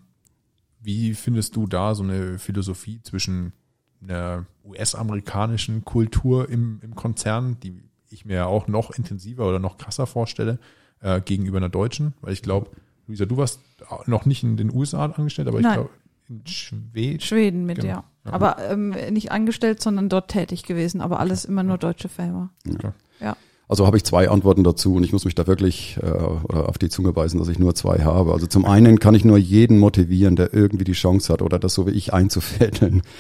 wie 0.84 1.14
findest 1.14 1.56
du 1.56 1.66
da 1.68 1.96
so 1.96 2.04
eine 2.04 2.38
Philosophie 2.38 3.02
zwischen 3.02 3.54
einer 4.02 4.46
US-amerikanischen 4.66 5.86
Kultur 5.86 6.50
im, 6.50 6.80
im 6.82 6.96
Konzern, 6.96 7.58
die 7.62 7.82
ich 8.10 8.26
mir 8.26 8.36
ja 8.36 8.46
auch 8.46 8.68
noch 8.68 8.92
intensiver 8.92 9.48
oder 9.48 9.60
noch 9.60 9.78
krasser 9.78 10.06
vorstelle, 10.06 10.60
äh, 11.00 11.22
gegenüber 11.22 11.58
einer 11.58 11.70
deutschen? 11.70 12.14
Weil 12.22 12.34
ich 12.34 12.42
glaube, 12.42 12.70
Luisa, 13.08 13.26
du 13.26 13.38
warst 13.38 13.60
noch 14.06 14.26
nicht 14.26 14.44
in 14.44 14.58
den 14.58 14.74
USA 14.74 15.06
angestellt, 15.06 15.48
aber 15.48 15.62
Nein. 15.62 15.72
ich 15.72 15.76
glaube 15.76 15.90
in 16.30 16.48
Schweden. 16.48 17.20
Schweden 17.20 17.66
mit, 17.66 17.78
genau. 17.78 17.88
ja. 17.88 18.04
ja. 18.26 18.32
Aber 18.32 18.58
ähm, 18.60 18.90
nicht 19.12 19.32
angestellt, 19.32 19.82
sondern 19.82 20.10
dort 20.10 20.30
tätig 20.30 20.64
gewesen, 20.64 21.02
aber 21.02 21.20
alles 21.20 21.46
immer 21.46 21.64
nur 21.64 21.78
deutsche 21.78 22.10
Firma. 22.10 22.50
Okay. 22.68 22.92
Ja. 23.20 23.36
Also 23.68 23.88
habe 23.88 23.98
ich 23.98 24.04
zwei 24.04 24.30
Antworten 24.30 24.64
dazu 24.64 24.96
und 24.96 25.04
ich 25.04 25.14
muss 25.14 25.26
mich 25.26 25.36
da 25.36 25.48
wirklich 25.48 25.98
äh, 26.02 26.08
auf 26.08 26.78
die 26.78 26.90
Zunge 26.90 27.14
beißen, 27.14 27.40
dass 27.40 27.48
ich 27.48 27.60
nur 27.60 27.74
zwei 27.76 28.00
habe. 28.00 28.34
Also 28.34 28.46
zum 28.46 28.66
einen 28.66 29.00
kann 29.00 29.16
ich 29.16 29.26
nur 29.26 29.38
jeden 29.38 29.80
motivieren, 29.80 30.36
der 30.36 30.54
irgendwie 30.54 30.84
die 30.84 30.94
Chance 30.94 31.32
hat 31.32 31.42
oder 31.42 31.60
das 31.60 31.74
so 31.74 31.88
wie 31.88 31.92
ich 31.92 32.14
einzufädeln. 32.14 33.02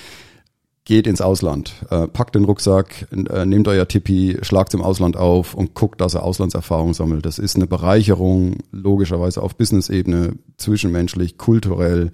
Geht 0.86 1.08
ins 1.08 1.22
Ausland, 1.22 1.76
äh, 1.92 2.10
packt 2.10 2.36
den 2.36 2.44
Rucksack, 2.44 3.08
äh, 3.12 3.46
nehmt 3.46 3.70
euer 3.70 3.88
Tippi, 3.88 4.38
schlagt 4.42 4.74
im 4.74 4.82
Ausland 4.82 5.16
auf 5.16 5.54
und 5.54 5.76
guckt, 5.76 6.02
dass 6.02 6.14
er 6.14 6.24
Auslandserfahrung 6.24 6.94
sammelt. 6.94 7.26
Das 7.26 7.40
ist 7.40 7.56
eine 7.56 7.68
Bereicherung, 7.68 8.58
logischerweise 8.74 9.42
auf 9.42 9.56
Business-Ebene, 9.56 10.34
zwischenmenschlich, 10.58 11.38
kulturell, 11.38 12.12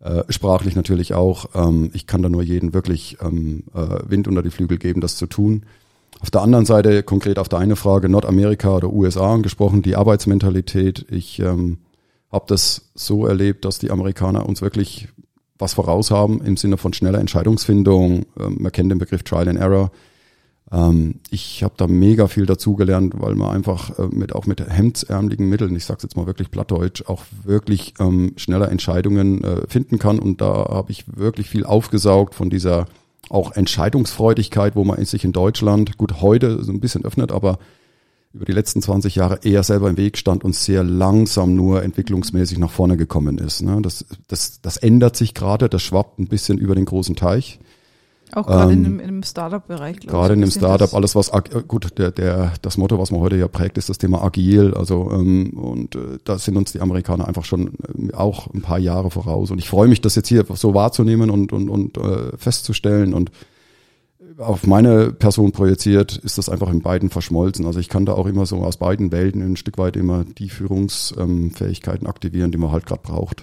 äh, 0.00 0.24
sprachlich 0.30 0.74
natürlich 0.74 1.12
auch. 1.12 1.50
Ähm, 1.54 1.90
ich 1.92 2.06
kann 2.06 2.22
da 2.22 2.30
nur 2.30 2.42
jeden 2.42 2.72
wirklich 2.72 3.18
ähm, 3.20 3.64
äh, 3.74 3.98
Wind 4.08 4.26
unter 4.26 4.42
die 4.42 4.50
Flügel 4.50 4.78
geben, 4.78 5.02
das 5.02 5.16
zu 5.16 5.26
tun. 5.26 5.66
Auf 6.22 6.30
der 6.30 6.42
anderen 6.42 6.64
Seite, 6.64 7.02
konkret 7.02 7.40
auf 7.40 7.48
deine 7.48 7.74
Frage, 7.74 8.08
Nordamerika 8.08 8.76
oder 8.76 8.92
USA 8.92 9.34
angesprochen, 9.34 9.82
die 9.82 9.96
Arbeitsmentalität. 9.96 11.04
Ich 11.10 11.40
ähm, 11.40 11.78
habe 12.30 12.44
das 12.46 12.92
so 12.94 13.26
erlebt, 13.26 13.64
dass 13.64 13.80
die 13.80 13.90
Amerikaner 13.90 14.48
uns 14.48 14.62
wirklich 14.62 15.08
was 15.58 15.74
voraus 15.74 16.12
haben 16.12 16.40
im 16.40 16.56
Sinne 16.56 16.76
von 16.76 16.92
schneller 16.92 17.18
Entscheidungsfindung. 17.18 18.26
Ähm, 18.38 18.56
man 18.60 18.70
kennt 18.70 18.92
den 18.92 18.98
Begriff 18.98 19.24
Trial 19.24 19.48
and 19.48 19.58
Error. 19.58 19.90
Ähm, 20.70 21.16
ich 21.30 21.64
habe 21.64 21.74
da 21.76 21.88
mega 21.88 22.28
viel 22.28 22.46
dazugelernt, 22.46 23.14
weil 23.16 23.34
man 23.34 23.50
einfach 23.50 23.98
äh, 23.98 24.06
mit 24.06 24.32
auch 24.32 24.46
mit 24.46 24.60
hemdsärmeligen 24.60 25.48
Mitteln, 25.48 25.74
ich 25.74 25.84
sag's 25.84 26.04
jetzt 26.04 26.16
mal 26.16 26.26
wirklich 26.26 26.52
plattdeutsch, 26.52 27.02
auch 27.08 27.24
wirklich 27.42 27.94
ähm, 27.98 28.34
schneller 28.36 28.70
Entscheidungen 28.70 29.42
äh, 29.42 29.66
finden 29.66 29.98
kann. 29.98 30.20
Und 30.20 30.40
da 30.40 30.68
habe 30.70 30.92
ich 30.92 31.04
wirklich 31.16 31.50
viel 31.50 31.64
aufgesaugt 31.64 32.36
von 32.36 32.48
dieser 32.48 32.86
auch 33.32 33.52
Entscheidungsfreudigkeit, 33.52 34.76
wo 34.76 34.84
man 34.84 35.02
sich 35.04 35.24
in 35.24 35.32
Deutschland, 35.32 35.96
gut, 35.96 36.20
heute 36.20 36.62
so 36.62 36.72
ein 36.72 36.80
bisschen 36.80 37.04
öffnet, 37.04 37.32
aber 37.32 37.58
über 38.34 38.44
die 38.44 38.52
letzten 38.52 38.80
20 38.80 39.14
Jahre 39.14 39.40
eher 39.42 39.62
selber 39.62 39.90
im 39.90 39.96
Weg 39.96 40.16
stand 40.16 40.42
und 40.44 40.54
sehr 40.54 40.82
langsam 40.84 41.54
nur 41.54 41.82
entwicklungsmäßig 41.82 42.58
nach 42.58 42.70
vorne 42.70 42.96
gekommen 42.96 43.38
ist. 43.38 43.62
Ne? 43.62 43.80
Das, 43.82 44.06
das, 44.28 44.60
das 44.62 44.78
ändert 44.78 45.16
sich 45.16 45.34
gerade, 45.34 45.68
das 45.68 45.82
schwappt 45.82 46.18
ein 46.18 46.28
bisschen 46.28 46.58
über 46.58 46.74
den 46.74 46.86
großen 46.86 47.16
Teich. 47.16 47.58
Auch 48.34 48.46
gerade 48.46 48.72
ähm, 48.72 48.98
in, 48.98 49.06
dem 49.06 49.22
Startup-Bereich. 49.22 50.00
Gerade 50.00 50.34
in 50.34 50.40
dem 50.40 50.50
Startup, 50.50 50.92
alles 50.94 51.14
was, 51.14 51.30
gut, 51.68 51.98
der, 51.98 52.10
der, 52.10 52.52
das 52.62 52.78
Motto, 52.78 52.98
was 52.98 53.10
man 53.10 53.20
heute 53.20 53.36
ja 53.36 53.46
prägt, 53.46 53.76
ist 53.76 53.90
das 53.90 53.98
Thema 53.98 54.22
agil. 54.22 54.72
Also, 54.74 55.10
ähm, 55.12 55.52
und 55.52 55.96
äh, 55.96 56.18
da 56.24 56.38
sind 56.38 56.56
uns 56.56 56.72
die 56.72 56.80
Amerikaner 56.80 57.28
einfach 57.28 57.44
schon 57.44 57.74
äh, 58.08 58.14
auch 58.14 58.52
ein 58.54 58.62
paar 58.62 58.78
Jahre 58.78 59.10
voraus. 59.10 59.50
Und 59.50 59.58
ich 59.58 59.68
freue 59.68 59.86
mich, 59.86 60.00
das 60.00 60.14
jetzt 60.14 60.28
hier 60.28 60.46
so 60.54 60.72
wahrzunehmen 60.72 61.28
und, 61.28 61.52
und, 61.52 61.68
und 61.68 61.98
äh, 61.98 62.36
festzustellen. 62.38 63.12
Und 63.12 63.30
auf 64.38 64.66
meine 64.66 65.12
Person 65.12 65.52
projiziert 65.52 66.16
ist 66.16 66.38
das 66.38 66.48
einfach 66.48 66.70
in 66.70 66.80
beiden 66.80 67.10
verschmolzen. 67.10 67.66
Also 67.66 67.80
ich 67.80 67.90
kann 67.90 68.06
da 68.06 68.14
auch 68.14 68.26
immer 68.26 68.46
so 68.46 68.58
aus 68.58 68.78
beiden 68.78 69.12
Welten 69.12 69.42
ein 69.42 69.56
Stück 69.56 69.76
weit 69.76 69.96
immer 69.96 70.24
die 70.24 70.48
Führungsfähigkeiten 70.48 72.06
aktivieren, 72.06 72.50
die 72.50 72.58
man 72.58 72.72
halt 72.72 72.86
gerade 72.86 73.02
braucht. 73.02 73.42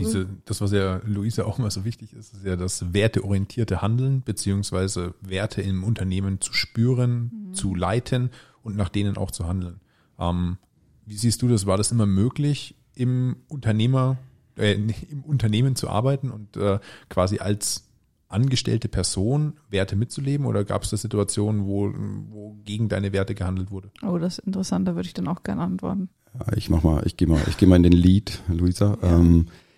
Diese, 0.00 0.26
das, 0.44 0.60
was 0.60 0.72
ja 0.72 1.00
Luisa 1.04 1.44
auch 1.44 1.58
immer 1.58 1.70
so 1.70 1.84
wichtig 1.84 2.12
ist, 2.12 2.34
ist 2.34 2.44
ja 2.44 2.56
das 2.56 2.92
werteorientierte 2.92 3.82
Handeln, 3.82 4.22
beziehungsweise 4.22 5.14
Werte 5.20 5.62
im 5.62 5.84
Unternehmen 5.84 6.40
zu 6.40 6.52
spüren, 6.52 7.30
mhm. 7.48 7.54
zu 7.54 7.74
leiten 7.74 8.30
und 8.62 8.76
nach 8.76 8.88
denen 8.88 9.16
auch 9.16 9.30
zu 9.30 9.46
handeln. 9.46 9.80
Ähm, 10.18 10.58
wie 11.06 11.16
siehst 11.16 11.42
du 11.42 11.48
das? 11.48 11.66
War 11.66 11.76
das 11.76 11.92
immer 11.92 12.06
möglich, 12.06 12.74
im 12.94 13.36
Unternehmer, 13.48 14.18
äh, 14.56 14.72
im 15.10 15.22
Unternehmen 15.24 15.76
zu 15.76 15.88
arbeiten 15.88 16.30
und 16.30 16.56
äh, 16.56 16.78
quasi 17.08 17.38
als 17.38 17.86
angestellte 18.28 18.88
Person 18.88 19.54
Werte 19.70 19.96
mitzuleben 19.96 20.46
oder 20.46 20.64
gab 20.64 20.84
es 20.84 20.90
da 20.90 20.96
Situationen, 20.96 21.66
wo, 21.66 21.92
wo 22.30 22.56
gegen 22.64 22.88
deine 22.88 23.12
Werte 23.12 23.34
gehandelt 23.34 23.70
wurde? 23.72 23.90
Oh, 24.06 24.18
das 24.18 24.38
ist 24.38 24.46
interessant, 24.46 24.86
da 24.86 24.94
würde 24.94 25.08
ich 25.08 25.14
dann 25.14 25.26
auch 25.26 25.42
gerne 25.42 25.62
antworten. 25.62 26.08
Ich 26.54 26.70
mach 26.70 26.84
mal, 26.84 27.02
ich 27.06 27.16
gehe 27.16 27.26
mal, 27.26 27.42
ich 27.48 27.56
gehe 27.56 27.68
mal 27.68 27.76
in 27.76 27.82
den 27.82 27.92
Lead, 27.92 28.40
Luisa. 28.48 28.96
Ja. 29.02 29.18
Ähm, 29.18 29.46
äh, 29.48 29.69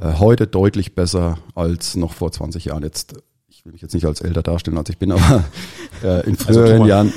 heute 0.00 0.46
deutlich 0.46 0.94
besser 0.94 1.38
als 1.54 1.96
noch 1.96 2.12
vor 2.12 2.32
20 2.32 2.66
Jahren. 2.66 2.82
Jetzt, 2.82 3.14
ich 3.48 3.64
will 3.64 3.72
mich 3.72 3.82
jetzt 3.82 3.94
nicht 3.94 4.06
als 4.06 4.20
älter 4.20 4.42
darstellen, 4.42 4.78
als 4.78 4.88
ich 4.90 4.98
bin, 4.98 5.12
aber 5.12 5.44
äh, 6.02 6.26
in 6.26 6.32
also 6.38 6.44
früheren 6.44 6.72
also 6.72 6.86
Jahren. 6.86 7.12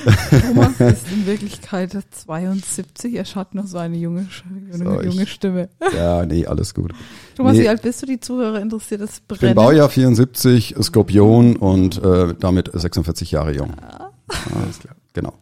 Thomas 0.47 0.79
ist 0.79 1.11
in 1.11 1.25
Wirklichkeit 1.25 1.97
72, 2.09 3.13
er 3.13 3.25
schaut 3.25 3.53
noch 3.53 3.67
so 3.67 3.77
eine 3.77 3.97
junge, 3.97 4.27
junge, 4.71 5.03
junge 5.03 5.27
Stimme. 5.27 5.69
Ja, 5.95 6.25
nee, 6.25 6.45
alles 6.45 6.73
gut. 6.73 6.93
Thomas, 7.35 7.53
nee, 7.53 7.63
wie 7.63 7.69
alt 7.69 7.81
bist 7.81 8.01
du? 8.01 8.05
Die 8.05 8.19
Zuhörer 8.19 8.59
interessiert 8.61 9.01
das 9.01 9.19
Brennen. 9.19 9.35
Ich 9.35 9.41
bin 9.41 9.55
Baujahr 9.55 9.89
74, 9.89 10.75
Skorpion 10.81 11.55
und 11.55 12.03
äh, 12.03 12.33
damit 12.39 12.71
46 12.73 13.31
Jahre 13.31 13.55
jung. 13.55 13.73
Ah. 13.81 14.11
Alles 14.55 14.79
klar. 14.79 14.95
Genau. 15.13 15.33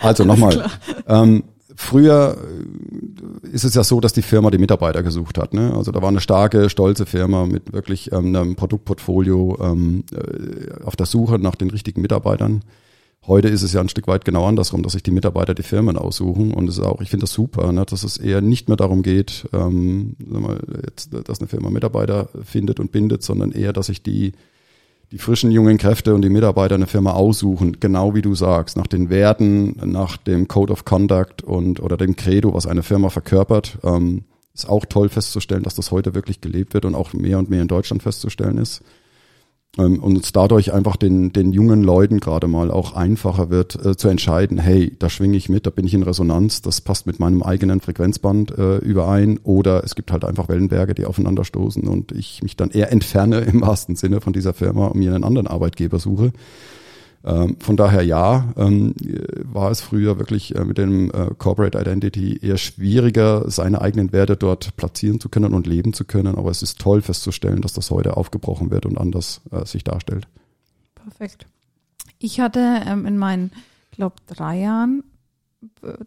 Also 0.00 0.24
nochmal. 0.24 0.70
Ähm, 1.06 1.44
Früher 1.82 2.36
äh, 2.36 3.48
ist 3.48 3.64
es 3.64 3.74
ja 3.74 3.82
so, 3.82 4.00
dass 4.00 4.12
die 4.12 4.20
Firma 4.20 4.50
die 4.50 4.58
Mitarbeiter 4.58 5.02
gesucht 5.02 5.38
hat. 5.38 5.54
Ne? 5.54 5.72
Also 5.74 5.92
da 5.92 6.02
war 6.02 6.10
eine 6.10 6.20
starke, 6.20 6.68
stolze 6.68 7.06
Firma 7.06 7.46
mit 7.46 7.72
wirklich 7.72 8.12
ähm, 8.12 8.36
einem 8.36 8.54
Produktportfolio 8.54 9.58
ähm, 9.62 10.04
äh, 10.12 10.84
auf 10.84 10.94
der 10.94 11.06
Suche 11.06 11.38
nach 11.38 11.54
den 11.54 11.70
richtigen 11.70 12.02
Mitarbeitern. 12.02 12.62
Heute 13.26 13.48
ist 13.48 13.62
es 13.62 13.72
ja 13.72 13.80
ein 13.80 13.88
Stück 13.88 14.08
weit 14.08 14.26
genau 14.26 14.46
andersrum, 14.46 14.82
dass 14.82 14.92
sich 14.92 15.02
die 15.02 15.10
Mitarbeiter 15.10 15.54
die 15.54 15.62
Firmen 15.62 15.96
aussuchen 15.96 16.52
und 16.52 16.68
es 16.68 16.76
ist 16.76 16.84
auch, 16.84 17.00
ich 17.00 17.08
finde 17.08 17.24
das 17.24 17.32
super, 17.32 17.72
ne, 17.72 17.86
dass 17.86 18.04
es 18.04 18.18
eher 18.18 18.42
nicht 18.42 18.68
mehr 18.68 18.76
darum 18.76 19.02
geht, 19.02 19.48
ähm, 19.54 20.16
jetzt, 20.84 21.14
dass 21.28 21.40
eine 21.40 21.48
Firma 21.48 21.70
Mitarbeiter 21.70 22.28
findet 22.44 22.78
und 22.78 22.92
bindet, 22.92 23.22
sondern 23.22 23.52
eher, 23.52 23.72
dass 23.72 23.86
sich 23.86 24.02
die 24.02 24.32
die 25.12 25.18
frischen 25.18 25.50
jungen 25.50 25.76
Kräfte 25.76 26.14
und 26.14 26.22
die 26.22 26.28
Mitarbeiter 26.28 26.76
eine 26.76 26.86
Firma 26.86 27.12
aussuchen, 27.12 27.78
genau 27.80 28.14
wie 28.14 28.22
du 28.22 28.34
sagst, 28.34 28.76
nach 28.76 28.86
den 28.86 29.10
Werten, 29.10 29.76
nach 29.84 30.16
dem 30.16 30.46
Code 30.46 30.72
of 30.72 30.84
Conduct 30.84 31.42
und 31.42 31.80
oder 31.80 31.96
dem 31.96 32.14
Credo, 32.14 32.54
was 32.54 32.66
eine 32.66 32.82
Firma 32.82 33.10
verkörpert. 33.10 33.78
Ähm, 33.82 34.24
ist 34.54 34.68
auch 34.68 34.84
toll 34.84 35.08
festzustellen, 35.08 35.62
dass 35.62 35.74
das 35.74 35.90
heute 35.90 36.14
wirklich 36.14 36.40
gelebt 36.40 36.74
wird 36.74 36.84
und 36.84 36.94
auch 36.94 37.12
mehr 37.12 37.38
und 37.38 37.50
mehr 37.50 37.62
in 37.62 37.68
Deutschland 37.68 38.02
festzustellen 38.02 38.58
ist. 38.58 38.82
Ähm, 39.78 40.02
und 40.02 40.18
es 40.18 40.32
dadurch 40.32 40.72
einfach 40.72 40.96
den, 40.96 41.32
den 41.32 41.52
jungen 41.52 41.82
Leuten 41.82 42.18
gerade 42.20 42.48
mal 42.48 42.70
auch 42.70 42.94
einfacher 42.94 43.50
wird 43.50 43.84
äh, 43.84 43.96
zu 43.96 44.08
entscheiden, 44.08 44.58
hey, 44.58 44.96
da 44.98 45.08
schwinge 45.08 45.36
ich 45.36 45.48
mit, 45.48 45.66
da 45.66 45.70
bin 45.70 45.86
ich 45.86 45.94
in 45.94 46.02
Resonanz, 46.02 46.62
das 46.62 46.80
passt 46.80 47.06
mit 47.06 47.20
meinem 47.20 47.42
eigenen 47.42 47.80
Frequenzband 47.80 48.56
äh, 48.58 48.78
überein 48.78 49.38
oder 49.42 49.84
es 49.84 49.94
gibt 49.94 50.10
halt 50.10 50.24
einfach 50.24 50.48
Wellenberge, 50.48 50.94
die 50.94 51.06
aufeinanderstoßen 51.06 51.84
und 51.84 52.12
ich 52.12 52.42
mich 52.42 52.56
dann 52.56 52.70
eher 52.70 52.90
entferne 52.90 53.40
im 53.40 53.60
wahrsten 53.60 53.96
Sinne 53.96 54.20
von 54.20 54.32
dieser 54.32 54.54
Firma 54.54 54.88
und 54.88 54.98
mir 54.98 55.14
einen 55.14 55.24
anderen 55.24 55.46
Arbeitgeber 55.46 55.98
suche. 55.98 56.32
Ähm, 57.22 57.56
von 57.60 57.76
daher 57.76 58.02
ja, 58.02 58.52
ähm, 58.56 58.94
war 59.44 59.70
es 59.70 59.80
früher 59.80 60.18
wirklich 60.18 60.54
äh, 60.56 60.64
mit 60.64 60.78
dem 60.78 61.10
äh, 61.10 61.34
Corporate 61.36 61.78
Identity 61.78 62.38
eher 62.38 62.56
schwieriger, 62.56 63.50
seine 63.50 63.82
eigenen 63.82 64.12
Werte 64.12 64.36
dort 64.36 64.76
platzieren 64.76 65.20
zu 65.20 65.28
können 65.28 65.52
und 65.52 65.66
leben 65.66 65.92
zu 65.92 66.04
können. 66.04 66.36
Aber 66.36 66.50
es 66.50 66.62
ist 66.62 66.80
toll 66.80 67.02
festzustellen, 67.02 67.60
dass 67.60 67.74
das 67.74 67.90
heute 67.90 68.16
aufgebrochen 68.16 68.70
wird 68.70 68.86
und 68.86 68.96
anders 68.96 69.42
äh, 69.50 69.66
sich 69.66 69.84
darstellt. 69.84 70.28
Perfekt. 70.94 71.46
Ich 72.18 72.40
hatte 72.40 72.82
ähm, 72.86 73.04
in 73.04 73.18
meinen, 73.18 73.52
glaube 73.90 74.16
drei 74.26 74.58
Jahren, 74.58 75.02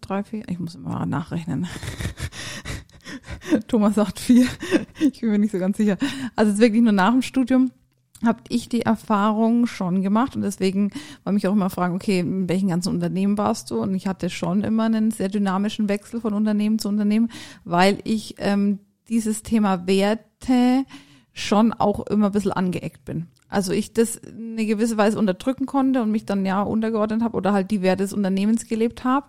drei, 0.01 0.23
vier, 0.23 0.47
ich 0.49 0.59
muss 0.59 0.73
immer 0.73 1.05
nachrechnen. 1.05 1.67
Thomas 3.67 3.95
sagt 3.95 4.19
vier. 4.19 4.47
Ich 4.99 5.21
bin 5.21 5.29
mir 5.29 5.39
nicht 5.39 5.51
so 5.51 5.59
ganz 5.59 5.77
sicher. 5.77 5.97
Also 6.35 6.49
es 6.49 6.55
ist 6.55 6.61
wirklich 6.61 6.81
nur 6.81 6.91
nach 6.91 7.11
dem 7.11 7.21
Studium 7.21 7.71
habe 8.23 8.39
ich 8.49 8.69
die 8.69 8.81
Erfahrung 8.81 9.67
schon 9.67 10.01
gemacht 10.01 10.35
und 10.35 10.41
deswegen 10.41 10.91
wollte 11.23 11.33
mich 11.33 11.47
auch 11.47 11.53
immer 11.53 11.69
fragen, 11.69 11.95
okay, 11.95 12.19
in 12.19 12.49
welchen 12.49 12.69
ganzen 12.69 12.89
Unternehmen 12.89 13.37
warst 13.37 13.71
du? 13.71 13.81
Und 13.81 13.93
ich 13.95 14.07
hatte 14.07 14.29
schon 14.29 14.63
immer 14.63 14.83
einen 14.83 15.11
sehr 15.11 15.29
dynamischen 15.29 15.89
Wechsel 15.89 16.21
von 16.21 16.33
Unternehmen 16.33 16.79
zu 16.79 16.89
Unternehmen, 16.89 17.29
weil 17.63 17.99
ich 18.03 18.35
ähm, 18.39 18.79
dieses 19.09 19.43
Thema 19.43 19.87
Werte 19.87 20.85
schon 21.33 21.73
auch 21.73 22.05
immer 22.07 22.27
ein 22.27 22.31
bisschen 22.31 22.51
angeeckt 22.51 23.05
bin. 23.05 23.27
Also 23.49 23.71
ich 23.71 23.93
das 23.93 24.19
eine 24.23 24.65
gewisse 24.65 24.97
Weise 24.97 25.19
unterdrücken 25.19 25.65
konnte 25.65 26.01
und 26.01 26.11
mich 26.11 26.25
dann 26.25 26.45
ja 26.45 26.61
untergeordnet 26.61 27.21
habe 27.21 27.37
oder 27.37 27.53
halt 27.53 27.69
die 27.69 27.81
Werte 27.81 28.03
des 28.03 28.13
Unternehmens 28.13 28.67
gelebt 28.67 29.03
habe, 29.03 29.27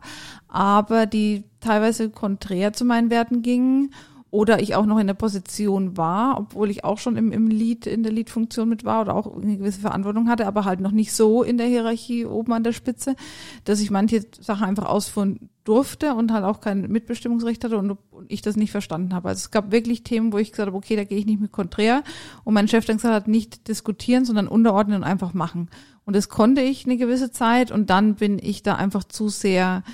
aber 0.48 1.06
die 1.06 1.44
teilweise 1.60 2.10
konträr 2.10 2.72
zu 2.72 2.84
meinen 2.84 3.10
Werten 3.10 3.42
gingen 3.42 3.92
oder 4.34 4.60
ich 4.60 4.74
auch 4.74 4.84
noch 4.84 4.98
in 4.98 5.06
der 5.06 5.14
Position 5.14 5.96
war, 5.96 6.40
obwohl 6.40 6.68
ich 6.68 6.82
auch 6.82 6.98
schon 6.98 7.16
im, 7.16 7.30
im 7.30 7.46
Lead, 7.46 7.86
in 7.86 8.02
der 8.02 8.10
Lead-Funktion 8.10 8.68
mit 8.68 8.84
war 8.84 9.02
oder 9.02 9.14
auch 9.14 9.32
eine 9.40 9.56
gewisse 9.56 9.78
Verantwortung 9.78 10.28
hatte, 10.28 10.48
aber 10.48 10.64
halt 10.64 10.80
noch 10.80 10.90
nicht 10.90 11.12
so 11.12 11.44
in 11.44 11.56
der 11.56 11.68
Hierarchie 11.68 12.26
oben 12.26 12.52
an 12.52 12.64
der 12.64 12.72
Spitze, 12.72 13.14
dass 13.62 13.78
ich 13.78 13.92
manche 13.92 14.26
Sachen 14.40 14.64
einfach 14.64 14.86
ausführen 14.86 15.50
durfte 15.62 16.14
und 16.14 16.32
halt 16.32 16.42
auch 16.42 16.60
kein 16.60 16.90
Mitbestimmungsrecht 16.90 17.62
hatte 17.62 17.78
und, 17.78 17.92
und 17.92 18.26
ich 18.26 18.42
das 18.42 18.56
nicht 18.56 18.72
verstanden 18.72 19.14
habe. 19.14 19.28
Also 19.28 19.38
es 19.38 19.50
gab 19.52 19.70
wirklich 19.70 20.02
Themen, 20.02 20.32
wo 20.32 20.38
ich 20.38 20.50
gesagt 20.50 20.66
habe, 20.66 20.76
okay, 20.76 20.96
da 20.96 21.04
gehe 21.04 21.18
ich 21.18 21.26
nicht 21.26 21.40
mit 21.40 21.52
konträr 21.52 22.02
und 22.42 22.54
mein 22.54 22.66
Chef 22.66 22.84
dann 22.84 22.96
gesagt 22.96 23.14
hat, 23.14 23.28
nicht 23.28 23.68
diskutieren, 23.68 24.24
sondern 24.24 24.48
unterordnen 24.48 24.96
und 24.96 25.04
einfach 25.04 25.32
machen. 25.32 25.70
Und 26.06 26.16
das 26.16 26.28
konnte 26.28 26.60
ich 26.60 26.86
eine 26.86 26.96
gewisse 26.96 27.30
Zeit 27.30 27.70
und 27.70 27.88
dann 27.88 28.16
bin 28.16 28.40
ich 28.42 28.64
da 28.64 28.74
einfach 28.74 29.04
zu 29.04 29.28
sehr 29.28 29.84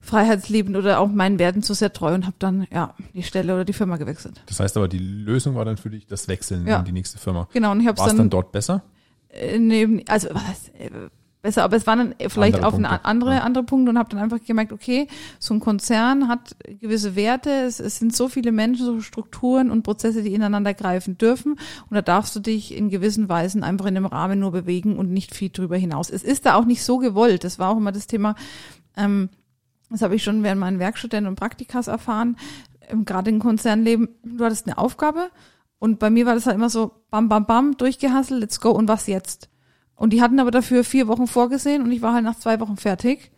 freiheitsliebend 0.00 0.76
oder 0.76 0.98
auch 0.98 1.08
meinen 1.08 1.38
Werten 1.38 1.62
zu 1.62 1.74
sehr 1.74 1.92
treu 1.92 2.14
und 2.14 2.24
habe 2.24 2.36
dann 2.38 2.66
ja 2.72 2.94
die 3.14 3.22
Stelle 3.22 3.54
oder 3.54 3.64
die 3.64 3.72
Firma 3.72 3.96
gewechselt. 3.96 4.42
Das 4.46 4.58
heißt 4.60 4.76
aber, 4.76 4.88
die 4.88 4.98
Lösung 4.98 5.54
war 5.54 5.64
dann 5.64 5.76
für 5.76 5.90
dich 5.90 6.06
das 6.06 6.26
Wechseln 6.28 6.66
ja. 6.66 6.78
in 6.78 6.84
die 6.86 6.92
nächste 6.92 7.18
Firma. 7.18 7.48
Genau, 7.52 7.72
und 7.72 7.80
ich 7.80 7.86
habe 7.86 7.96
dann, 7.96 8.16
dann 8.16 8.30
dort 8.30 8.50
besser? 8.50 8.82
Äh, 9.28 9.58
neben, 9.58 10.02
also 10.08 10.28
was, 10.32 10.68
äh, 10.78 10.90
besser, 11.42 11.64
aber 11.64 11.76
es 11.76 11.86
waren 11.86 11.98
dann 11.98 12.30
vielleicht 12.30 12.56
andere 12.56 12.66
auf 12.66 12.74
eine 12.74 13.04
andere 13.04 13.34
ja. 13.34 13.40
andere 13.42 13.64
Punkte 13.64 13.90
und 13.90 13.98
habe 13.98 14.08
dann 14.10 14.18
einfach 14.18 14.42
gemerkt, 14.44 14.72
okay, 14.72 15.06
so 15.38 15.54
ein 15.54 15.60
Konzern 15.60 16.28
hat 16.28 16.56
gewisse 16.80 17.16
Werte, 17.16 17.50
es, 17.50 17.80
es 17.80 17.98
sind 17.98 18.14
so 18.14 18.28
viele 18.28 18.52
Menschen, 18.52 18.84
so 18.84 19.00
Strukturen 19.00 19.70
und 19.70 19.82
Prozesse, 19.82 20.22
die 20.22 20.34
ineinander 20.34 20.74
greifen 20.74 21.18
dürfen 21.18 21.52
und 21.52 21.94
da 21.94 22.02
darfst 22.02 22.34
du 22.36 22.40
dich 22.40 22.74
in 22.74 22.90
gewissen 22.90 23.28
Weisen 23.28 23.62
einfach 23.62 23.86
in 23.86 23.94
dem 23.94 24.06
Rahmen 24.06 24.38
nur 24.38 24.52
bewegen 24.52 24.96
und 24.96 25.10
nicht 25.10 25.34
viel 25.34 25.50
drüber 25.50 25.76
hinaus. 25.76 26.10
Es 26.10 26.22
ist 26.22 26.46
da 26.46 26.54
auch 26.54 26.64
nicht 26.64 26.82
so 26.82 26.98
gewollt. 26.98 27.44
Das 27.44 27.58
war 27.58 27.70
auch 27.70 27.76
immer 27.76 27.92
das 27.92 28.06
Thema. 28.06 28.34
Ähm, 28.96 29.30
das 29.90 30.02
habe 30.02 30.14
ich 30.14 30.22
schon 30.22 30.42
während 30.42 30.60
meinen 30.60 30.78
Werkstudenten 30.78 31.28
und 31.28 31.36
Praktikas 31.36 31.88
erfahren, 31.88 32.36
gerade 33.04 33.30
im 33.30 33.38
Konzernleben, 33.38 34.08
du 34.24 34.44
hattest 34.44 34.66
eine 34.66 34.78
Aufgabe 34.78 35.30
und 35.78 35.98
bei 35.98 36.10
mir 36.10 36.26
war 36.26 36.34
das 36.34 36.46
halt 36.46 36.56
immer 36.56 36.70
so, 36.70 36.92
bam, 37.10 37.28
bam, 37.28 37.46
bam, 37.46 37.76
durchgehasselt, 37.76 38.40
let's 38.40 38.60
go 38.60 38.70
und 38.70 38.88
was 38.88 39.06
jetzt? 39.06 39.48
Und 39.94 40.12
die 40.12 40.22
hatten 40.22 40.40
aber 40.40 40.50
dafür 40.50 40.84
vier 40.84 41.08
Wochen 41.08 41.26
vorgesehen 41.26 41.82
und 41.82 41.92
ich 41.92 42.02
war 42.02 42.14
halt 42.14 42.24
nach 42.24 42.38
zwei 42.38 42.58
Wochen 42.60 42.76
fertig. 42.76 43.32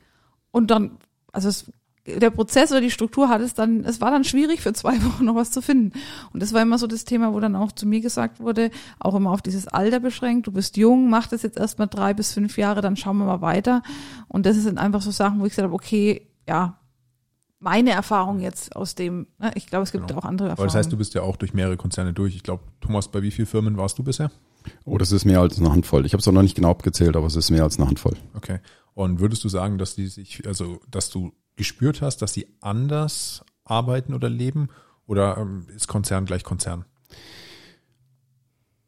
Und 0.52 0.70
dann, 0.70 0.98
also 1.32 1.48
es, 1.48 1.72
der 2.06 2.30
Prozess 2.30 2.70
oder 2.70 2.80
die 2.80 2.90
Struktur 2.90 3.28
hat 3.28 3.40
es 3.40 3.54
dann, 3.54 3.84
es 3.84 4.00
war 4.00 4.10
dann 4.10 4.24
schwierig 4.24 4.60
für 4.60 4.72
zwei 4.72 4.92
Wochen 5.04 5.24
noch 5.24 5.34
was 5.34 5.50
zu 5.50 5.62
finden. 5.62 5.92
Und 6.32 6.42
das 6.42 6.52
war 6.52 6.62
immer 6.62 6.78
so 6.78 6.86
das 6.86 7.04
Thema, 7.04 7.32
wo 7.32 7.40
dann 7.40 7.56
auch 7.56 7.72
zu 7.72 7.86
mir 7.86 8.00
gesagt 8.00 8.40
wurde, 8.40 8.70
auch 8.98 9.14
immer 9.14 9.30
auf 9.30 9.42
dieses 9.42 9.68
Alter 9.68 10.00
beschränkt, 10.00 10.46
du 10.46 10.52
bist 10.52 10.76
jung, 10.76 11.10
mach 11.10 11.26
das 11.26 11.42
jetzt 11.42 11.58
erstmal 11.58 11.88
drei 11.88 12.14
bis 12.14 12.32
fünf 12.32 12.58
Jahre, 12.58 12.80
dann 12.80 12.96
schauen 12.96 13.18
wir 13.18 13.24
mal 13.24 13.40
weiter. 13.40 13.82
Und 14.28 14.46
das 14.46 14.56
sind 14.56 14.78
einfach 14.78 15.02
so 15.02 15.10
Sachen, 15.10 15.40
wo 15.40 15.46
ich 15.46 15.50
gesagt 15.50 15.66
habe, 15.66 15.74
okay, 15.74 16.28
ja, 16.48 16.78
meine 17.58 17.90
Erfahrung 17.90 18.40
jetzt 18.40 18.74
aus 18.74 18.94
dem, 18.94 19.28
ne, 19.38 19.52
ich 19.54 19.66
glaube, 19.66 19.84
es 19.84 19.92
gibt 19.92 20.08
genau. 20.08 20.20
auch 20.20 20.24
andere 20.24 20.48
Erfahrungen. 20.48 20.70
Aber 20.70 20.78
das 20.78 20.86
heißt, 20.86 20.92
du 20.92 20.96
bist 20.96 21.14
ja 21.14 21.22
auch 21.22 21.36
durch 21.36 21.54
mehrere 21.54 21.76
Konzerne 21.76 22.12
durch. 22.12 22.34
Ich 22.34 22.42
glaube, 22.42 22.64
Thomas, 22.80 23.08
bei 23.08 23.22
wie 23.22 23.30
vielen 23.30 23.46
Firmen 23.46 23.76
warst 23.76 23.98
du 23.98 24.02
bisher? 24.02 24.30
Oh, 24.84 24.98
das 24.98 25.12
ist 25.12 25.24
mehr 25.24 25.40
als 25.40 25.58
eine 25.58 25.70
Handvoll. 25.70 26.04
Ich 26.04 26.12
habe 26.12 26.20
es 26.20 26.26
noch 26.26 26.42
nicht 26.42 26.56
genau 26.56 26.70
abgezählt, 26.70 27.16
aber 27.16 27.26
es 27.26 27.36
ist 27.36 27.50
mehr 27.50 27.62
als 27.62 27.78
eine 27.78 27.86
Handvoll. 27.86 28.16
Okay. 28.34 28.58
Und 28.94 29.20
würdest 29.20 29.44
du 29.44 29.48
sagen, 29.48 29.78
dass 29.78 29.94
die 29.94 30.08
sich, 30.08 30.46
also 30.46 30.80
dass 30.90 31.10
du 31.10 31.32
gespürt 31.56 32.02
hast, 32.02 32.18
dass 32.18 32.32
sie 32.32 32.46
anders 32.60 33.44
arbeiten 33.64 34.14
oder 34.14 34.28
leben? 34.28 34.68
Oder 35.06 35.36
ähm, 35.38 35.66
ist 35.74 35.88
Konzern 35.88 36.26
gleich 36.26 36.44
Konzern? 36.44 36.84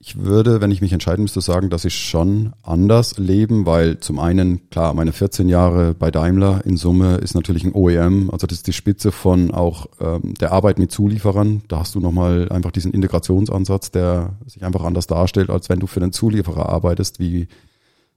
Ich 0.06 0.18
würde, 0.18 0.60
wenn 0.60 0.70
ich 0.70 0.82
mich 0.82 0.92
entscheiden 0.92 1.22
müsste, 1.22 1.40
sagen, 1.40 1.70
dass 1.70 1.86
ich 1.86 1.94
schon 1.94 2.52
anders 2.62 3.16
leben, 3.16 3.64
weil 3.64 4.00
zum 4.00 4.18
einen, 4.18 4.68
klar, 4.68 4.92
meine 4.92 5.12
14 5.12 5.48
Jahre 5.48 5.94
bei 5.94 6.10
Daimler 6.10 6.60
in 6.66 6.76
Summe 6.76 7.14
ist 7.16 7.34
natürlich 7.34 7.64
ein 7.64 7.72
OEM, 7.72 8.28
also 8.30 8.46
das 8.46 8.58
ist 8.58 8.66
die 8.66 8.74
Spitze 8.74 9.12
von 9.12 9.50
auch 9.50 9.86
ähm, 10.02 10.34
der 10.34 10.52
Arbeit 10.52 10.78
mit 10.78 10.92
Zulieferern. 10.92 11.62
Da 11.68 11.78
hast 11.78 11.94
du 11.94 12.00
nochmal 12.00 12.50
einfach 12.50 12.70
diesen 12.70 12.92
Integrationsansatz, 12.92 13.92
der 13.92 14.34
sich 14.46 14.62
einfach 14.62 14.84
anders 14.84 15.06
darstellt, 15.06 15.48
als 15.48 15.70
wenn 15.70 15.80
du 15.80 15.86
für 15.86 16.02
einen 16.02 16.12
Zulieferer 16.12 16.68
arbeitest, 16.68 17.18
wie 17.18 17.48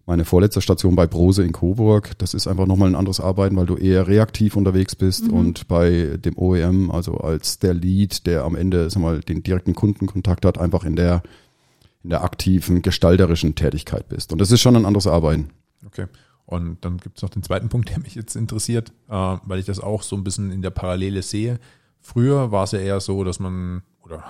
meine 0.05 0.25
vorletzte 0.25 0.59
Station 0.59 0.97
bei 0.97 1.07
Brose 1.07 1.45
in 1.45 1.53
Coburg. 1.53 2.17
Das 2.17 2.33
ist 2.33 2.47
einfach 2.47 2.65
nochmal 2.65 2.89
ein 2.89 2.95
anderes 2.95 3.21
Arbeiten, 3.21 3.55
weil 3.55 3.65
du 3.65 3.77
eher 3.77 4.09
reaktiv 4.09 4.57
unterwegs 4.57 4.97
bist 4.97 5.31
mhm. 5.31 5.37
und 5.37 5.67
bei 5.69 6.17
dem 6.17 6.37
OEM, 6.37 6.91
also 6.91 7.13
als 7.13 7.59
der 7.59 7.73
Lead, 7.73 8.27
der 8.27 8.43
am 8.43 8.57
Ende 8.57 8.89
sag 8.89 9.01
mal, 9.01 9.21
den 9.21 9.41
direkten 9.41 9.73
Kundenkontakt 9.73 10.45
hat, 10.45 10.57
einfach 10.57 10.83
in 10.83 10.97
der 10.97 11.23
in 12.03 12.09
der 12.09 12.23
aktiven, 12.23 12.81
gestalterischen 12.81 13.55
Tätigkeit 13.55 14.07
bist. 14.07 14.31
Und 14.31 14.39
das 14.39 14.51
ist 14.51 14.61
schon 14.61 14.75
ein 14.75 14.85
anderes 14.85 15.07
Arbeiten. 15.07 15.49
Okay. 15.85 16.07
Und 16.45 16.85
dann 16.85 16.97
gibt 16.97 17.17
es 17.17 17.23
noch 17.23 17.29
den 17.29 17.43
zweiten 17.43 17.69
Punkt, 17.69 17.89
der 17.91 17.99
mich 17.99 18.15
jetzt 18.15 18.35
interessiert, 18.35 18.91
äh, 19.09 19.37
weil 19.43 19.59
ich 19.59 19.65
das 19.65 19.79
auch 19.79 20.01
so 20.01 20.15
ein 20.15 20.23
bisschen 20.23 20.51
in 20.51 20.61
der 20.61 20.69
Parallele 20.71 21.21
sehe. 21.21 21.59
Früher 21.99 22.51
war 22.51 22.63
es 22.63 22.71
ja 22.71 22.79
eher 22.79 22.99
so, 22.99 23.23
dass 23.23 23.39
man, 23.39 23.83
oder 24.01 24.23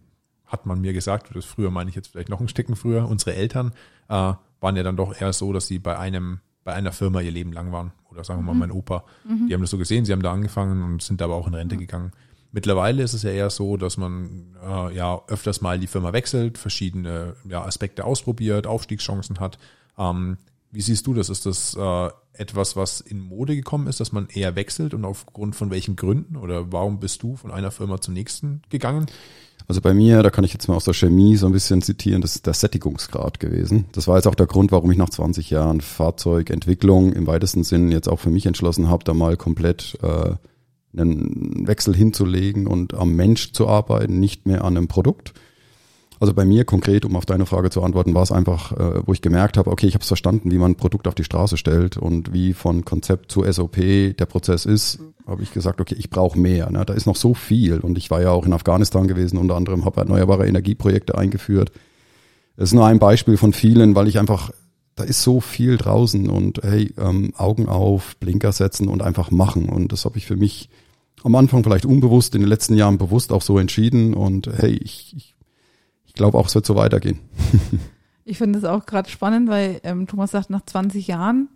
hat 0.46 0.66
man 0.66 0.80
mir 0.80 0.92
gesagt, 0.92 1.34
das 1.34 1.44
früher 1.44 1.70
meine 1.70 1.90
ich 1.90 1.96
jetzt 1.96 2.08
vielleicht 2.08 2.28
noch 2.28 2.40
ein 2.40 2.48
Stecken 2.48 2.76
früher, 2.76 3.08
unsere 3.08 3.34
Eltern 3.34 3.72
äh, 4.08 4.34
waren 4.60 4.76
ja 4.76 4.82
dann 4.82 4.96
doch 4.96 5.20
eher 5.20 5.32
so, 5.32 5.52
dass 5.52 5.66
sie 5.66 5.78
bei 5.78 5.98
einem, 5.98 6.40
bei 6.62 6.72
einer 6.72 6.92
Firma 6.92 7.20
ihr 7.20 7.32
Leben 7.32 7.52
lang 7.52 7.72
waren. 7.72 7.92
Oder 8.10 8.22
sagen 8.22 8.40
wir 8.40 8.44
mal 8.44 8.54
mhm. 8.54 8.60
mein 8.60 8.70
Opa. 8.70 9.04
Mhm. 9.28 9.48
Die 9.48 9.54
haben 9.54 9.60
das 9.60 9.70
so 9.70 9.78
gesehen, 9.78 10.04
sie 10.04 10.12
haben 10.12 10.22
da 10.22 10.32
angefangen 10.32 10.82
und 10.84 11.02
sind 11.02 11.20
aber 11.20 11.34
auch 11.34 11.48
in 11.48 11.54
Rente 11.54 11.74
mhm. 11.74 11.80
gegangen. 11.80 12.12
Mittlerweile 12.54 13.02
ist 13.02 13.14
es 13.14 13.24
ja 13.24 13.30
eher 13.30 13.50
so, 13.50 13.76
dass 13.76 13.96
man 13.96 14.54
äh, 14.64 14.94
ja 14.94 15.20
öfters 15.26 15.60
mal 15.60 15.80
die 15.80 15.88
Firma 15.88 16.12
wechselt, 16.12 16.56
verschiedene 16.56 17.34
ja, 17.48 17.64
Aspekte 17.64 18.04
ausprobiert, 18.04 18.68
Aufstiegschancen 18.68 19.40
hat. 19.40 19.58
Ähm, 19.98 20.38
wie 20.70 20.80
siehst 20.80 21.04
du 21.08 21.14
das? 21.14 21.30
Ist 21.30 21.46
das 21.46 21.74
äh, 21.74 22.10
etwas, 22.32 22.76
was 22.76 23.00
in 23.00 23.18
Mode 23.18 23.56
gekommen 23.56 23.88
ist, 23.88 23.98
dass 23.98 24.12
man 24.12 24.28
eher 24.28 24.54
wechselt 24.54 24.94
und 24.94 25.04
aufgrund 25.04 25.56
von 25.56 25.72
welchen 25.72 25.96
Gründen 25.96 26.36
oder 26.36 26.72
warum 26.72 27.00
bist 27.00 27.24
du 27.24 27.34
von 27.34 27.50
einer 27.50 27.72
Firma 27.72 28.00
zur 28.00 28.14
nächsten 28.14 28.62
gegangen? 28.70 29.06
Also 29.66 29.80
bei 29.80 29.92
mir, 29.92 30.22
da 30.22 30.30
kann 30.30 30.44
ich 30.44 30.52
jetzt 30.52 30.68
mal 30.68 30.76
aus 30.76 30.84
der 30.84 30.94
Chemie 30.94 31.36
so 31.36 31.46
ein 31.46 31.52
bisschen 31.52 31.82
zitieren, 31.82 32.22
das 32.22 32.36
ist 32.36 32.46
der 32.46 32.54
Sättigungsgrad 32.54 33.40
gewesen. 33.40 33.86
Das 33.90 34.06
war 34.06 34.14
jetzt 34.14 34.28
auch 34.28 34.36
der 34.36 34.46
Grund, 34.46 34.70
warum 34.70 34.92
ich 34.92 34.98
nach 34.98 35.10
20 35.10 35.50
Jahren 35.50 35.80
Fahrzeugentwicklung 35.80 37.14
im 37.14 37.26
weitesten 37.26 37.64
Sinn 37.64 37.90
jetzt 37.90 38.08
auch 38.08 38.20
für 38.20 38.30
mich 38.30 38.46
entschlossen 38.46 38.88
habe, 38.88 39.02
da 39.02 39.12
mal 39.12 39.36
komplett 39.36 39.98
äh, 40.02 40.34
einen 40.96 41.66
Wechsel 41.66 41.94
hinzulegen 41.94 42.66
und 42.66 42.94
am 42.94 43.14
Mensch 43.14 43.52
zu 43.52 43.68
arbeiten, 43.68 44.20
nicht 44.20 44.46
mehr 44.46 44.64
an 44.64 44.76
einem 44.76 44.88
Produkt. 44.88 45.34
Also 46.20 46.32
bei 46.32 46.44
mir 46.44 46.64
konkret, 46.64 47.04
um 47.04 47.16
auf 47.16 47.26
deine 47.26 47.44
Frage 47.44 47.70
zu 47.70 47.82
antworten, 47.82 48.14
war 48.14 48.22
es 48.22 48.32
einfach, 48.32 48.72
äh, 48.72 49.06
wo 49.06 49.12
ich 49.12 49.20
gemerkt 49.20 49.56
habe, 49.56 49.70
okay, 49.70 49.86
ich 49.86 49.94
habe 49.94 50.02
es 50.02 50.08
verstanden, 50.08 50.50
wie 50.50 50.58
man 50.58 50.72
ein 50.72 50.76
Produkt 50.76 51.08
auf 51.08 51.14
die 51.14 51.24
Straße 51.24 51.56
stellt 51.56 51.98
und 51.98 52.32
wie 52.32 52.52
von 52.52 52.84
Konzept 52.84 53.32
zu 53.32 53.44
SOP 53.44 53.76
der 53.76 54.26
Prozess 54.26 54.64
ist, 54.64 55.00
habe 55.26 55.42
ich 55.42 55.52
gesagt, 55.52 55.80
okay, 55.80 55.96
ich 55.98 56.10
brauche 56.10 56.38
mehr. 56.38 56.70
Ne? 56.70 56.84
Da 56.86 56.94
ist 56.94 57.06
noch 57.06 57.16
so 57.16 57.34
viel 57.34 57.80
und 57.80 57.98
ich 57.98 58.10
war 58.10 58.22
ja 58.22 58.30
auch 58.30 58.46
in 58.46 58.52
Afghanistan 58.52 59.08
gewesen, 59.08 59.38
unter 59.38 59.56
anderem 59.56 59.84
habe 59.84 60.00
erneuerbare 60.00 60.46
Energieprojekte 60.46 61.18
eingeführt. 61.18 61.72
Das 62.56 62.70
ist 62.70 62.74
nur 62.74 62.86
ein 62.86 63.00
Beispiel 63.00 63.36
von 63.36 63.52
vielen, 63.52 63.96
weil 63.96 64.06
ich 64.06 64.18
einfach, 64.18 64.50
da 64.94 65.02
ist 65.02 65.22
so 65.22 65.40
viel 65.40 65.76
draußen 65.76 66.30
und 66.30 66.60
hey, 66.62 66.94
ähm, 66.96 67.32
Augen 67.36 67.68
auf, 67.68 68.16
Blinker 68.16 68.52
setzen 68.52 68.88
und 68.88 69.02
einfach 69.02 69.30
machen 69.30 69.68
und 69.68 69.92
das 69.92 70.04
habe 70.04 70.18
ich 70.18 70.26
für 70.26 70.36
mich 70.36 70.70
am 71.24 71.34
Anfang 71.34 71.64
vielleicht 71.64 71.86
unbewusst, 71.86 72.34
in 72.34 72.42
den 72.42 72.48
letzten 72.48 72.76
Jahren 72.76 72.98
bewusst 72.98 73.32
auch 73.32 73.42
so 73.42 73.58
entschieden 73.58 74.14
und 74.14 74.46
hey, 74.46 74.78
ich, 74.82 75.14
ich 75.16 75.34
ich 76.14 76.18
glaube 76.18 76.38
auch, 76.38 76.46
es 76.46 76.54
wird 76.54 76.64
so 76.64 76.76
weitergehen. 76.76 77.18
ich 78.24 78.38
finde 78.38 78.60
es 78.60 78.64
auch 78.64 78.86
gerade 78.86 79.10
spannend, 79.10 79.48
weil 79.48 79.80
ähm, 79.82 80.06
Thomas 80.06 80.30
sagt, 80.30 80.48
nach 80.48 80.64
20 80.64 81.08
Jahren, 81.08 81.48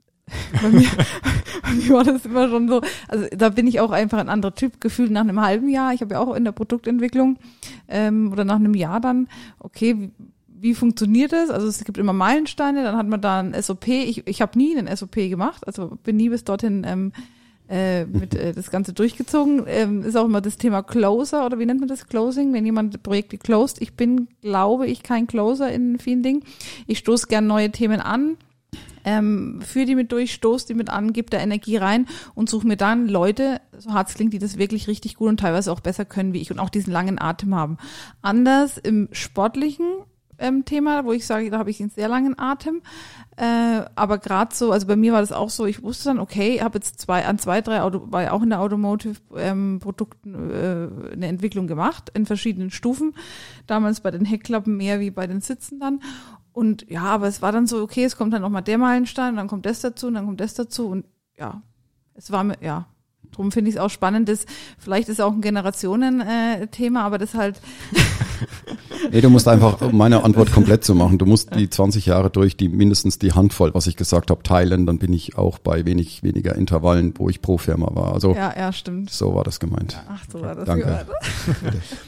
bei 0.62 0.68
mir, 0.68 0.88
bei 1.62 1.72
mir 1.72 1.88
war 1.88 2.04
das 2.04 2.26
immer 2.26 2.50
schon 2.50 2.68
so, 2.68 2.82
also 3.08 3.26
da 3.34 3.48
bin 3.48 3.66
ich 3.66 3.80
auch 3.80 3.92
einfach 3.92 4.18
ein 4.18 4.28
anderer 4.28 4.54
Typ, 4.54 4.78
gefühlt 4.78 5.10
nach 5.10 5.22
einem 5.22 5.40
halben 5.40 5.70
Jahr, 5.70 5.94
ich 5.94 6.02
habe 6.02 6.14
ja 6.14 6.20
auch 6.20 6.34
in 6.34 6.44
der 6.44 6.52
Produktentwicklung 6.52 7.38
ähm, 7.88 8.30
oder 8.30 8.44
nach 8.44 8.56
einem 8.56 8.74
Jahr 8.74 9.00
dann, 9.00 9.28
okay, 9.58 10.10
wie, 10.48 10.74
funktioniert 10.74 11.32
das? 11.32 11.48
Also 11.48 11.66
es 11.66 11.82
gibt 11.84 11.96
immer 11.96 12.12
Meilensteine, 12.12 12.84
dann 12.84 12.96
hat 12.96 13.06
man 13.06 13.20
da 13.20 13.40
ein 13.40 13.54
SOP. 13.62 13.88
Ich, 13.88 14.26
ich 14.26 14.40
habe 14.40 14.58
nie 14.58 14.76
einen 14.76 14.94
SOP 14.94 15.16
gemacht, 15.16 15.66
also 15.66 15.98
bin 16.02 16.16
nie 16.16 16.28
bis 16.28 16.44
dorthin 16.44 16.84
ähm, 16.86 17.12
äh, 17.68 18.04
mit 18.04 18.34
äh, 18.34 18.52
das 18.52 18.70
Ganze 18.70 18.92
durchgezogen. 18.92 19.64
Ähm, 19.66 20.02
ist 20.02 20.16
auch 20.16 20.26
immer 20.26 20.40
das 20.40 20.58
Thema 20.58 20.82
Closer 20.82 21.46
oder 21.46 21.58
wie 21.58 21.66
nennt 21.66 21.80
man 21.80 21.88
das 21.88 22.06
Closing, 22.06 22.52
wenn 22.52 22.66
jemand 22.66 23.02
Projekte 23.02 23.38
closed. 23.38 23.80
Ich 23.80 23.94
bin, 23.94 24.28
glaube 24.42 24.86
ich, 24.86 25.02
kein 25.02 25.26
Closer 25.26 25.72
in 25.72 25.98
vielen 25.98 26.22
Dingen. 26.22 26.44
Ich 26.86 26.98
stoße 26.98 27.26
gern 27.26 27.46
neue 27.46 27.70
Themen 27.70 28.00
an, 28.00 28.36
ähm, 29.04 29.60
führe 29.62 29.86
die 29.86 29.94
mit 29.94 30.12
durch, 30.12 30.32
stoße 30.34 30.66
die 30.66 30.74
mit 30.74 30.90
an, 30.90 31.12
gebe 31.12 31.30
da 31.30 31.38
Energie 31.38 31.76
rein 31.76 32.06
und 32.34 32.48
suche 32.48 32.66
mir 32.66 32.76
dann 32.76 33.08
Leute, 33.08 33.60
so 33.78 33.92
hart 33.92 34.08
es 34.08 34.14
klingt, 34.14 34.32
die 34.32 34.38
das 34.38 34.58
wirklich 34.58 34.88
richtig 34.88 35.16
gut 35.16 35.28
und 35.28 35.40
teilweise 35.40 35.72
auch 35.72 35.80
besser 35.80 36.04
können 36.04 36.32
wie 36.32 36.40
ich 36.40 36.50
und 36.50 36.58
auch 36.58 36.70
diesen 36.70 36.92
langen 36.92 37.20
Atem 37.20 37.54
haben. 37.54 37.78
Anders 38.22 38.78
im 38.78 39.08
Sportlichen 39.12 39.86
ähm, 40.38 40.64
Thema, 40.64 41.04
wo 41.04 41.12
ich 41.12 41.26
sage, 41.26 41.50
da 41.50 41.58
habe 41.58 41.70
ich 41.70 41.80
einen 41.80 41.90
sehr 41.90 42.08
langen 42.08 42.38
Atem. 42.38 42.82
Äh, 43.36 43.84
aber 43.96 44.18
gerade 44.18 44.54
so, 44.54 44.70
also 44.70 44.86
bei 44.86 44.96
mir 44.96 45.12
war 45.12 45.20
das 45.20 45.32
auch 45.32 45.50
so, 45.50 45.66
ich 45.66 45.82
wusste 45.82 46.10
dann, 46.10 46.20
okay, 46.20 46.60
habe 46.60 46.78
jetzt 46.78 47.00
zwei, 47.00 47.24
an 47.26 47.38
zwei, 47.38 47.60
drei 47.60 47.82
Auto, 47.82 48.06
war 48.10 48.22
ja 48.22 48.32
auch 48.32 48.42
in 48.42 48.50
der 48.50 48.60
Automotive-Produkten 48.60 50.34
ähm, 50.34 51.10
äh, 51.10 51.12
eine 51.12 51.26
Entwicklung 51.26 51.66
gemacht, 51.66 52.10
in 52.14 52.26
verschiedenen 52.26 52.70
Stufen. 52.70 53.14
Damals 53.66 54.00
bei 54.00 54.12
den 54.12 54.24
Heckklappen 54.24 54.76
mehr 54.76 55.00
wie 55.00 55.10
bei 55.10 55.26
den 55.26 55.40
Sitzen 55.40 55.80
dann. 55.80 56.00
Und 56.52 56.88
ja, 56.88 57.02
aber 57.02 57.26
es 57.26 57.42
war 57.42 57.50
dann 57.50 57.66
so, 57.66 57.82
okay, 57.82 58.04
es 58.04 58.16
kommt 58.16 58.32
dann 58.32 58.42
nochmal 58.42 58.62
der 58.62 58.78
Meilenstein, 58.78 59.34
dann 59.34 59.48
kommt 59.48 59.66
das 59.66 59.80
dazu, 59.80 60.06
und 60.06 60.14
dann 60.14 60.26
kommt 60.26 60.40
das 60.40 60.54
dazu 60.54 60.88
und 60.88 61.04
ja, 61.36 61.62
es 62.14 62.30
war 62.30 62.44
mir, 62.44 62.56
ja, 62.60 62.86
Drum 63.34 63.50
finde 63.50 63.70
ich 63.70 63.76
es 63.76 63.80
auch 63.80 63.90
spannend, 63.90 64.28
dass 64.28 64.46
vielleicht 64.78 65.08
ist 65.08 65.20
auch 65.20 65.32
ein 65.32 65.40
Generationen-Thema, 65.40 67.02
aber 67.02 67.18
das 67.18 67.34
halt. 67.34 67.60
nee, 69.12 69.20
du 69.20 69.28
musst 69.28 69.48
einfach, 69.48 69.80
um 69.80 69.96
meine 69.96 70.22
Antwort 70.22 70.52
komplett 70.52 70.84
zu 70.84 70.94
machen, 70.94 71.18
du 71.18 71.26
musst 71.26 71.54
die 71.54 71.68
20 71.68 72.06
Jahre 72.06 72.30
durch, 72.30 72.56
die 72.56 72.68
mindestens 72.68 73.18
die 73.18 73.32
Handvoll, 73.32 73.74
was 73.74 73.86
ich 73.86 73.96
gesagt 73.96 74.30
habe, 74.30 74.42
teilen, 74.42 74.86
dann 74.86 74.98
bin 74.98 75.12
ich 75.12 75.36
auch 75.36 75.58
bei 75.58 75.84
wenig 75.84 76.22
weniger 76.22 76.54
Intervallen, 76.54 77.14
wo 77.16 77.28
ich 77.28 77.42
pro 77.42 77.58
Firma 77.58 77.88
war. 77.94 78.12
Also 78.14 78.34
ja, 78.34 78.54
ja, 78.56 78.72
stimmt. 78.72 79.10
So 79.10 79.34
war 79.34 79.44
das 79.44 79.58
gemeint. 79.58 80.00
Ach, 80.08 80.24
so 80.30 80.40
war 80.40 80.54
das 80.54 80.66
Danke. 80.66 81.06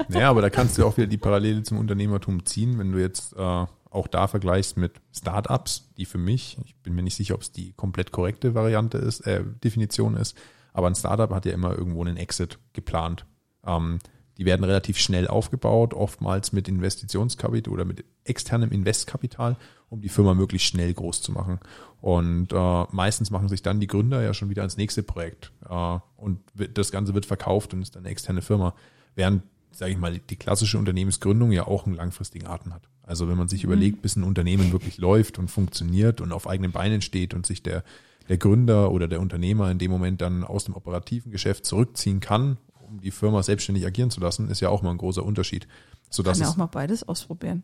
naja, 0.09 0.31
aber 0.31 0.43
da 0.43 0.51
kannst 0.51 0.79
du 0.79 0.87
auch 0.87 0.97
wieder 0.97 1.09
die 1.09 1.19
Parallele 1.19 1.63
zum 1.63 1.79
Unternehmertum 1.79 2.45
ziehen, 2.45 2.79
wenn 2.79 2.93
du 2.93 2.99
jetzt 2.99 3.35
äh, 3.37 3.67
auch 3.97 4.07
da 4.07 4.29
vergleichst 4.29 4.77
mit 4.77 4.93
Startups, 5.13 5.89
die 5.97 6.05
für 6.05 6.19
mich, 6.19 6.59
ich 6.65 6.77
bin 6.77 6.95
mir 6.95 7.03
nicht 7.03 7.17
sicher, 7.17 7.35
ob 7.35 7.43
es 7.43 7.51
die 7.51 7.73
komplett 7.73 8.13
korrekte 8.13 8.55
Variante 8.55 8.99
ist, 8.99 9.21
äh, 9.27 9.43
Definition 9.65 10.17
ist, 10.17 10.37
aber 10.77 10.89
ein 10.89 10.95
Startup 10.95 11.31
hat 11.31 11.47
ja 11.47 11.53
immer 11.53 11.77
irgendwo 11.77 12.05
einen 12.05 12.19
Exit 12.19 12.59
geplant. 12.75 13.25
Ähm, 13.65 13.99
die 14.37 14.45
werden 14.45 14.63
relativ 14.63 14.99
schnell 14.99 15.27
aufgebaut, 15.27 15.95
oftmals 15.95 16.53
mit 16.53 16.69
Investitionskapital 16.69 17.73
oder 17.73 17.87
mit 17.87 18.05
externem 18.25 18.71
Investkapital, 18.73 19.57
um 19.89 20.03
die 20.03 20.11
Firma 20.11 20.35
möglichst 20.35 20.69
schnell 20.69 20.93
groß 20.93 21.23
zu 21.23 21.33
machen. 21.33 21.61
Und 22.03 22.53
äh, 22.53 22.85
meistens 22.91 23.31
machen 23.31 23.49
sich 23.49 23.63
dann 23.63 23.81
die 23.81 23.87
Gründer 23.87 24.23
ja 24.23 24.35
schon 24.35 24.51
wieder 24.51 24.61
ans 24.61 24.77
nächste 24.77 25.03
Projekt. 25.03 25.51
Äh, 25.67 25.99
und 26.19 26.41
das 26.75 26.93
Ganze 26.93 27.15
wird 27.15 27.25
verkauft 27.25 27.73
und 27.73 27.81
ist 27.81 27.97
dann 27.97 28.03
eine 28.03 28.11
externe 28.11 28.43
Firma. 28.43 28.75
Während, 29.15 29.45
sage 29.71 29.93
ich 29.93 29.99
mal, 29.99 30.19
die 30.19 30.37
klassische 30.37 30.77
Unternehmensgründung 30.77 31.53
ja 31.53 31.67
auch 31.67 31.87
einen 31.87 31.97
langfristigen 31.97 32.49
Atem 32.49 32.75
hat. 32.75 32.87
Also 33.03 33.31
wenn 33.31 33.39
man 33.39 33.49
sich 33.49 33.65
mhm. 33.65 33.71
überlegt, 33.73 34.03
bis 34.03 34.17
ein 34.17 34.25
Unternehmen 34.25 34.73
wirklich 34.73 34.99
läuft 34.99 35.39
und 35.39 35.51
funktioniert 35.51 36.21
und 36.21 36.33
auf 36.33 36.47
eigenen 36.47 36.73
Beinen 36.73 37.01
steht 37.01 37.33
und 37.33 37.47
sich 37.47 37.63
der 37.63 37.83
der 38.29 38.39
Gründer 38.39 38.91
oder 38.91 39.09
der 39.09 39.21
Unternehmer 39.21 39.71
in 39.71 39.79
dem 39.79 39.91
Moment 39.91 40.21
dann 40.21 40.45
aus 40.45 40.65
dem 40.65 40.75
operativen 40.75 41.31
Geschäft 41.31 41.65
zurückziehen 41.65 42.21
kann, 42.21 42.59
um 42.75 43.01
die 43.01 43.11
Firma 43.11 43.43
selbstständig 43.43 43.87
agieren 43.87 44.11
zu 44.11 44.21
lassen, 44.21 44.49
ist 44.49 44.61
ja 44.61 44.69
auch 44.69 44.83
mal 44.83 44.91
ein 44.91 44.99
großer 44.99 45.25
Unterschied. 45.25 45.67
Sodass 46.11 46.39
kann 46.39 46.47
ja 46.47 46.53
auch 46.53 46.57
mal 46.57 46.67
beides 46.67 47.07
ausprobieren. 47.07 47.63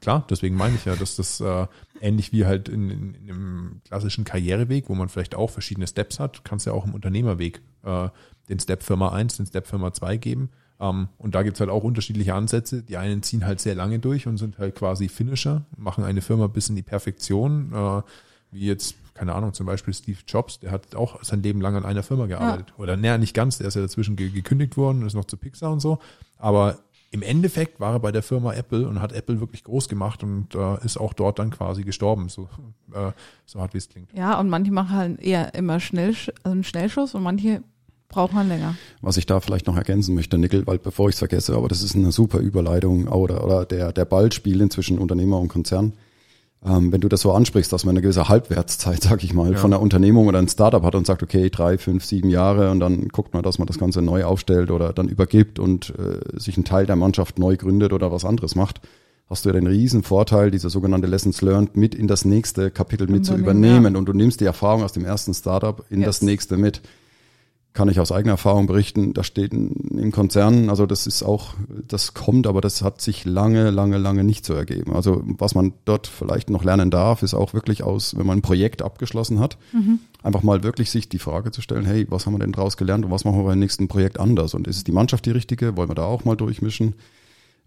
Klar, 0.00 0.26
deswegen 0.28 0.56
meine 0.56 0.76
ich 0.76 0.84
ja, 0.84 0.96
dass 0.96 1.16
das 1.16 1.40
äh, 1.40 1.66
ähnlich 2.00 2.32
wie 2.32 2.46
halt 2.46 2.68
in, 2.68 2.90
in, 2.90 3.14
in 3.14 3.30
einem 3.30 3.80
klassischen 3.84 4.24
Karriereweg, 4.24 4.88
wo 4.88 4.94
man 4.94 5.08
vielleicht 5.08 5.34
auch 5.34 5.50
verschiedene 5.50 5.86
Steps 5.86 6.18
hat, 6.18 6.44
kannst 6.44 6.66
du 6.66 6.70
ja 6.70 6.76
auch 6.76 6.86
im 6.86 6.94
Unternehmerweg 6.94 7.60
äh, 7.84 8.08
den 8.48 8.58
Step 8.58 8.82
Firma 8.82 9.12
1, 9.12 9.36
den 9.36 9.46
Step 9.46 9.66
Firma 9.66 9.92
2 9.92 10.16
geben. 10.16 10.50
Ähm, 10.80 11.08
und 11.18 11.34
da 11.34 11.42
gibt's 11.42 11.60
halt 11.60 11.70
auch 11.70 11.84
unterschiedliche 11.84 12.34
Ansätze. 12.34 12.82
Die 12.82 12.96
einen 12.96 13.22
ziehen 13.22 13.46
halt 13.46 13.60
sehr 13.60 13.74
lange 13.74 13.98
durch 13.98 14.26
und 14.26 14.38
sind 14.38 14.58
halt 14.58 14.74
quasi 14.74 15.08
Finisher, 15.08 15.64
machen 15.76 16.04
eine 16.04 16.22
Firma 16.22 16.46
bis 16.46 16.68
in 16.68 16.76
die 16.76 16.82
Perfektion, 16.82 17.72
äh, 17.72 18.02
wie 18.50 18.66
jetzt 18.66 18.96
keine 19.14 19.34
Ahnung, 19.34 19.52
zum 19.54 19.66
Beispiel 19.66 19.94
Steve 19.94 20.18
Jobs, 20.26 20.58
der 20.58 20.72
hat 20.72 20.94
auch 20.94 21.22
sein 21.22 21.42
Leben 21.42 21.60
lang 21.60 21.76
an 21.76 21.84
einer 21.84 22.02
Firma 22.02 22.26
gearbeitet. 22.26 22.70
Ja. 22.70 22.82
Oder 22.82 22.96
naja, 22.96 23.16
nicht 23.16 23.34
ganz, 23.34 23.58
der 23.58 23.68
ist 23.68 23.74
ja 23.74 23.80
dazwischen 23.80 24.16
ge 24.16 24.28
gekündigt 24.30 24.76
worden 24.76 25.00
und 25.00 25.06
ist 25.06 25.14
noch 25.14 25.24
zu 25.24 25.36
Pixar 25.36 25.72
und 25.72 25.80
so. 25.80 25.98
Aber 26.38 26.78
im 27.12 27.22
Endeffekt 27.22 27.78
war 27.78 27.92
er 27.92 28.00
bei 28.00 28.10
der 28.10 28.24
Firma 28.24 28.54
Apple 28.54 28.88
und 28.88 29.00
hat 29.00 29.12
Apple 29.12 29.38
wirklich 29.38 29.62
groß 29.62 29.88
gemacht 29.88 30.24
und 30.24 30.54
äh, 30.56 30.84
ist 30.84 30.96
auch 30.96 31.12
dort 31.12 31.38
dann 31.38 31.50
quasi 31.50 31.84
gestorben, 31.84 32.28
so, 32.28 32.48
äh, 32.92 33.12
so 33.46 33.60
hart 33.60 33.72
wie 33.72 33.78
es 33.78 33.88
klingt. 33.88 34.12
Ja, 34.14 34.38
und 34.40 34.48
manche 34.48 34.72
machen 34.72 34.96
halt 34.96 35.20
eher 35.20 35.54
immer 35.54 35.78
schnell, 35.78 36.08
also 36.08 36.32
einen 36.42 36.64
Schnellschuss 36.64 37.14
und 37.14 37.22
manche 37.22 37.62
braucht 38.08 38.32
man 38.32 38.48
länger. 38.48 38.74
Was 39.00 39.16
ich 39.16 39.26
da 39.26 39.38
vielleicht 39.38 39.68
noch 39.68 39.76
ergänzen 39.76 40.16
möchte, 40.16 40.38
Nickel, 40.38 40.66
weil 40.66 40.78
bevor 40.78 41.08
ich 41.08 41.14
es 41.14 41.20
vergesse, 41.20 41.56
aber 41.56 41.68
das 41.68 41.82
ist 41.82 41.94
eine 41.94 42.10
super 42.10 42.38
Überleitung 42.38 43.06
oder, 43.06 43.44
oder 43.44 43.64
der, 43.64 43.92
der 43.92 44.04
Ballspiel 44.04 44.68
zwischen 44.68 44.98
Unternehmer 44.98 45.38
und 45.38 45.48
Konzern 45.48 45.92
ähm, 46.66 46.92
wenn 46.92 47.00
du 47.00 47.08
das 47.08 47.20
so 47.20 47.32
ansprichst, 47.32 47.72
dass 47.72 47.84
man 47.84 47.94
eine 47.94 48.02
gewisse 48.02 48.28
Halbwertszeit, 48.28 49.02
sag 49.02 49.22
ich 49.22 49.34
mal, 49.34 49.52
ja. 49.52 49.58
von 49.58 49.72
einer 49.72 49.82
Unternehmung 49.82 50.26
oder 50.26 50.38
ein 50.38 50.48
Startup 50.48 50.82
hat 50.82 50.94
und 50.94 51.06
sagt, 51.06 51.22
okay, 51.22 51.50
drei, 51.50 51.78
fünf, 51.78 52.04
sieben 52.04 52.30
Jahre 52.30 52.70
und 52.70 52.80
dann 52.80 53.08
guckt 53.08 53.34
man, 53.34 53.42
dass 53.42 53.58
man 53.58 53.66
das 53.66 53.78
Ganze 53.78 54.00
neu 54.02 54.24
aufstellt 54.24 54.70
oder 54.70 54.92
dann 54.92 55.08
übergibt 55.08 55.58
und 55.58 55.92
äh, 55.98 56.38
sich 56.38 56.56
ein 56.56 56.64
Teil 56.64 56.86
der 56.86 56.96
Mannschaft 56.96 57.38
neu 57.38 57.56
gründet 57.56 57.92
oder 57.92 58.10
was 58.10 58.24
anderes 58.24 58.54
macht, 58.54 58.80
hast 59.28 59.44
du 59.44 59.50
ja 59.50 59.54
den 59.54 59.66
riesen 59.66 60.02
Vorteil, 60.02 60.50
diese 60.50 60.70
sogenannte 60.70 61.06
Lessons 61.06 61.42
Learned 61.42 61.76
mit 61.76 61.94
in 61.94 62.08
das 62.08 62.24
nächste 62.24 62.70
Kapitel 62.70 63.08
mit 63.08 63.26
zu 63.26 63.34
übernehmen 63.34 63.94
ja. 63.94 63.98
und 63.98 64.06
du 64.06 64.12
nimmst 64.12 64.40
die 64.40 64.44
Erfahrung 64.46 64.82
aus 64.82 64.92
dem 64.92 65.04
ersten 65.04 65.34
Startup 65.34 65.84
in 65.90 66.00
yes. 66.00 66.06
das 66.06 66.22
nächste 66.22 66.56
mit 66.56 66.80
kann 67.74 67.88
ich 67.88 67.98
aus 67.98 68.12
eigener 68.12 68.34
Erfahrung 68.34 68.66
berichten, 68.66 69.14
da 69.14 69.24
steht 69.24 69.52
im 69.52 70.12
Konzern, 70.12 70.70
also 70.70 70.86
das 70.86 71.08
ist 71.08 71.24
auch, 71.24 71.54
das 71.68 72.14
kommt, 72.14 72.46
aber 72.46 72.60
das 72.60 72.82
hat 72.82 73.00
sich 73.00 73.24
lange, 73.24 73.70
lange, 73.70 73.98
lange 73.98 74.22
nicht 74.22 74.46
so 74.46 74.54
ergeben. 74.54 74.94
Also 74.94 75.22
was 75.24 75.56
man 75.56 75.72
dort 75.84 76.06
vielleicht 76.06 76.50
noch 76.50 76.62
lernen 76.62 76.92
darf, 76.92 77.24
ist 77.24 77.34
auch 77.34 77.52
wirklich 77.52 77.82
aus, 77.82 78.16
wenn 78.16 78.26
man 78.26 78.38
ein 78.38 78.42
Projekt 78.42 78.80
abgeschlossen 78.80 79.40
hat, 79.40 79.58
mhm. 79.72 79.98
einfach 80.22 80.44
mal 80.44 80.62
wirklich 80.62 80.92
sich 80.92 81.08
die 81.08 81.18
Frage 81.18 81.50
zu 81.50 81.62
stellen, 81.62 81.84
hey, 81.84 82.06
was 82.08 82.26
haben 82.26 82.34
wir 82.34 82.38
denn 82.38 82.52
daraus 82.52 82.76
gelernt 82.76 83.04
und 83.04 83.10
was 83.10 83.24
machen 83.24 83.38
wir 83.38 83.44
beim 83.44 83.58
nächsten 83.58 83.88
Projekt 83.88 84.20
anders? 84.20 84.54
Und 84.54 84.68
ist 84.68 84.86
die 84.86 84.92
Mannschaft 84.92 85.26
die 85.26 85.32
richtige? 85.32 85.76
Wollen 85.76 85.90
wir 85.90 85.96
da 85.96 86.04
auch 86.04 86.24
mal 86.24 86.36
durchmischen? 86.36 86.94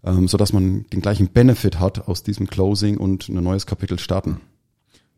Ähm, 0.02 0.26
so 0.26 0.38
dass 0.38 0.54
man 0.54 0.86
den 0.90 1.02
gleichen 1.02 1.28
Benefit 1.28 1.80
hat 1.80 2.08
aus 2.08 2.22
diesem 2.22 2.46
Closing 2.46 2.96
und 2.96 3.28
ein 3.28 3.44
neues 3.44 3.66
Kapitel 3.66 3.98
starten. 3.98 4.40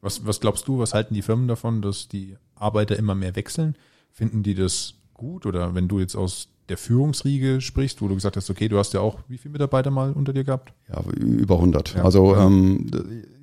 Was, 0.00 0.26
was 0.26 0.40
glaubst 0.40 0.66
du, 0.66 0.81
was 0.81 0.94
halten 0.94 1.14
die 1.14 1.22
Firmen 1.22 1.46
davon, 1.46 1.81
dass 1.81 2.09
die 2.09 2.37
Arbeiter 2.57 2.96
immer 2.96 3.14
mehr 3.14 3.37
wechseln? 3.37 3.76
Finden 4.12 4.42
die 4.42 4.55
das 4.55 4.94
gut? 5.14 5.46
Oder 5.46 5.75
wenn 5.75 5.88
du 5.88 6.01
jetzt 6.01 6.16
aus 6.16 6.49
der 6.70 6.79
Führungsriege 6.79 7.61
sprichst, 7.61 8.01
wo 8.01 8.09
du 8.09 8.14
gesagt 8.14 8.37
hast, 8.37 8.49
okay, 8.49 8.68
du 8.68 8.79
hast 8.79 8.94
ja 8.94 9.01
auch 9.01 9.18
wie 9.29 9.38
viele 9.38 9.53
Mitarbeiter 9.53 9.90
mal 9.90 10.12
unter 10.12 10.33
dir 10.33 10.44
gehabt? 10.44 10.73
Ja, 10.88 11.03
über 11.18 11.57
100. 11.57 11.94
Ja. 11.96 12.05
Also, 12.05 12.37
ähm, 12.37 12.87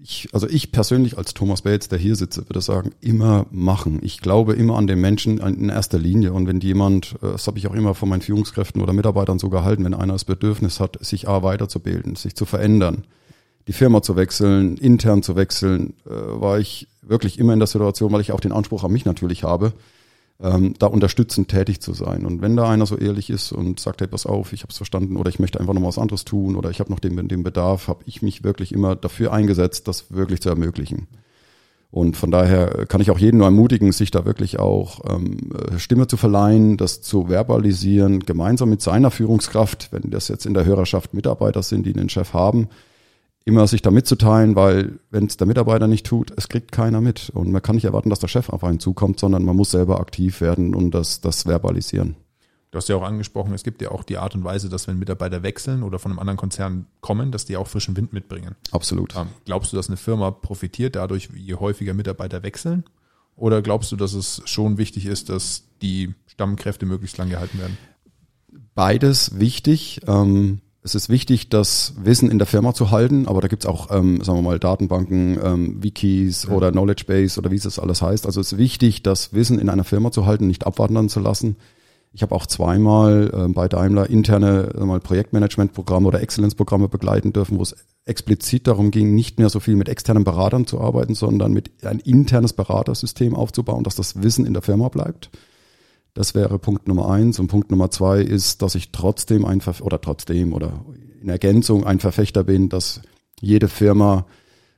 ich, 0.01 0.29
also 0.31 0.47
ich 0.47 0.71
persönlich 0.71 1.17
als 1.17 1.33
Thomas 1.33 1.61
Bates, 1.63 1.89
der 1.89 1.99
hier 1.99 2.15
sitze, 2.15 2.47
würde 2.47 2.61
sagen, 2.61 2.91
immer 3.01 3.45
machen. 3.51 3.99
Ich 4.01 4.21
glaube 4.21 4.53
immer 4.53 4.77
an 4.77 4.87
den 4.87 5.01
Menschen 5.01 5.39
in 5.39 5.67
erster 5.67 5.99
Linie. 5.99 6.31
Und 6.31 6.47
wenn 6.47 6.61
jemand, 6.61 7.15
äh, 7.21 7.33
das 7.33 7.47
habe 7.47 7.57
ich 7.57 7.67
auch 7.67 7.73
immer 7.73 7.93
von 7.93 8.07
meinen 8.07 8.21
Führungskräften 8.21 8.81
oder 8.81 8.93
Mitarbeitern 8.93 9.39
so 9.39 9.49
gehalten, 9.49 9.83
wenn 9.83 9.93
einer 9.93 10.13
das 10.13 10.23
Bedürfnis 10.23 10.79
hat, 10.79 10.97
sich 11.05 11.27
A 11.27 11.43
weiterzubilden, 11.43 12.15
sich 12.15 12.35
zu 12.35 12.45
verändern, 12.45 13.03
die 13.67 13.73
Firma 13.73 14.01
zu 14.01 14.15
wechseln, 14.15 14.77
intern 14.77 15.21
zu 15.21 15.35
wechseln, 15.35 15.95
äh, 16.05 16.11
war 16.11 16.59
ich 16.59 16.87
wirklich 17.01 17.37
immer 17.39 17.51
in 17.51 17.59
der 17.59 17.67
Situation, 17.67 18.13
weil 18.13 18.21
ich 18.21 18.31
auch 18.31 18.39
den 18.39 18.53
Anspruch 18.53 18.85
an 18.85 18.91
mich 18.93 19.03
natürlich 19.03 19.43
habe, 19.43 19.73
ähm, 20.41 20.73
da 20.77 20.87
unterstützend 20.87 21.49
tätig 21.49 21.81
zu 21.81 21.93
sein. 21.93 22.25
Und 22.25 22.41
wenn 22.41 22.55
da 22.55 22.69
einer 22.69 22.85
so 22.85 22.97
ehrlich 22.97 23.29
ist 23.29 23.51
und 23.51 23.79
sagt, 23.79 24.01
hey, 24.01 24.07
pass 24.07 24.25
auf, 24.25 24.53
ich 24.53 24.61
habe 24.61 24.71
es 24.71 24.77
verstanden 24.77 25.17
oder 25.17 25.29
ich 25.29 25.39
möchte 25.39 25.59
einfach 25.59 25.73
noch 25.73 25.83
was 25.83 25.97
anderes 25.97 26.25
tun 26.25 26.55
oder 26.55 26.69
ich 26.69 26.79
habe 26.79 26.91
noch 26.91 26.99
den, 26.99 27.27
den 27.27 27.43
Bedarf, 27.43 27.87
habe 27.87 28.03
ich 28.05 28.21
mich 28.21 28.43
wirklich 28.43 28.71
immer 28.71 28.95
dafür 28.95 29.33
eingesetzt, 29.33 29.87
das 29.87 30.11
wirklich 30.11 30.41
zu 30.41 30.49
ermöglichen. 30.49 31.07
Und 31.89 32.17
von 32.17 32.31
daher 32.31 32.85
kann 32.85 32.99
ich 33.01 33.09
auch 33.11 33.17
jeden 33.17 33.37
nur 33.37 33.47
ermutigen, 33.47 33.91
sich 33.93 34.11
da 34.11 34.25
wirklich 34.25 34.59
auch 34.59 34.99
ähm, 35.09 35.51
Stimme 35.77 36.07
zu 36.07 36.17
verleihen, 36.17 36.75
das 36.77 37.01
zu 37.01 37.29
verbalisieren, 37.29 38.19
gemeinsam 38.19 38.69
mit 38.69 38.81
seiner 38.81 39.09
Führungskraft, 39.09 39.89
wenn 39.91 40.11
das 40.11 40.27
jetzt 40.27 40.45
in 40.45 40.53
der 40.53 40.65
Hörerschaft 40.65 41.13
Mitarbeiter 41.13 41.63
sind, 41.63 41.85
die 41.85 41.95
einen 41.95 42.09
Chef 42.09 42.33
haben, 42.33 42.67
immer 43.47 43.65
sich 43.65 43.81
da 43.81 43.91
mitzuteilen, 43.91 44.55
weil 44.55 44.99
wenn 45.09 45.25
es 45.25 45.37
der 45.37 45.47
Mitarbeiter 45.47 45.87
nicht 45.87 46.05
tut, 46.05 46.33
es 46.35 46.49
kriegt 46.49 46.73
keiner 46.73 46.99
mit. 46.99 47.29
Und 47.29 47.49
man 47.51 47.61
kann 47.61 47.75
nicht 47.75 47.85
erwarten, 47.85 48.09
dass 48.09 48.19
der 48.19 48.27
Chef 48.27 48.49
auf 48.49 48.63
einen 48.63 48.79
zukommt, 48.81 49.19
sondern 49.19 49.45
man 49.45 49.55
muss 49.55 49.71
selber 49.71 50.01
aktiv 50.01 50.41
werden 50.41 50.75
und 50.75 50.91
das, 50.91 51.21
das 51.21 51.43
verbalisieren. 51.43 52.17
Du 52.71 52.77
hast 52.77 52.89
ja 52.89 52.97
auch 52.97 53.03
angesprochen, 53.03 53.53
es 53.53 53.63
gibt 53.63 53.81
ja 53.81 53.91
auch 53.91 54.03
die 54.03 54.17
Art 54.17 54.35
und 54.35 54.43
Weise, 54.43 54.67
dass 54.67 54.89
wenn 54.89 54.99
Mitarbeiter 54.99 55.41
wechseln 55.43 55.83
oder 55.83 55.97
von 55.97 56.11
einem 56.11 56.19
anderen 56.19 56.37
Konzern 56.37 56.87
kommen, 56.99 57.31
dass 57.31 57.45
die 57.45 57.55
auch 57.55 57.67
frischen 57.67 57.95
Wind 57.95 58.11
mitbringen. 58.11 58.55
Absolut. 58.71 59.15
Ähm, 59.15 59.27
glaubst 59.45 59.71
du, 59.71 59.77
dass 59.77 59.87
eine 59.87 59.95
Firma 59.95 60.29
profitiert 60.31 60.97
dadurch, 60.97 61.29
je 61.33 61.55
häufiger 61.55 61.93
Mitarbeiter 61.93 62.43
wechseln? 62.43 62.83
Oder 63.37 63.61
glaubst 63.61 63.93
du, 63.93 63.95
dass 63.95 64.13
es 64.13 64.41
schon 64.43 64.77
wichtig 64.77 65.05
ist, 65.05 65.29
dass 65.29 65.63
die 65.81 66.13
Stammkräfte 66.25 66.85
möglichst 66.85 67.17
lang 67.17 67.29
gehalten 67.29 67.59
werden? 67.59 67.77
Beides 68.75 69.39
wichtig. 69.39 70.01
Ähm, 70.05 70.59
es 70.87 70.95
ist 70.95 71.09
wichtig, 71.09 71.49
das 71.49 71.93
Wissen 71.97 72.31
in 72.31 72.37
der 72.37 72.47
Firma 72.47 72.73
zu 72.73 72.91
halten, 72.91 73.27
aber 73.27 73.41
da 73.41 73.49
gibt's 73.49 73.65
auch, 73.65 73.91
ähm, 73.91 74.21
sagen 74.23 74.37
wir 74.37 74.41
mal, 74.41 74.57
Datenbanken, 74.57 75.37
ähm, 75.43 75.83
Wikis 75.83 76.43
ja. 76.43 76.55
oder 76.55 76.71
Knowledge 76.71 77.03
Base 77.05 77.37
oder 77.37 77.51
wie 77.51 77.57
es 77.57 77.63
das 77.63 77.77
alles 77.77 78.01
heißt. 78.01 78.25
Also 78.25 78.39
es 78.39 78.53
ist 78.53 78.57
wichtig, 78.57 79.03
das 79.03 79.33
Wissen 79.33 79.59
in 79.59 79.69
einer 79.69 79.83
Firma 79.83 80.11
zu 80.11 80.25
halten, 80.25 80.47
nicht 80.47 80.65
abwandern 80.65 81.09
zu 81.09 81.19
lassen. 81.19 81.57
Ich 82.13 82.21
habe 82.21 82.33
auch 82.33 82.45
zweimal 82.45 83.31
äh, 83.33 83.51
bei 83.51 83.67
Daimler 83.67 84.09
interne 84.09 84.73
äh, 84.75 84.85
mal 84.85 85.01
Projektmanagementprogramme 85.01 86.07
oder 86.07 86.21
Exzellenzprogramme 86.21 86.87
begleiten 86.87 87.33
dürfen, 87.33 87.57
wo 87.59 87.63
es 87.63 87.75
explizit 88.05 88.65
darum 88.67 88.89
ging, 88.89 89.13
nicht 89.13 89.39
mehr 89.39 89.49
so 89.49 89.59
viel 89.59 89.75
mit 89.75 89.89
externen 89.89 90.23
Beratern 90.23 90.65
zu 90.65 90.79
arbeiten, 90.79 91.15
sondern 91.15 91.51
mit 91.51 91.83
ein 91.83 91.99
internes 91.99 92.53
Beratersystem 92.53 93.35
aufzubauen, 93.35 93.83
dass 93.83 93.95
das 93.95 94.23
Wissen 94.23 94.45
in 94.45 94.53
der 94.53 94.61
Firma 94.61 94.87
bleibt. 94.87 95.31
Das 96.17 96.33
wäre 96.33 96.57
Punkt 96.57 96.87
Nummer 96.87 97.11
eins. 97.11 97.37
Und 97.37 97.47
Punkt 97.47 97.69
Nummer 97.69 97.91
zwei 97.91 98.21
ist, 98.21 98.63
dass 98.63 98.73
ich 98.73 98.91
trotzdem 98.91 99.45
ein, 99.45 99.61
oder 99.81 100.01
trotzdem 100.01 100.51
oder 100.51 100.83
in 101.21 101.29
Ergänzung 101.29 101.85
ein 101.85 101.99
Verfechter 101.99 102.43
bin, 102.43 102.69
dass 102.69 103.01
jede 103.39 103.67
Firma 103.67 104.25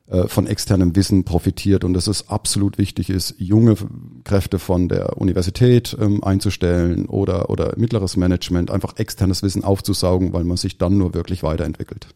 äh, 0.07 0.27
von 0.27 0.47
externem 0.47 0.97
Wissen 0.97 1.23
profitiert 1.23 1.85
und 1.85 1.93
dass 1.93 2.07
es 2.07 2.27
absolut 2.27 2.77
wichtig 2.77 3.09
ist, 3.09 3.35
junge 3.37 3.77
Kräfte 4.25 4.59
von 4.59 4.89
der 4.89 5.15
Universität 5.15 5.95
ähm, 5.97 6.21
einzustellen 6.25 7.05
oder, 7.05 7.49
oder 7.49 7.71
mittleres 7.77 8.17
Management, 8.17 8.69
einfach 8.69 8.97
externes 8.97 9.41
Wissen 9.41 9.63
aufzusaugen, 9.63 10.33
weil 10.33 10.43
man 10.43 10.57
sich 10.57 10.77
dann 10.77 10.97
nur 10.97 11.13
wirklich 11.13 11.41
weiterentwickelt. 11.41 12.09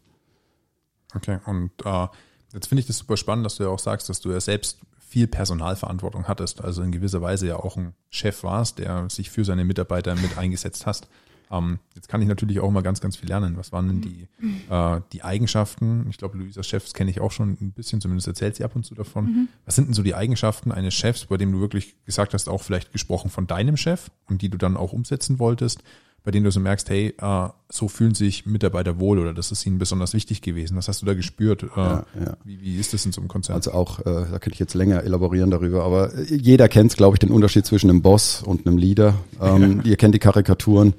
Okay, 1.16 1.38
und 1.46 1.70
äh, 1.82 2.08
jetzt 2.52 2.66
finde 2.66 2.80
ich 2.80 2.86
das 2.86 2.98
super 2.98 3.16
spannend, 3.16 3.46
dass 3.46 3.56
du 3.56 3.62
ja 3.62 3.70
auch 3.70 3.78
sagst, 3.78 4.10
dass 4.10 4.20
du 4.20 4.32
ja 4.32 4.40
selbst 4.40 4.80
viel 5.14 5.28
Personalverantwortung 5.28 6.26
hattest, 6.26 6.60
also 6.64 6.82
in 6.82 6.90
gewisser 6.90 7.22
Weise 7.22 7.46
ja 7.46 7.54
auch 7.54 7.76
ein 7.76 7.94
Chef 8.10 8.42
warst, 8.42 8.80
der 8.80 9.08
sich 9.08 9.30
für 9.30 9.44
seine 9.44 9.64
Mitarbeiter 9.64 10.16
mit 10.16 10.36
eingesetzt 10.36 10.86
hast. 10.86 11.06
Ähm, 11.52 11.78
jetzt 11.94 12.08
kann 12.08 12.20
ich 12.20 12.26
natürlich 12.26 12.58
auch 12.58 12.72
mal 12.72 12.82
ganz, 12.82 13.00
ganz 13.00 13.14
viel 13.14 13.28
lernen. 13.28 13.56
Was 13.56 13.70
waren 13.70 13.86
denn 13.86 14.00
die, 14.00 14.26
äh, 14.68 15.00
die 15.12 15.22
Eigenschaften? 15.22 16.08
Ich 16.10 16.18
glaube, 16.18 16.36
Luisas 16.36 16.66
Chefs 16.66 16.94
kenne 16.94 17.12
ich 17.12 17.20
auch 17.20 17.30
schon 17.30 17.50
ein 17.60 17.70
bisschen, 17.70 18.00
zumindest 18.00 18.26
erzählt 18.26 18.56
sie 18.56 18.64
ab 18.64 18.74
und 18.74 18.84
zu 18.84 18.96
davon. 18.96 19.24
Mhm. 19.26 19.48
Was 19.66 19.76
sind 19.76 19.86
denn 19.86 19.94
so 19.94 20.02
die 20.02 20.16
Eigenschaften 20.16 20.72
eines 20.72 20.94
Chefs, 20.94 21.26
bei 21.26 21.36
dem 21.36 21.52
du 21.52 21.60
wirklich 21.60 21.94
gesagt 22.04 22.34
hast, 22.34 22.48
auch 22.48 22.62
vielleicht 22.62 22.90
gesprochen 22.90 23.30
von 23.30 23.46
deinem 23.46 23.76
Chef 23.76 24.10
und 24.28 24.42
die 24.42 24.48
du 24.48 24.58
dann 24.58 24.76
auch 24.76 24.92
umsetzen 24.92 25.38
wolltest? 25.38 25.84
Bei 26.24 26.30
denen 26.30 26.44
du 26.44 26.50
so 26.50 26.58
merkst, 26.58 26.88
hey, 26.88 27.14
äh, 27.20 27.48
so 27.70 27.86
fühlen 27.86 28.14
sich 28.14 28.46
Mitarbeiter 28.46 28.98
wohl 28.98 29.18
oder 29.18 29.34
das 29.34 29.52
ist 29.52 29.64
ihnen 29.66 29.78
besonders 29.78 30.14
wichtig 30.14 30.40
gewesen. 30.40 30.76
Was 30.76 30.88
hast 30.88 31.02
du 31.02 31.06
da 31.06 31.12
gespürt? 31.12 31.62
Äh, 31.62 31.66
ja, 31.76 32.06
ja. 32.18 32.36
Wie, 32.44 32.60
wie 32.62 32.78
ist 32.78 32.94
das 32.94 33.04
in 33.04 33.12
so 33.12 33.20
einem 33.20 33.28
Konzern? 33.28 33.56
Also 33.56 33.72
auch, 33.72 34.00
äh, 34.00 34.04
da 34.04 34.38
könnte 34.38 34.52
ich 34.52 34.58
jetzt 34.58 34.72
länger 34.72 35.02
elaborieren 35.02 35.50
darüber, 35.50 35.84
aber 35.84 36.18
jeder 36.22 36.68
kennt, 36.68 36.96
glaube 36.96 37.16
ich, 37.16 37.18
den 37.18 37.30
Unterschied 37.30 37.66
zwischen 37.66 37.90
einem 37.90 38.00
Boss 38.00 38.42
und 38.42 38.66
einem 38.66 38.78
Leader. 38.78 39.14
Ähm. 39.40 39.82
Ihr 39.84 39.96
kennt 39.96 40.14
die 40.14 40.18
Karikaturen. 40.18 40.94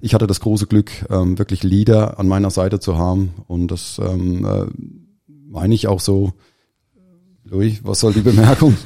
Ich 0.00 0.12
hatte 0.12 0.26
das 0.26 0.40
große 0.40 0.66
Glück, 0.66 0.90
ähm, 1.08 1.38
wirklich 1.38 1.62
Leader 1.62 2.18
an 2.20 2.28
meiner 2.28 2.50
Seite 2.50 2.78
zu 2.78 2.98
haben 2.98 3.34
und 3.48 3.68
das 3.68 3.98
ähm, 4.04 4.44
äh, 4.44 4.66
meine 5.26 5.74
ich 5.74 5.88
auch 5.88 6.00
so 6.00 6.34
Louis, 7.50 7.80
was 7.82 8.00
soll 8.00 8.12
die 8.12 8.20
Bemerkung? 8.20 8.76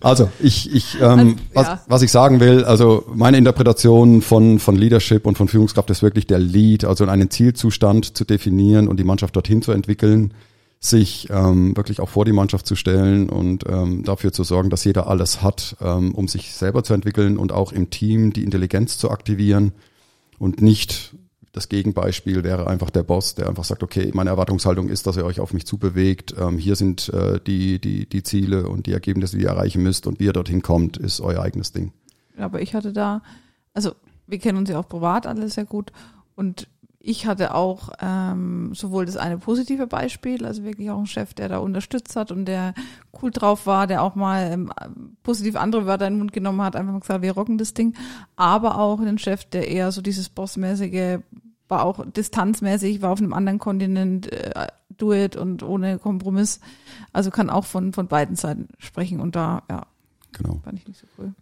Also 0.00 0.28
ich, 0.40 0.72
ich 0.72 1.00
ähm, 1.00 1.36
also, 1.54 1.70
was, 1.70 1.78
was 1.86 2.02
ich 2.02 2.10
sagen 2.10 2.40
will, 2.40 2.64
also 2.64 3.04
meine 3.14 3.36
Interpretation 3.38 4.20
von, 4.22 4.58
von 4.58 4.74
Leadership 4.74 5.26
und 5.26 5.38
von 5.38 5.46
Führungskraft 5.46 5.90
ist 5.90 6.02
wirklich 6.02 6.26
der 6.26 6.38
Lead, 6.38 6.84
also 6.84 7.06
einen 7.06 7.30
Zielzustand 7.30 8.16
zu 8.16 8.24
definieren 8.24 8.88
und 8.88 8.98
die 8.98 9.04
Mannschaft 9.04 9.36
dorthin 9.36 9.62
zu 9.62 9.72
entwickeln, 9.72 10.34
sich 10.80 11.28
ähm, 11.30 11.76
wirklich 11.76 12.00
auch 12.00 12.08
vor 12.08 12.24
die 12.24 12.32
Mannschaft 12.32 12.66
zu 12.66 12.74
stellen 12.74 13.28
und 13.28 13.64
ähm, 13.68 14.02
dafür 14.02 14.32
zu 14.32 14.42
sorgen, 14.42 14.70
dass 14.70 14.84
jeder 14.84 15.06
alles 15.06 15.42
hat, 15.42 15.76
ähm, 15.80 16.14
um 16.14 16.26
sich 16.26 16.54
selber 16.54 16.82
zu 16.82 16.94
entwickeln 16.94 17.36
und 17.36 17.52
auch 17.52 17.70
im 17.70 17.90
Team 17.90 18.32
die 18.32 18.42
Intelligenz 18.42 18.98
zu 18.98 19.10
aktivieren 19.10 19.72
und 20.38 20.62
nicht 20.62 21.14
das 21.52 21.68
Gegenbeispiel 21.68 22.44
wäre 22.44 22.66
einfach 22.66 22.90
der 22.90 23.02
Boss, 23.02 23.34
der 23.34 23.48
einfach 23.48 23.64
sagt, 23.64 23.82
okay, 23.82 24.10
meine 24.14 24.30
Erwartungshaltung 24.30 24.88
ist, 24.88 25.06
dass 25.06 25.16
ihr 25.16 25.24
euch 25.24 25.40
auf 25.40 25.52
mich 25.52 25.66
zubewegt. 25.66 26.34
Ähm, 26.38 26.58
hier 26.58 26.76
sind 26.76 27.08
äh, 27.08 27.40
die, 27.40 27.80
die, 27.80 28.08
die 28.08 28.22
Ziele 28.22 28.68
und 28.68 28.86
die 28.86 28.92
Ergebnisse, 28.92 29.36
die 29.36 29.44
ihr 29.44 29.48
erreichen 29.48 29.82
müsst 29.82 30.06
und 30.06 30.20
wie 30.20 30.24
ihr 30.24 30.32
dorthin 30.32 30.62
kommt, 30.62 30.96
ist 30.96 31.20
euer 31.20 31.42
eigenes 31.42 31.72
Ding. 31.72 31.92
Aber 32.38 32.62
ich 32.62 32.74
hatte 32.74 32.92
da, 32.92 33.22
also 33.74 33.92
wir 34.26 34.38
kennen 34.38 34.58
uns 34.58 34.70
ja 34.70 34.78
auch 34.78 34.88
privat 34.88 35.26
alle 35.26 35.48
sehr 35.48 35.64
gut 35.64 35.92
und 36.36 36.68
ich 37.02 37.26
hatte 37.26 37.54
auch 37.54 37.88
ähm, 38.00 38.74
sowohl 38.74 39.06
das 39.06 39.16
eine 39.16 39.38
positive 39.38 39.86
Beispiel, 39.86 40.44
also 40.44 40.64
wirklich 40.64 40.90
auch 40.90 40.98
einen 40.98 41.06
Chef, 41.06 41.32
der 41.32 41.48
da 41.48 41.56
unterstützt 41.58 42.14
hat 42.14 42.30
und 42.30 42.44
der 42.44 42.74
cool 43.20 43.30
drauf 43.30 43.66
war, 43.66 43.86
der 43.86 44.02
auch 44.02 44.14
mal 44.14 44.52
ähm, 44.52 44.70
positiv 45.22 45.56
andere 45.56 45.86
Wörter 45.86 46.06
in 46.06 46.14
den 46.14 46.18
Mund 46.18 46.34
genommen 46.34 46.60
hat, 46.60 46.76
einfach 46.76 46.92
mal 46.92 47.00
gesagt, 47.00 47.22
wir 47.22 47.32
rocken 47.32 47.56
das 47.56 47.72
Ding, 47.72 47.94
aber 48.36 48.78
auch 48.78 49.00
einen 49.00 49.16
Chef, 49.16 49.46
der 49.46 49.68
eher 49.68 49.92
so 49.92 50.02
dieses 50.02 50.28
Bossmäßige 50.28 51.20
war 51.70 51.84
auch 51.84 52.04
distanzmäßig, 52.04 53.02
war 53.02 53.10
auf 53.10 53.20
einem 53.20 53.32
anderen 53.32 53.58
Kontinent, 53.58 54.32
äh, 54.32 54.66
do 54.88 55.12
it 55.12 55.36
und 55.36 55.62
ohne 55.62 55.98
Kompromiss. 55.98 56.60
Also 57.12 57.30
kann 57.30 57.50
auch 57.50 57.64
von, 57.64 57.92
von 57.92 58.08
beiden 58.08 58.36
Seiten 58.36 58.68
sprechen 58.78 59.20
und 59.20 59.36
da, 59.36 59.62
ja, 59.70 59.86
genau. 60.32 60.60
fand 60.64 60.78
ich 60.78 60.86
nicht 60.86 61.00
so 61.00 61.06
cool. 61.18 61.34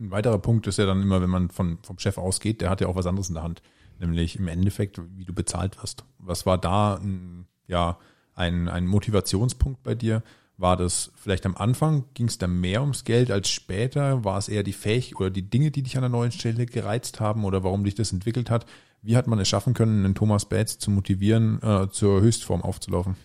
Ein 0.00 0.10
weiterer 0.10 0.38
Punkt 0.38 0.66
ist 0.66 0.78
ja 0.78 0.86
dann 0.86 1.00
immer, 1.00 1.22
wenn 1.22 1.30
man 1.30 1.50
von, 1.50 1.78
vom 1.82 1.98
Chef 1.98 2.18
ausgeht, 2.18 2.60
der 2.60 2.68
hat 2.68 2.80
ja 2.80 2.88
auch 2.88 2.96
was 2.96 3.06
anderes 3.06 3.28
in 3.28 3.34
der 3.34 3.44
Hand 3.44 3.62
nämlich 3.98 4.38
im 4.38 4.48
Endeffekt, 4.48 5.00
wie 5.16 5.24
du 5.24 5.32
bezahlt 5.32 5.80
wirst. 5.82 6.04
Was 6.18 6.46
war 6.46 6.58
da 6.58 6.96
ein, 6.96 7.46
ja, 7.66 7.98
ein, 8.34 8.68
ein 8.68 8.86
Motivationspunkt 8.86 9.82
bei 9.82 9.94
dir? 9.94 10.22
War 10.56 10.76
das 10.76 11.10
vielleicht 11.16 11.46
am 11.46 11.56
Anfang, 11.56 12.04
ging 12.14 12.28
es 12.28 12.38
da 12.38 12.46
mehr 12.46 12.80
ums 12.80 13.04
Geld 13.04 13.30
als 13.30 13.50
später? 13.50 14.24
War 14.24 14.38
es 14.38 14.48
eher 14.48 14.62
die 14.62 14.72
Fähigkeit 14.72 15.20
oder 15.20 15.30
die 15.30 15.50
Dinge, 15.50 15.70
die 15.70 15.82
dich 15.82 15.96
an 15.96 16.02
der 16.02 16.10
neuen 16.10 16.32
Stelle 16.32 16.66
gereizt 16.66 17.18
haben 17.20 17.44
oder 17.44 17.64
warum 17.64 17.84
dich 17.84 17.94
das 17.94 18.12
entwickelt 18.12 18.50
hat? 18.50 18.66
Wie 19.06 19.18
hat 19.18 19.26
man 19.26 19.38
es 19.38 19.48
schaffen 19.48 19.74
können, 19.74 20.02
einen 20.02 20.14
Thomas 20.14 20.46
Bates 20.46 20.78
zu 20.78 20.90
motivieren, 20.90 21.60
äh, 21.62 21.88
zur 21.90 22.22
Höchstform 22.22 22.62
aufzulaufen? 22.62 23.16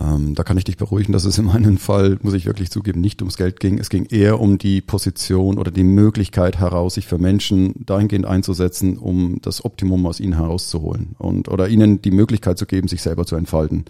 Ähm, 0.00 0.34
da 0.34 0.42
kann 0.42 0.58
ich 0.58 0.64
dich 0.64 0.76
beruhigen, 0.76 1.12
dass 1.12 1.24
es 1.24 1.38
in 1.38 1.44
meinem 1.44 1.78
Fall, 1.78 2.18
muss 2.22 2.34
ich 2.34 2.46
wirklich 2.46 2.70
zugeben, 2.72 3.00
nicht 3.00 3.22
ums 3.22 3.36
Geld 3.36 3.60
ging. 3.60 3.78
Es 3.78 3.90
ging 3.90 4.06
eher 4.06 4.40
um 4.40 4.58
die 4.58 4.80
Position 4.80 5.56
oder 5.56 5.70
die 5.70 5.84
Möglichkeit 5.84 6.58
heraus, 6.58 6.94
sich 6.94 7.06
für 7.06 7.18
Menschen 7.18 7.74
dahingehend 7.86 8.26
einzusetzen, 8.26 8.98
um 8.98 9.38
das 9.40 9.64
Optimum 9.64 10.04
aus 10.04 10.18
ihnen 10.18 10.34
herauszuholen 10.34 11.14
und 11.16 11.48
oder 11.48 11.68
ihnen 11.68 12.02
die 12.02 12.10
Möglichkeit 12.10 12.58
zu 12.58 12.66
geben, 12.66 12.88
sich 12.88 13.02
selber 13.02 13.24
zu 13.24 13.36
entfalten. 13.36 13.84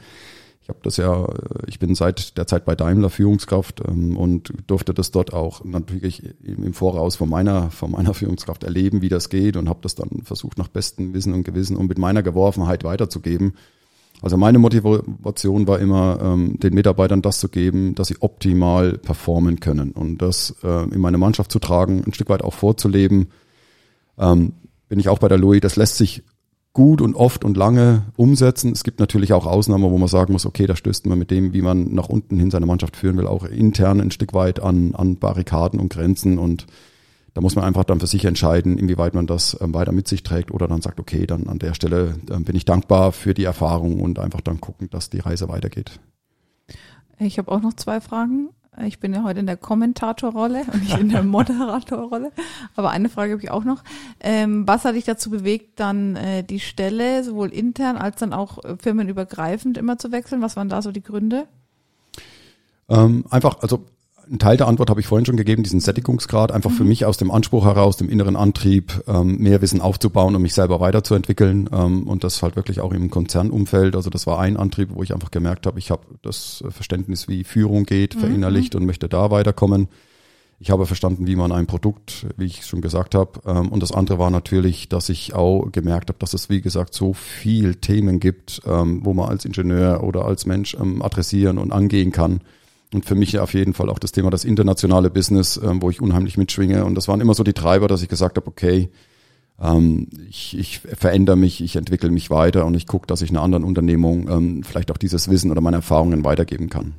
Ich 0.62 0.68
habe 0.68 0.79
das 0.83 0.96
ja, 0.96 1.27
ich 1.66 1.79
bin 1.79 1.94
seit 1.94 2.38
der 2.38 2.46
Zeit 2.46 2.64
bei 2.64 2.77
Daimler 2.77 3.11
Führungskraft 3.11 3.83
ähm, 3.87 4.16
und 4.16 4.53
durfte 4.66 4.94
das 4.94 5.11
dort 5.11 5.33
auch 5.33 5.64
natürlich 5.64 6.22
im 6.42 6.72
Voraus 6.72 7.16
von 7.16 7.29
meiner 7.29 7.70
von 7.70 7.90
meiner 7.90 8.14
Führungskraft 8.14 8.64
erleben, 8.64 9.03
wie 9.03 9.09
das 9.09 9.29
geht 9.29 9.57
und 9.57 9.68
habe 9.68 9.81
das 9.83 9.94
dann 9.94 10.22
versucht 10.25 10.59
nach 10.59 10.68
bestem 10.68 11.14
Wissen 11.14 11.35
und 11.35 11.44
Gewissen 11.44 11.77
und 11.77 11.88
mit 11.88 11.98
meiner 11.98 12.22
Geworfenheit 12.22 12.85
weiterzugeben 12.85 13.55
also 14.22 14.37
meine 14.37 14.61
Motivation 14.61 15.66
war 15.66 15.81
immer, 15.81 16.18
ähm, 16.22 16.59
den 16.61 16.75
Mitarbeitern 16.75 17.22
das 17.22 17.40
zu 17.40 17.48
geben, 17.48 17.96
dass 17.96 18.07
sie 18.07 18.20
optimal 18.20 18.96
performen 18.96 19.59
können 19.59 19.90
und 19.90 20.18
das 20.18 20.55
äh, 20.62 20.85
in 20.94 21.01
meine 21.01 21.18
Mannschaft 21.18 21.51
zu 21.51 21.59
tragen, 21.59 22.05
ein 22.07 22.14
Stück 22.14 22.29
weit 22.29 22.42
auch 22.42 22.55
vorzuleben. 22.55 23.29
Ähm, 24.16 24.53
bin 24.88 25.01
ich 25.01 25.09
auch 25.09 25.18
bei 25.18 25.29
der 25.29 25.38
Louis, 25.38 25.61
das 25.61 25.75
lässt 25.75 25.96
sich 25.96 26.22
gut 26.72 27.00
und 27.00 27.14
oft 27.14 27.44
und 27.44 27.56
lange 27.56 28.02
umsetzen. 28.16 28.72
Es 28.72 28.85
gibt 28.85 28.98
natürlich 28.98 29.32
auch 29.32 29.46
Ausnahmen, 29.46 29.85
wo 29.85 29.98
man 29.98 30.08
sagen 30.08 30.32
muss, 30.32 30.46
okay, 30.46 30.66
da 30.66 30.74
stößt 30.74 31.06
man 31.06 31.18
mit 31.18 31.31
dem, 31.31 31.52
wie 31.52 31.62
man 31.62 31.94
nach 31.94 32.08
unten 32.08 32.38
hin 32.38 32.50
seine 32.50 32.66
Mannschaft 32.66 32.96
führen 32.96 33.16
will, 33.18 33.27
auch 33.27 33.44
intern 33.44 34.00
ein 34.00 34.10
Stück 34.10 34.33
weit 34.33 34.60
an, 34.60 34.94
an 34.94 35.16
Barrikaden 35.16 35.81
und 35.81 35.92
Grenzen 35.92 36.38
und 36.38 36.66
da 37.35 37.40
muss 37.40 37.56
man 37.56 37.64
einfach 37.64 37.85
dann 37.85 38.00
für 38.00 38.06
sich 38.06 38.25
entscheiden, 38.27 38.77
inwieweit 38.77 39.14
man 39.14 39.27
das 39.27 39.56
ähm, 39.60 39.73
weiter 39.73 39.92
mit 39.92 40.06
sich 40.06 40.23
trägt 40.23 40.50
oder 40.50 40.68
dann 40.68 40.83
sagt, 40.83 41.00
okay, 41.00 41.27
dann 41.27 41.46
an 41.46 41.58
der 41.58 41.75
Stelle 41.75 42.16
ähm, 42.31 42.44
bin 42.44 42.56
ich 42.56 42.64
dankbar 42.64 43.12
für 43.12 43.33
die 43.33 43.44
Erfahrung 43.44 44.00
und 44.00 44.18
einfach 44.18 44.42
dann 44.42 44.60
gucken, 44.60 44.90
dass 44.90 45.08
die 45.08 45.20
Reise 45.20 45.48
weitergeht. 45.48 45.98
Ich 47.18 47.38
habe 47.38 47.50
auch 47.50 47.62
noch 47.62 47.73
zwei 47.75 48.00
Fragen. 48.00 48.50
Ich 48.87 49.00
bin 49.00 49.12
ja 49.12 49.23
heute 49.23 49.40
in 49.40 49.46
der 49.46 49.58
Kommentatorrolle 49.58 50.64
und 50.73 50.83
nicht 50.83 50.98
in 50.98 51.10
der 51.10 51.23
Moderatorrolle. 51.23 52.33
Aber 52.75 52.90
eine 52.90 53.10
Frage 53.10 53.33
habe 53.33 53.42
ich 53.42 53.50
auch 53.50 53.64
noch. 53.64 53.85
Ähm, 54.18 54.66
was 54.66 54.87
hat 54.87 54.94
dich 54.94 55.04
dazu 55.04 55.29
bewegt, 55.29 55.79
dann 55.79 56.16
äh, 56.16 56.42
die 56.42 56.58
Stelle 56.58 57.23
sowohl 57.23 57.50
intern 57.50 57.98
als 57.98 58.16
dann 58.16 58.33
auch 58.33 58.64
äh, 58.64 58.77
firmenübergreifend 58.79 59.77
immer 59.77 59.98
zu 59.98 60.10
wechseln? 60.10 60.40
Was 60.40 60.56
waren 60.56 60.70
da 60.70 60.81
so 60.81 60.90
die 60.90 61.02
Gründe? 61.02 61.46
Ähm, 62.88 63.27
einfach, 63.29 63.60
also 63.60 63.85
ein 64.33 64.38
Teil 64.38 64.56
der 64.56 64.66
Antwort 64.66 64.88
habe 64.88 65.00
ich 65.00 65.06
vorhin 65.06 65.26
schon 65.26 65.37
gegeben, 65.37 65.62
diesen 65.62 65.80
Sättigungsgrad, 65.80 66.52
einfach 66.52 66.70
mhm. 66.70 66.74
für 66.74 66.85
mich 66.85 67.04
aus 67.04 67.18
dem 67.18 67.30
Anspruch 67.30 67.66
heraus, 67.66 67.98
dem 67.98 68.08
inneren 68.08 68.35
Antrieb, 68.35 69.02
ähm, 69.06 69.37
mehr 69.38 69.60
Wissen 69.60 69.83
aufzubauen 69.83 70.35
und 70.35 70.40
mich 70.40 70.54
selber 70.54 70.80
weiterzuentwickeln 70.80 71.68
ähm, 71.70 72.08
und 72.08 72.24
das 72.24 72.42
halt 72.42 72.56
wirklich 72.56 72.80
auch 72.80 72.92
im 72.92 73.10
Konzernumfeld. 73.10 73.94
Also 73.94 74.08
das 74.08 74.26
war 74.26 74.40
ein 74.40 74.56
Antrieb, 74.56 74.88
wo 74.94 75.02
ich 75.02 75.12
einfach 75.12 75.30
gemerkt 75.30 75.66
habe, 75.66 75.78
ich 75.78 75.90
habe 75.90 76.02
das 76.22 76.64
Verständnis, 76.70 77.28
wie 77.28 77.44
Führung 77.44 77.85
geht, 77.85 78.16
mhm. 78.16 78.20
verinnerlicht 78.20 78.74
und 78.74 78.87
möchte 78.87 79.08
da 79.08 79.30
weiterkommen. 79.30 79.88
Ich 80.58 80.70
habe 80.70 80.87
verstanden, 80.87 81.26
wie 81.26 81.37
man 81.37 81.52
ein 81.52 81.66
Produkt, 81.66 82.26
wie 82.37 82.46
ich 82.46 82.64
schon 82.64 82.80
gesagt 82.80 83.14
habe. 83.14 83.40
Ähm, 83.44 83.68
und 83.68 83.83
das 83.83 83.92
andere 83.92 84.18
war 84.18 84.30
natürlich, 84.30 84.88
dass 84.88 85.10
ich 85.10 85.35
auch 85.35 85.70
gemerkt 85.72 86.08
habe, 86.08 86.18
dass 86.18 86.33
es, 86.33 86.48
wie 86.48 86.62
gesagt, 86.62 86.94
so 86.94 87.12
viel 87.12 87.74
Themen 87.74 88.18
gibt, 88.18 88.62
ähm, 88.66 89.04
wo 89.04 89.12
man 89.12 89.28
als 89.28 89.44
Ingenieur 89.44 90.02
oder 90.02 90.24
als 90.24 90.46
Mensch 90.46 90.74
ähm, 90.80 91.02
adressieren 91.02 91.58
und 91.58 91.70
angehen 91.70 92.12
kann 92.12 92.40
und 92.94 93.04
für 93.04 93.14
mich 93.14 93.38
auf 93.38 93.54
jeden 93.54 93.74
Fall 93.74 93.88
auch 93.88 93.98
das 93.98 94.12
Thema 94.12 94.30
das 94.30 94.44
internationale 94.44 95.10
Business, 95.10 95.56
ähm, 95.62 95.82
wo 95.82 95.90
ich 95.90 96.00
unheimlich 96.00 96.36
mitschwinge. 96.36 96.84
Und 96.84 96.94
das 96.94 97.08
waren 97.08 97.20
immer 97.20 97.34
so 97.34 97.42
die 97.42 97.52
Treiber, 97.52 97.88
dass 97.88 98.02
ich 98.02 98.08
gesagt 98.08 98.36
habe, 98.36 98.46
okay, 98.46 98.90
ähm, 99.60 100.08
ich, 100.28 100.58
ich 100.58 100.80
verändere 100.80 101.36
mich, 101.36 101.62
ich 101.62 101.76
entwickle 101.76 102.10
mich 102.10 102.30
weiter 102.30 102.66
und 102.66 102.74
ich 102.74 102.86
gucke, 102.86 103.06
dass 103.06 103.22
ich 103.22 103.30
einer 103.30 103.42
anderen 103.42 103.64
Unternehmung 103.64 104.28
ähm, 104.28 104.62
vielleicht 104.62 104.90
auch 104.90 104.98
dieses 104.98 105.28
Wissen 105.30 105.50
oder 105.50 105.60
meine 105.60 105.76
Erfahrungen 105.78 106.24
weitergeben 106.24 106.68
kann. 106.68 106.94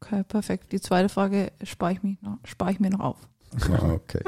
Okay, 0.00 0.22
perfekt. 0.24 0.72
Die 0.72 0.80
zweite 0.80 1.08
Frage 1.08 1.52
spare 1.62 1.92
ich, 1.92 2.02
mich 2.02 2.20
noch, 2.22 2.38
spare 2.44 2.72
ich 2.72 2.80
mir 2.80 2.90
noch 2.90 3.00
auf. 3.00 3.28
Okay. 3.70 4.20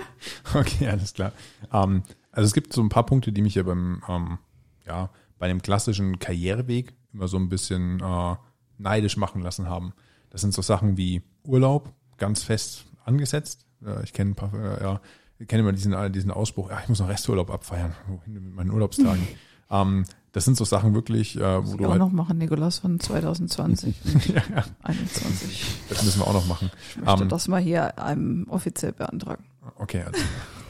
okay, 0.55 0.89
alles 0.89 1.13
klar. 1.13 1.33
Ähm, 1.73 2.03
also 2.33 2.47
es 2.47 2.55
gibt 2.55 2.73
so 2.73 2.81
ein 2.83 2.89
paar 2.89 3.05
Punkte, 3.05 3.33
die 3.33 3.43
mich 3.43 3.57
ja 3.57 3.63
beim, 3.63 4.03
ähm, 4.09 4.39
ja, 4.87 5.11
bei 5.39 5.47
einem 5.47 5.61
klassischen 5.61 6.19
Karriereweg 6.19 6.95
immer 7.13 7.29
so 7.29 7.37
ein 7.37 7.49
bisschen 7.49 8.01
äh, 8.01 8.37
neidisch 8.79 9.17
machen 9.17 9.43
lassen 9.43 9.69
haben. 9.69 9.93
Das 10.31 10.41
sind 10.41 10.55
so 10.55 10.63
Sachen 10.63 10.97
wie 10.97 11.23
Urlaub, 11.45 11.93
ganz 12.17 12.43
fest 12.43 12.87
angesetzt. 13.05 13.67
Ich 14.03 14.13
kenne 14.13 14.33
ein 14.33 14.35
paar, 14.35 14.53
äh, 14.53 14.83
ja, 14.83 15.01
ich 15.39 15.47
kenne 15.47 15.63
immer 15.63 15.73
diesen, 15.73 16.13
diesen 16.13 16.31
Ausspruch, 16.31 16.71
ja, 16.71 16.81
ich 16.83 16.89
muss 16.89 16.99
noch 16.99 17.09
Resturlaub 17.09 17.51
abfeiern, 17.51 17.95
wohin 18.09 18.35
mit 18.35 18.55
meinen 18.55 18.71
Urlaubstagen. 18.71 19.27
ähm, 19.71 20.05
das 20.33 20.45
sind 20.45 20.57
so 20.57 20.65
Sachen 20.65 20.95
wirklich, 20.95 21.37
äh, 21.37 21.41
wo 21.41 21.63
das 21.63 21.77
du 21.77 21.85
auch 21.85 21.91
halt 21.91 22.01
noch 22.01 22.13
machen, 22.13 22.39
Nikolas, 22.39 22.79
von 22.81 23.01
2020 23.01 23.95
ja, 24.29 24.43
ja. 24.55 24.65
21. 24.83 25.65
Das 25.89 26.05
müssen 26.05 26.21
wir 26.21 26.27
auch 26.27 26.35
noch 26.35 26.47
machen. 26.47 26.71
Ich 26.91 26.97
möchte 27.05 27.23
ähm, 27.23 27.29
das 27.29 27.49
mal 27.49 27.61
hier 27.61 27.99
einem 27.99 28.47
offiziell 28.49 28.93
beantragen. 28.93 29.45
Okay, 29.77 30.03
also, 30.03 30.21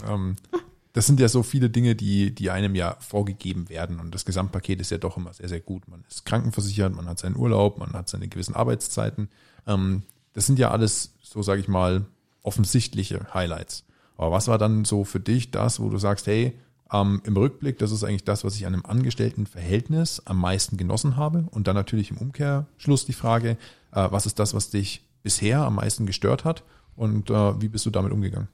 ähm, 0.08 0.36
das 0.98 1.06
sind 1.06 1.20
ja 1.20 1.28
so 1.28 1.44
viele 1.44 1.70
Dinge, 1.70 1.94
die, 1.94 2.34
die 2.34 2.50
einem 2.50 2.74
ja 2.74 2.96
vorgegeben 2.98 3.68
werden. 3.68 4.00
Und 4.00 4.12
das 4.16 4.24
Gesamtpaket 4.24 4.80
ist 4.80 4.90
ja 4.90 4.98
doch 4.98 5.16
immer 5.16 5.32
sehr, 5.32 5.48
sehr 5.48 5.60
gut. 5.60 5.86
Man 5.86 6.02
ist 6.08 6.24
krankenversichert, 6.24 6.92
man 6.92 7.06
hat 7.06 7.20
seinen 7.20 7.36
Urlaub, 7.36 7.78
man 7.78 7.92
hat 7.92 8.08
seine 8.08 8.26
gewissen 8.26 8.56
Arbeitszeiten. 8.56 9.28
Ähm, 9.68 10.02
das 10.32 10.46
sind 10.46 10.58
ja 10.58 10.72
alles, 10.72 11.12
so 11.22 11.40
sage 11.40 11.60
ich 11.60 11.68
mal, 11.68 12.06
offensichtliche 12.42 13.32
Highlights. 13.32 13.84
Aber 14.16 14.32
was 14.32 14.48
war 14.48 14.58
dann 14.58 14.84
so 14.84 15.04
für 15.04 15.20
dich 15.20 15.52
das, 15.52 15.78
wo 15.78 15.88
du 15.88 15.98
sagst, 15.98 16.26
hey, 16.26 16.58
ähm, 16.92 17.22
im 17.22 17.36
Rückblick, 17.36 17.78
das 17.78 17.92
ist 17.92 18.02
eigentlich 18.02 18.24
das, 18.24 18.42
was 18.42 18.56
ich 18.56 18.66
an 18.66 18.74
einem 18.74 18.84
Angestelltenverhältnis 18.84 20.22
am 20.24 20.40
meisten 20.40 20.78
genossen 20.78 21.16
habe. 21.16 21.46
Und 21.52 21.68
dann 21.68 21.76
natürlich 21.76 22.10
im 22.10 22.18
Umkehrschluss 22.18 23.06
die 23.06 23.12
Frage, 23.12 23.50
äh, 23.92 24.08
was 24.10 24.26
ist 24.26 24.40
das, 24.40 24.52
was 24.52 24.70
dich 24.70 25.04
bisher 25.22 25.60
am 25.60 25.76
meisten 25.76 26.06
gestört 26.06 26.44
hat 26.44 26.64
und 26.96 27.30
äh, 27.30 27.62
wie 27.62 27.68
bist 27.68 27.86
du 27.86 27.90
damit 27.90 28.10
umgegangen? 28.10 28.48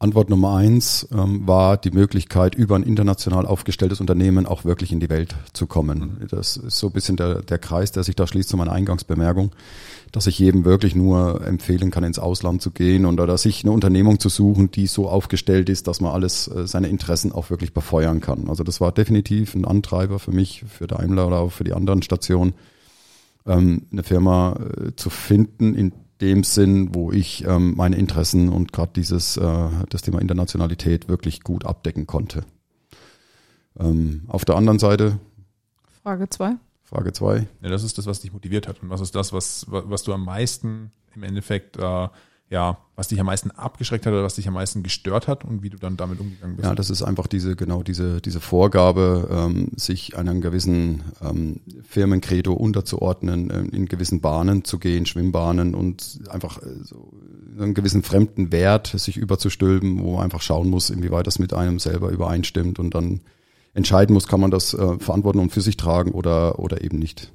Antwort 0.00 0.30
Nummer 0.30 0.54
eins 0.54 1.08
ähm, 1.12 1.44
war 1.48 1.76
die 1.76 1.90
Möglichkeit, 1.90 2.54
über 2.54 2.76
ein 2.76 2.84
international 2.84 3.46
aufgestelltes 3.46 4.00
Unternehmen 4.00 4.46
auch 4.46 4.64
wirklich 4.64 4.92
in 4.92 5.00
die 5.00 5.10
Welt 5.10 5.34
zu 5.52 5.66
kommen. 5.66 6.24
Das 6.30 6.56
ist 6.56 6.78
so 6.78 6.86
ein 6.86 6.92
bisschen 6.92 7.16
der, 7.16 7.42
der 7.42 7.58
Kreis, 7.58 7.90
der 7.90 8.04
sich 8.04 8.14
da 8.14 8.24
schließt 8.26 8.48
zu 8.48 8.56
meiner 8.56 8.70
Eingangsbemerkung, 8.70 9.50
dass 10.12 10.28
ich 10.28 10.38
jedem 10.38 10.64
wirklich 10.64 10.94
nur 10.94 11.44
empfehlen 11.44 11.90
kann, 11.90 12.04
ins 12.04 12.20
Ausland 12.20 12.62
zu 12.62 12.70
gehen 12.70 13.06
oder 13.06 13.36
sich 13.38 13.64
eine 13.64 13.72
Unternehmung 13.72 14.20
zu 14.20 14.28
suchen, 14.28 14.70
die 14.70 14.86
so 14.86 15.08
aufgestellt 15.08 15.68
ist, 15.68 15.88
dass 15.88 16.00
man 16.00 16.12
alles, 16.12 16.46
äh, 16.46 16.68
seine 16.68 16.88
Interessen 16.88 17.32
auch 17.32 17.50
wirklich 17.50 17.74
befeuern 17.74 18.20
kann. 18.20 18.48
Also 18.48 18.62
das 18.62 18.80
war 18.80 18.92
definitiv 18.92 19.56
ein 19.56 19.64
Antreiber 19.64 20.20
für 20.20 20.32
mich, 20.32 20.64
für 20.68 20.86
Daimler 20.86 21.26
oder 21.26 21.38
auch 21.38 21.52
für 21.52 21.64
die 21.64 21.72
anderen 21.72 22.02
Stationen, 22.02 22.54
ähm, 23.46 23.82
eine 23.90 24.04
Firma 24.04 24.54
äh, 24.60 24.94
zu 24.94 25.10
finden, 25.10 25.74
in 25.74 25.92
dem 26.20 26.42
Sinn, 26.44 26.94
wo 26.94 27.12
ich 27.12 27.44
ähm, 27.44 27.74
meine 27.76 27.96
Interessen 27.96 28.48
und 28.48 28.72
gerade 28.72 28.92
dieses 28.94 29.36
äh, 29.36 29.68
das 29.88 30.02
Thema 30.02 30.20
Internationalität 30.20 31.08
wirklich 31.08 31.42
gut 31.42 31.64
abdecken 31.64 32.06
konnte. 32.06 32.44
Ähm, 33.78 34.22
auf 34.26 34.44
der 34.44 34.56
anderen 34.56 34.78
Seite 34.78 35.18
Frage 36.02 36.28
zwei. 36.28 36.56
Frage 36.82 37.12
zwei. 37.12 37.46
Ja, 37.62 37.68
das 37.68 37.84
ist 37.84 37.98
das, 37.98 38.06
was 38.06 38.20
dich 38.20 38.32
motiviert 38.32 38.66
hat 38.66 38.82
und 38.82 38.90
was 38.90 39.00
ist 39.00 39.14
das, 39.14 39.32
was 39.32 39.66
was 39.68 40.02
du 40.02 40.12
am 40.12 40.24
meisten 40.24 40.90
im 41.14 41.22
Endeffekt 41.22 41.76
äh, 41.76 42.08
ja, 42.50 42.78
was 42.96 43.08
dich 43.08 43.20
am 43.20 43.26
meisten 43.26 43.50
abgeschreckt 43.50 44.06
hat 44.06 44.12
oder 44.12 44.24
was 44.24 44.36
dich 44.36 44.48
am 44.48 44.54
meisten 44.54 44.82
gestört 44.82 45.28
hat 45.28 45.44
und 45.44 45.62
wie 45.62 45.68
du 45.68 45.76
dann 45.76 45.96
damit 45.96 46.18
umgegangen 46.18 46.56
bist? 46.56 46.66
Ja, 46.66 46.74
das 46.74 46.88
ist 46.88 47.02
einfach 47.02 47.26
diese, 47.26 47.56
genau 47.56 47.82
diese, 47.82 48.22
diese 48.22 48.40
Vorgabe, 48.40 49.28
ähm, 49.30 49.68
sich 49.76 50.16
einem 50.16 50.40
gewissen 50.40 51.04
ähm, 51.20 51.60
Firmencredo 51.86 52.54
unterzuordnen, 52.54 53.50
äh, 53.50 53.76
in 53.76 53.86
gewissen 53.86 54.20
Bahnen 54.20 54.64
zu 54.64 54.78
gehen, 54.78 55.04
Schwimmbahnen 55.04 55.74
und 55.74 56.20
einfach 56.30 56.62
äh, 56.62 56.82
so 56.82 57.12
einen 57.58 57.74
gewissen 57.74 58.02
fremden 58.02 58.50
Wert 58.50 58.94
sich 58.96 59.18
überzustülpen, 59.18 60.02
wo 60.02 60.14
man 60.14 60.24
einfach 60.24 60.42
schauen 60.42 60.70
muss, 60.70 60.88
inwieweit 60.88 61.26
das 61.26 61.38
mit 61.38 61.52
einem 61.52 61.78
selber 61.78 62.08
übereinstimmt 62.08 62.78
und 62.78 62.94
dann 62.94 63.20
entscheiden 63.74 64.14
muss, 64.14 64.26
kann 64.26 64.40
man 64.40 64.50
das 64.50 64.72
äh, 64.72 64.98
verantworten 64.98 65.38
und 65.38 65.50
für 65.50 65.60
sich 65.60 65.76
tragen 65.76 66.12
oder, 66.12 66.58
oder 66.58 66.82
eben 66.82 66.98
nicht. 66.98 67.32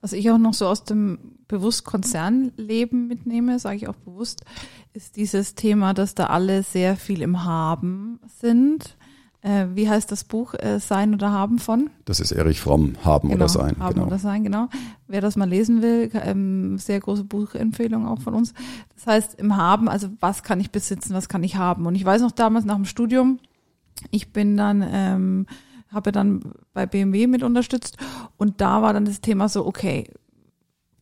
Was 0.00 0.12
ich 0.12 0.30
auch 0.30 0.38
noch 0.38 0.54
so 0.54 0.66
aus 0.66 0.84
dem 0.84 1.33
bewusst 1.48 1.84
Konzernleben 1.84 3.08
mitnehme, 3.08 3.58
sage 3.58 3.76
ich 3.76 3.88
auch 3.88 3.96
bewusst, 3.96 4.44
ist 4.92 5.16
dieses 5.16 5.54
Thema, 5.54 5.94
dass 5.94 6.14
da 6.14 6.26
alle 6.26 6.62
sehr 6.62 6.96
viel 6.96 7.22
im 7.22 7.44
Haben 7.44 8.20
sind. 8.40 8.96
Äh, 9.42 9.66
wie 9.74 9.88
heißt 9.88 10.10
das 10.10 10.24
Buch 10.24 10.54
äh, 10.54 10.80
Sein 10.80 11.12
oder 11.12 11.30
Haben 11.30 11.58
von? 11.58 11.90
Das 12.06 12.18
ist 12.18 12.32
Erich 12.32 12.60
Fromm, 12.60 12.94
Haben 13.04 13.28
genau, 13.28 13.44
oder 13.44 13.48
Sein. 13.48 13.76
Haben 13.78 13.94
genau. 13.94 14.06
oder 14.06 14.18
Sein, 14.18 14.42
genau. 14.42 14.68
Wer 15.06 15.20
das 15.20 15.36
mal 15.36 15.48
lesen 15.48 15.82
will, 15.82 16.10
ähm, 16.14 16.78
sehr 16.78 16.98
große 17.00 17.24
Buchempfehlung 17.24 18.06
auch 18.06 18.22
von 18.22 18.34
uns. 18.34 18.54
Das 18.94 19.06
heißt, 19.06 19.34
im 19.34 19.56
Haben, 19.56 19.88
also 19.88 20.08
was 20.20 20.42
kann 20.42 20.60
ich 20.60 20.70
besitzen, 20.70 21.12
was 21.12 21.28
kann 21.28 21.42
ich 21.42 21.56
haben? 21.56 21.84
Und 21.86 21.94
ich 21.94 22.04
weiß 22.04 22.22
noch 22.22 22.32
damals 22.32 22.64
nach 22.64 22.76
dem 22.76 22.86
Studium, 22.86 23.38
ich 24.10 24.32
bin 24.32 24.56
dann 24.56 24.84
ähm, 24.86 25.46
habe 25.94 26.12
dann 26.12 26.40
bei 26.72 26.86
BMW 26.86 27.26
mit 27.26 27.42
unterstützt 27.42 27.96
und 28.36 28.60
da 28.60 28.82
war 28.82 28.92
dann 28.92 29.04
das 29.04 29.20
Thema 29.20 29.48
so, 29.48 29.64
okay, 29.64 30.10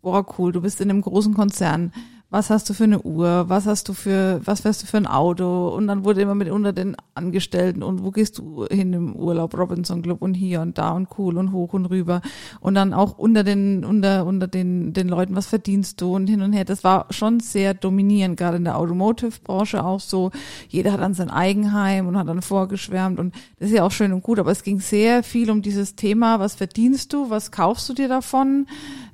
boah, 0.03 0.27
cool, 0.39 0.53
du 0.53 0.61
bist 0.61 0.81
in 0.81 0.91
einem 0.91 1.01
großen 1.01 1.33
Konzern 1.35 1.93
was 2.33 2.49
hast 2.49 2.71
du 2.71 2.73
für 2.73 2.85
eine 2.85 3.03
Uhr, 3.03 3.45
was 3.49 3.67
hast 3.67 3.91
du 3.91 3.93
für, 3.93 4.41
was 4.43 4.63
fährst 4.63 4.83
du 4.83 4.87
für 4.87 4.97
ein 4.97 5.07
Auto? 5.07 5.69
Und 5.69 5.87
dann 5.87 6.07
wurde 6.07 6.23
immer 6.23 6.35
mit 6.35 6.49
unter 6.49 6.73
den 6.73 6.97
Angestellten 7.15 7.83
und 7.83 8.03
wo 8.03 8.11
gehst 8.11 8.39
du 8.39 8.65
hin 8.71 8.95
im 8.95 9.15
Urlaub, 9.15 9.55
Robinson 9.55 10.01
Club 10.01 10.23
und 10.23 10.33
hier 10.33 10.63
und 10.63 10.79
da 10.79 10.93
und 10.93 11.09
cool 11.19 11.37
und 11.37 11.53
hoch 11.53 11.75
und 11.75 11.85
rüber. 11.85 12.23
Und 12.61 12.75
dann 12.75 12.95
auch 12.95 13.19
unter 13.19 13.45
den, 13.45 13.85
unter, 13.85 14.25
unter 14.25 14.49
den, 14.49 14.95
den 14.95 15.09
Leuten, 15.09 15.37
was 15.37 15.47
verdienst 15.47 16.01
du 16.01 16.17
und 16.17 16.27
hin 16.27 16.41
und 16.41 16.55
her. 16.55 16.65
Das 16.65 16.85
war 16.85 17.05
schon 17.11 17.39
sehr 17.41 17.75
dominierend, 17.75 18.39
gerade 18.39 18.57
in 18.57 18.65
der 18.65 18.79
Automotive-Branche 18.79 19.85
auch 19.85 20.01
so. 20.01 20.31
Jeder 20.71 20.93
hat 20.93 21.03
dann 21.03 21.13
sein 21.13 21.29
Eigenheim 21.29 22.07
und 22.07 22.17
hat 22.17 22.29
dann 22.29 22.41
vorgeschwärmt 22.41 23.21
und 23.21 23.35
das 23.59 23.69
ist 23.69 23.75
ja 23.75 23.85
auch 23.85 23.93
schön 23.93 24.11
und 24.15 24.23
gut, 24.23 24.39
aber 24.39 24.53
es 24.53 24.63
ging 24.63 24.81
sehr 24.81 25.23
viel 25.23 25.51
um 25.51 25.61
dieses 25.61 25.97
Thema, 25.97 26.41
was 26.41 26.55
verdienst 26.55 27.13
du, 27.13 27.29
was 27.29 27.51
kaufst 27.51 27.91
du 27.91 27.93
dir 27.93 28.09
davon? 28.09 28.67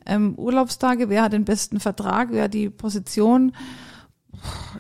Ähm, 0.09 0.35
Urlaubstage, 0.37 1.09
wer 1.09 1.23
hat 1.23 1.33
den 1.33 1.45
besten 1.45 1.81
Vertrag, 1.81 2.29
wer 2.33 2.45
hat 2.45 2.55
die 2.55 2.71
Position 2.71 3.53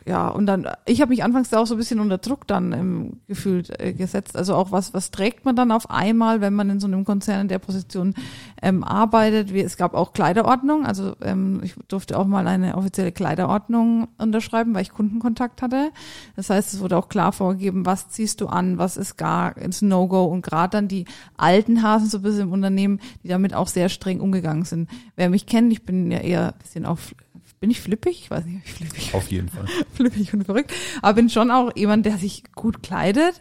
ja, 0.06 0.28
und 0.28 0.46
dann, 0.46 0.66
ich 0.86 1.00
habe 1.00 1.10
mich 1.10 1.22
anfangs 1.22 1.50
da 1.50 1.58
auch 1.58 1.66
so 1.66 1.74
ein 1.74 1.78
bisschen 1.78 2.00
unter 2.00 2.18
Druck 2.18 2.46
dann 2.46 2.72
ähm, 2.72 3.20
gefühlt 3.26 3.78
äh, 3.80 3.92
gesetzt. 3.92 4.36
Also 4.36 4.54
auch 4.54 4.72
was, 4.72 4.94
was 4.94 5.10
trägt 5.10 5.44
man 5.44 5.56
dann 5.56 5.70
auf 5.70 5.90
einmal, 5.90 6.40
wenn 6.40 6.54
man 6.54 6.70
in 6.70 6.80
so 6.80 6.86
einem 6.86 7.04
Konzern 7.04 7.42
in 7.42 7.48
der 7.48 7.58
Position 7.58 8.14
ähm, 8.62 8.84
arbeitet? 8.84 9.52
Wie, 9.52 9.60
es 9.60 9.76
gab 9.76 9.94
auch 9.94 10.12
Kleiderordnung, 10.12 10.86
also 10.86 11.14
ähm, 11.20 11.60
ich 11.62 11.74
durfte 11.88 12.18
auch 12.18 12.26
mal 12.26 12.46
eine 12.46 12.76
offizielle 12.76 13.12
Kleiderordnung 13.12 14.08
unterschreiben, 14.18 14.74
weil 14.74 14.82
ich 14.82 14.92
Kundenkontakt 14.92 15.62
hatte. 15.62 15.90
Das 16.36 16.50
heißt, 16.50 16.74
es 16.74 16.80
wurde 16.80 16.96
auch 16.96 17.08
klar 17.08 17.32
vorgegeben, 17.32 17.86
was 17.86 18.08
ziehst 18.08 18.40
du 18.40 18.46
an, 18.46 18.78
was 18.78 18.96
ist 18.96 19.16
gar 19.16 19.56
ins 19.56 19.82
No-Go 19.82 20.24
und 20.24 20.42
gerade 20.42 20.70
dann 20.70 20.88
die 20.88 21.04
alten 21.36 21.82
Hasen 21.82 22.08
so 22.08 22.18
ein 22.18 22.22
bisschen 22.22 22.42
im 22.42 22.52
Unternehmen, 22.52 23.00
die 23.22 23.28
damit 23.28 23.54
auch 23.54 23.68
sehr 23.68 23.88
streng 23.88 24.20
umgegangen 24.20 24.64
sind. 24.64 24.88
Wer 25.16 25.30
mich 25.30 25.46
kennt, 25.46 25.72
ich 25.72 25.84
bin 25.84 26.10
ja 26.10 26.18
eher 26.18 26.52
ein 26.52 26.58
bisschen 26.58 26.86
auf 26.86 27.14
bin 27.60 27.70
ich 27.70 27.80
flippig? 27.80 28.20
Ich 28.22 28.30
weiß 28.30 28.44
nicht, 28.44 28.56
ob 28.56 28.64
ich 28.64 28.72
flippig 28.72 29.14
Auf 29.14 29.30
jeden 29.30 29.48
Fall. 29.48 29.66
flippig 29.94 30.32
und 30.32 30.44
verrückt. 30.44 30.72
Aber 31.02 31.14
bin 31.14 31.28
schon 31.28 31.50
auch 31.50 31.74
jemand, 31.76 32.06
der 32.06 32.18
sich 32.18 32.44
gut 32.54 32.82
kleidet. 32.82 33.40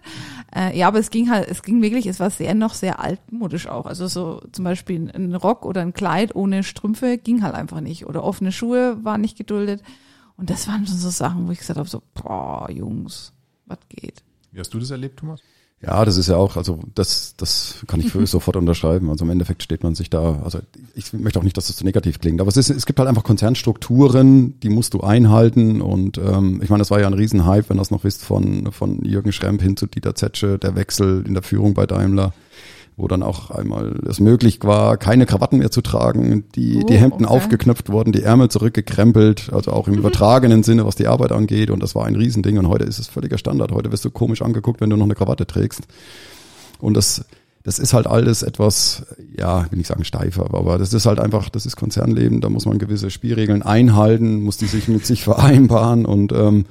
Äh, 0.55 0.77
ja, 0.77 0.87
aber 0.87 0.99
es 0.99 1.09
ging 1.09 1.29
halt, 1.29 1.47
es 1.47 1.61
ging 1.61 1.81
wirklich, 1.81 2.07
es 2.07 2.19
war 2.19 2.29
sehr 2.29 2.55
noch 2.55 2.73
sehr 2.73 2.99
altmodisch 2.99 3.67
auch. 3.67 3.85
Also 3.85 4.07
so 4.07 4.41
zum 4.51 4.63
Beispiel 4.65 5.11
ein 5.13 5.35
Rock 5.35 5.65
oder 5.65 5.81
ein 5.81 5.93
Kleid 5.93 6.35
ohne 6.35 6.63
Strümpfe 6.63 7.17
ging 7.17 7.43
halt 7.43 7.55
einfach 7.55 7.81
nicht. 7.81 8.07
Oder 8.07 8.23
offene 8.23 8.51
Schuhe 8.51 9.03
waren 9.03 9.21
nicht 9.21 9.37
geduldet. 9.37 9.83
Und 10.35 10.49
das 10.49 10.67
waren 10.67 10.85
schon 10.85 10.97
so 10.97 11.09
Sachen, 11.09 11.47
wo 11.47 11.51
ich 11.51 11.59
gesagt 11.59 11.79
habe, 11.79 11.89
so, 11.89 12.01
boah, 12.13 12.69
Jungs, 12.71 13.33
was 13.65 13.79
geht? 13.89 14.23
Wie 14.51 14.59
hast 14.59 14.73
du 14.73 14.79
das 14.79 14.91
erlebt, 14.91 15.19
Thomas? 15.19 15.41
Ja, 15.79 16.03
das 16.05 16.17
ist 16.17 16.27
ja 16.27 16.37
auch, 16.37 16.57
also 16.57 16.79
das, 16.95 17.35
das 17.37 17.83
kann 17.85 17.99
ich 17.99 18.11
sofort 18.29 18.57
unterschreiben. 18.57 19.11
Also 19.11 19.25
im 19.25 19.31
Endeffekt 19.31 19.61
steht 19.61 19.83
man 19.83 19.93
sich 19.93 20.09
da, 20.09 20.41
also 20.43 20.59
ich 20.95 21.13
möchte 21.13 21.39
auch 21.39 21.43
nicht, 21.43 21.55
dass 21.55 21.67
das 21.67 21.75
zu 21.75 21.85
negativ 21.85 22.19
klingt, 22.19 22.41
aber 22.41 22.49
es 22.49 22.57
ist, 22.57 22.71
es 22.71 22.87
gibt 22.87 22.97
halt 22.97 23.07
einfach 23.07 23.23
Konzernstrukturen, 23.23 24.59
die 24.59 24.69
musst 24.69 24.95
du 24.95 25.01
einhalten 25.01 25.81
und 25.81 26.17
ähm, 26.17 26.61
ich 26.63 26.69
meine, 26.69 26.81
das 26.81 26.89
war 26.89 26.99
ja 26.99 27.05
ein 27.05 27.13
Riesenhype, 27.13 27.69
wenn 27.69 27.77
das 27.77 27.91
noch 27.91 28.03
wisst, 28.03 28.23
von, 28.23 28.71
von 28.71 29.05
Jürgen 29.05 29.31
Schremp 29.31 29.61
hin 29.61 29.77
zu 29.77 29.85
Dieter 29.85 30.15
Zetsche, 30.15 30.57
der 30.57 30.75
Wechsel 30.75 31.23
in 31.27 31.35
der 31.35 31.43
Führung 31.43 31.75
bei 31.75 31.85
Daimler 31.85 32.33
wo 32.97 33.07
dann 33.07 33.21
auch 33.21 33.51
einmal 33.51 33.93
es 34.09 34.19
möglich 34.19 34.59
war, 34.63 34.97
keine 34.97 35.27
Krawatten 35.27 35.59
mehr 35.59 35.69
zu 35.69 35.81
tragen, 35.81 36.45
die, 36.55 36.81
Oh, 36.83 36.85
die 36.87 36.97
Hemden 36.97 37.25
okay. 37.25 37.33
aufgeknöpft 37.33 37.91
wurden, 37.91 38.11
die 38.11 38.23
Ärmel 38.23 38.49
zurückgekrempelt, 38.49 39.53
also 39.53 39.71
auch 39.71 39.87
im 39.87 39.93
übertragenen 39.93 40.63
Sinne, 40.63 40.83
was 40.83 40.95
die 40.95 41.07
Arbeit 41.07 41.31
angeht. 41.31 41.69
Und 41.69 41.83
das 41.83 41.93
war 41.93 42.07
ein 42.07 42.15
Riesending. 42.15 42.57
Und 42.57 42.67
heute 42.67 42.85
ist 42.85 42.97
es 42.97 43.07
völliger 43.07 43.37
Standard. 43.37 43.71
Heute 43.71 43.91
wirst 43.91 44.03
du 44.03 44.09
komisch 44.09 44.41
angeguckt, 44.41 44.81
wenn 44.81 44.89
du 44.89 44.97
noch 44.97 45.05
eine 45.05 45.13
Krawatte 45.13 45.45
trägst. 45.45 45.83
Und 46.79 46.95
das, 46.95 47.23
das 47.61 47.77
ist 47.77 47.93
halt 47.93 48.07
alles 48.07 48.41
etwas, 48.41 49.05
ja, 49.37 49.63
ich 49.65 49.71
will 49.71 49.77
nicht 49.77 49.87
sagen 49.87 50.03
steifer, 50.03 50.53
aber 50.53 50.79
das 50.79 50.91
ist 50.91 51.05
halt 51.05 51.19
einfach, 51.19 51.49
das 51.49 51.67
ist 51.67 51.75
Konzernleben, 51.75 52.41
da 52.41 52.49
muss 52.49 52.65
man 52.65 52.79
gewisse 52.79 53.11
Spielregeln 53.11 53.61
einhalten, 53.61 54.41
muss 54.41 54.57
die 54.57 54.65
sich 54.65 54.87
mit 54.87 55.05
sich 55.05 55.23
vereinbaren 55.23 56.07
und 56.07 56.31
ähm, 56.31 56.65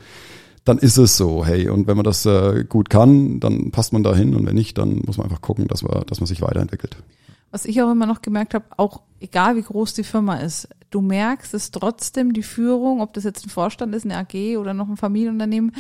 dann 0.66 0.78
ist 0.78 0.96
es 0.96 1.16
so, 1.16 1.46
hey, 1.46 1.68
und 1.68 1.86
wenn 1.86 1.96
man 1.96 2.04
das 2.04 2.26
äh, 2.26 2.64
gut 2.68 2.90
kann, 2.90 3.38
dann 3.38 3.70
passt 3.70 3.92
man 3.92 4.02
da 4.02 4.14
hin 4.14 4.34
und 4.34 4.44
wenn 4.46 4.56
nicht, 4.56 4.76
dann 4.76 5.00
muss 5.06 5.16
man 5.16 5.26
einfach 5.26 5.40
gucken, 5.40 5.68
dass 5.68 5.82
man, 5.82 6.04
dass 6.06 6.18
man 6.18 6.26
sich 6.26 6.42
weiterentwickelt. 6.42 6.96
Was 7.52 7.64
ich 7.64 7.80
auch 7.80 7.90
immer 7.90 8.06
noch 8.06 8.20
gemerkt 8.20 8.52
habe, 8.52 8.64
auch 8.76 9.02
egal 9.20 9.56
wie 9.56 9.62
groß 9.62 9.94
die 9.94 10.02
Firma 10.02 10.38
ist, 10.38 10.68
du 10.90 11.00
merkst 11.00 11.54
es 11.54 11.70
trotzdem, 11.70 12.32
die 12.32 12.42
Führung, 12.42 13.00
ob 13.00 13.14
das 13.14 13.22
jetzt 13.22 13.46
ein 13.46 13.50
Vorstand 13.50 13.94
ist, 13.94 14.04
eine 14.04 14.18
AG 14.18 14.58
oder 14.58 14.74
noch 14.74 14.88
ein 14.88 14.96
Familienunternehmen, 14.96 15.72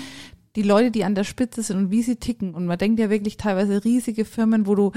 die 0.54 0.62
Leute, 0.62 0.92
die 0.92 1.04
an 1.04 1.16
der 1.16 1.24
Spitze 1.24 1.64
sind 1.64 1.76
und 1.76 1.90
wie 1.90 2.02
sie 2.02 2.16
ticken. 2.16 2.54
Und 2.54 2.66
man 2.66 2.78
denkt 2.78 3.00
ja 3.00 3.10
wirklich 3.10 3.36
teilweise 3.36 3.84
riesige 3.84 4.24
Firmen, 4.24 4.68
wo 4.68 4.76
du 4.76 4.92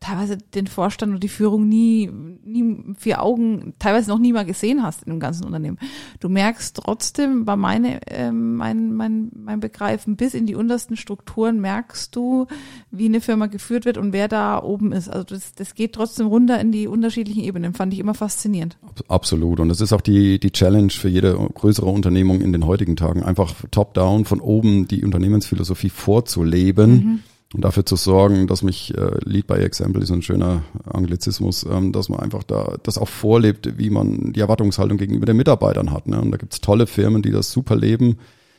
teilweise 0.00 0.38
den 0.38 0.66
Vorstand 0.66 1.12
und 1.12 1.22
die 1.22 1.28
Führung 1.28 1.68
nie, 1.68 2.10
nie 2.42 2.94
vier 2.96 3.22
Augen, 3.22 3.74
teilweise 3.78 4.08
noch 4.08 4.18
nie 4.18 4.32
mal 4.32 4.46
gesehen 4.46 4.82
hast 4.82 5.02
in 5.02 5.12
dem 5.12 5.20
ganzen 5.20 5.44
Unternehmen. 5.44 5.78
Du 6.20 6.30
merkst 6.30 6.74
trotzdem, 6.76 7.44
bei 7.44 7.54
meine, 7.54 8.00
ähm, 8.06 8.56
mein, 8.56 8.94
mein, 8.94 9.30
mein 9.34 9.60
Begreifen, 9.60 10.16
bis 10.16 10.32
in 10.32 10.46
die 10.46 10.54
untersten 10.54 10.96
Strukturen 10.96 11.60
merkst 11.60 12.16
du, 12.16 12.46
wie 12.90 13.04
eine 13.04 13.20
Firma 13.20 13.46
geführt 13.46 13.84
wird 13.84 13.98
und 13.98 14.14
wer 14.14 14.26
da 14.26 14.62
oben 14.62 14.92
ist. 14.92 15.10
Also 15.10 15.24
das, 15.24 15.54
das 15.54 15.74
geht 15.74 15.92
trotzdem 15.92 16.28
runter 16.28 16.58
in 16.60 16.72
die 16.72 16.86
unterschiedlichen 16.86 17.44
Ebenen. 17.44 17.74
Fand 17.74 17.92
ich 17.92 17.98
immer 18.00 18.14
faszinierend. 18.14 18.78
Ab- 18.82 19.04
Absolut. 19.08 19.60
Und 19.60 19.68
das 19.68 19.82
ist 19.82 19.92
auch 19.92 20.00
die, 20.00 20.40
die 20.40 20.50
Challenge 20.50 20.90
für 20.90 21.10
jede 21.10 21.34
größere 21.34 21.90
Unternehmung 21.90 22.40
in 22.40 22.52
den 22.52 22.64
heutigen 22.64 22.96
Tagen, 22.96 23.22
einfach 23.22 23.54
top-down 23.70 24.24
von 24.24 24.40
oben 24.40 24.88
die 24.88 25.04
Unternehmensphilosophie 25.04 25.90
vorzuleben. 25.90 27.22
Und 27.52 27.64
dafür 27.64 27.84
zu 27.84 27.96
sorgen, 27.96 28.46
dass 28.46 28.62
mich 28.62 28.96
äh, 28.96 29.10
Lead 29.24 29.48
by 29.48 29.54
Example 29.54 30.02
ist 30.02 30.12
ein 30.12 30.22
schöner 30.22 30.62
Anglizismus, 30.84 31.64
ähm, 31.64 31.92
dass 31.92 32.08
man 32.08 32.20
einfach 32.20 32.44
da 32.44 32.76
das 32.84 32.96
auch 32.96 33.08
vorlebt, 33.08 33.76
wie 33.76 33.90
man 33.90 34.32
die 34.32 34.40
Erwartungshaltung 34.40 34.98
gegenüber 34.98 35.26
den 35.26 35.36
Mitarbeitern 35.36 35.92
hat. 35.92 36.06
Ne? 36.06 36.20
Und 36.20 36.30
da 36.30 36.36
gibt's 36.36 36.60
tolle 36.60 36.86
Firmen, 36.86 37.22
die 37.22 37.32
das 37.32 37.50
super 37.50 37.74
leben. 37.74 38.18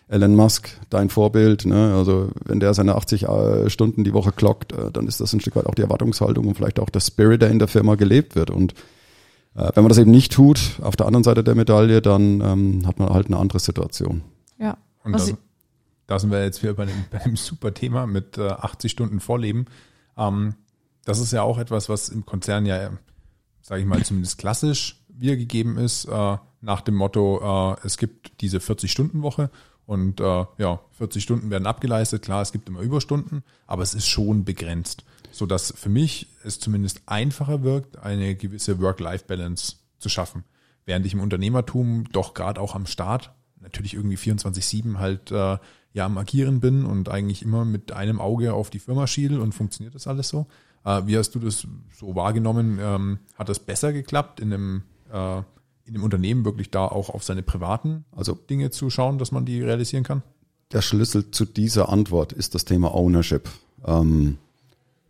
Elon 0.10 0.36
Musk, 0.36 0.78
dein 0.90 1.10
Vorbild, 1.10 1.66
ne? 1.66 1.96
also 1.96 2.32
wenn 2.44 2.60
der 2.60 2.74
seine 2.74 2.96
80 2.96 3.24
äh, 3.24 3.70
Stunden 3.70 4.04
die 4.04 4.14
Woche 4.14 4.34
klockt, 4.34 4.74
äh, 4.74 4.92
dann 4.92 5.08
ist 5.08 5.22
das 5.22 5.32
ein 5.32 5.40
Stück 5.40 5.56
weit 5.56 5.68
auch 5.68 5.76
die 5.76 5.84
Erwartungshaltung 5.84 6.48
und 6.48 6.56
vielleicht 6.56 6.82
auch 6.82 6.90
der 6.90 7.00
Spirit, 7.00 7.42
der 7.42 7.50
in 7.50 7.60
der 7.60 7.70
Firma 7.70 7.96
gelebt 7.96 8.36
wird. 8.36 8.50
Und 8.50 8.74
äh, 9.56 9.70
wenn 9.74 9.84
man 9.84 9.90
das 9.90 10.00
eben 10.00 10.12
nicht 10.12 10.34
tut, 10.34 10.80
auf 10.82 10.98
der 10.98 11.08
anderen 11.08 11.24
Seite 11.24 11.46
der 11.46 11.56
Medaille, 11.56 12.02
dann 12.02 12.42
ähm, 12.42 12.88
hat 12.88 13.00
man 13.00 13.10
halt 13.10 13.28
eine 13.28 13.38
andere 13.38 13.60
Situation. 13.60 14.22
Ja. 14.60 14.78
Und 15.06 15.14
Was 15.14 15.34
da 16.12 16.20
sind 16.20 16.30
wir 16.30 16.44
jetzt 16.44 16.62
wieder 16.62 16.74
bei 16.74 16.84
einem, 16.84 17.06
bei 17.10 17.22
einem 17.22 17.38
super 17.38 17.74
Thema 17.74 18.06
mit 18.06 18.38
äh, 18.38 18.50
80 18.50 18.92
Stunden 18.92 19.22
Vorleben. 19.22 19.66
Ähm, 20.18 20.56
das 21.06 21.20
ist 21.20 21.32
ja 21.32 21.42
auch 21.42 21.58
etwas, 21.58 21.88
was 21.88 22.10
im 22.10 22.26
Konzern 22.26 22.66
ja, 22.66 22.92
sage 23.62 23.82
ich 23.82 23.88
mal, 23.88 24.04
zumindest 24.04 24.38
klassisch 24.38 24.98
wiedergegeben 25.08 25.78
ist, 25.78 26.06
äh, 26.06 26.38
nach 26.60 26.82
dem 26.82 26.96
Motto, 26.96 27.76
äh, 27.82 27.88
es 27.88 27.98
gibt 27.98 28.42
diese 28.42 28.58
40-Stunden-Woche 28.58 29.50
und 29.86 30.20
äh, 30.20 30.46
ja, 30.58 30.82
40 30.92 31.24
Stunden 31.24 31.50
werden 31.50 31.66
abgeleistet. 31.66 32.22
Klar, 32.22 32.42
es 32.42 32.52
gibt 32.52 32.68
immer 32.68 32.82
Überstunden, 32.82 33.44
aber 33.66 33.82
es 33.82 33.94
ist 33.94 34.08
schon 34.08 34.44
begrenzt, 34.44 35.06
so 35.32 35.46
dass 35.46 35.74
für 35.76 35.90
mich 35.90 36.28
es 36.44 36.60
zumindest 36.60 37.04
einfacher 37.06 37.64
wirkt, 37.64 37.98
eine 37.98 38.36
gewisse 38.36 38.82
Work-Life-Balance 38.82 39.78
zu 39.98 40.10
schaffen. 40.10 40.44
Während 40.86 41.06
ich 41.06 41.14
im 41.14 41.22
Unternehmertum 41.22 42.04
doch 42.12 42.34
gerade 42.34 42.60
auch 42.60 42.76
am 42.76 42.86
Start 42.86 43.32
natürlich 43.62 43.94
irgendwie 43.94 44.18
24-7 44.18 44.98
halt 44.98 45.32
äh, 45.32 45.58
ja 45.94 46.06
am 46.06 46.18
Agieren 46.18 46.60
bin 46.60 46.86
und 46.86 47.10
eigentlich 47.10 47.44
immer 47.44 47.66
mit 47.66 47.92
einem 47.92 48.20
Auge 48.20 48.54
auf 48.54 48.70
die 48.70 48.80
Firma 48.80 49.08
schiel 49.08 49.40
und 49.40 49.54
funktioniert 49.54 49.96
das 49.96 50.08
alles 50.08 50.30
so. 50.30 50.48
Äh, 50.86 51.02
wie 51.06 51.18
hast 51.18 51.36
du 51.36 51.40
das 51.40 51.68
so 51.98 52.16
wahrgenommen? 52.16 52.80
Ähm, 52.82 53.20
hat 53.38 53.50
das 53.50 53.60
besser 53.60 53.94
geklappt, 53.94 54.40
in 54.40 54.54
einem, 54.54 54.84
äh, 55.12 55.38
in 55.86 55.96
einem 55.96 56.04
Unternehmen 56.04 56.46
wirklich 56.46 56.72
da 56.72 56.86
auch 56.86 57.10
auf 57.10 57.24
seine 57.24 57.44
privaten 57.44 58.06
Also 58.16 58.34
Dinge 58.34 58.72
zu 58.72 58.90
schauen, 58.90 59.18
dass 59.18 59.32
man 59.32 59.46
die 59.46 59.62
realisieren 59.62 60.04
kann? 60.04 60.24
der 60.74 60.82
Schlüssel 60.82 61.32
zu 61.32 61.46
dieser 61.46 61.90
Antwort 61.90 62.34
ist 62.34 62.56
das 62.56 62.66
Thema 62.66 62.94
Ownership. 62.94 63.50
Ähm, 63.86 64.38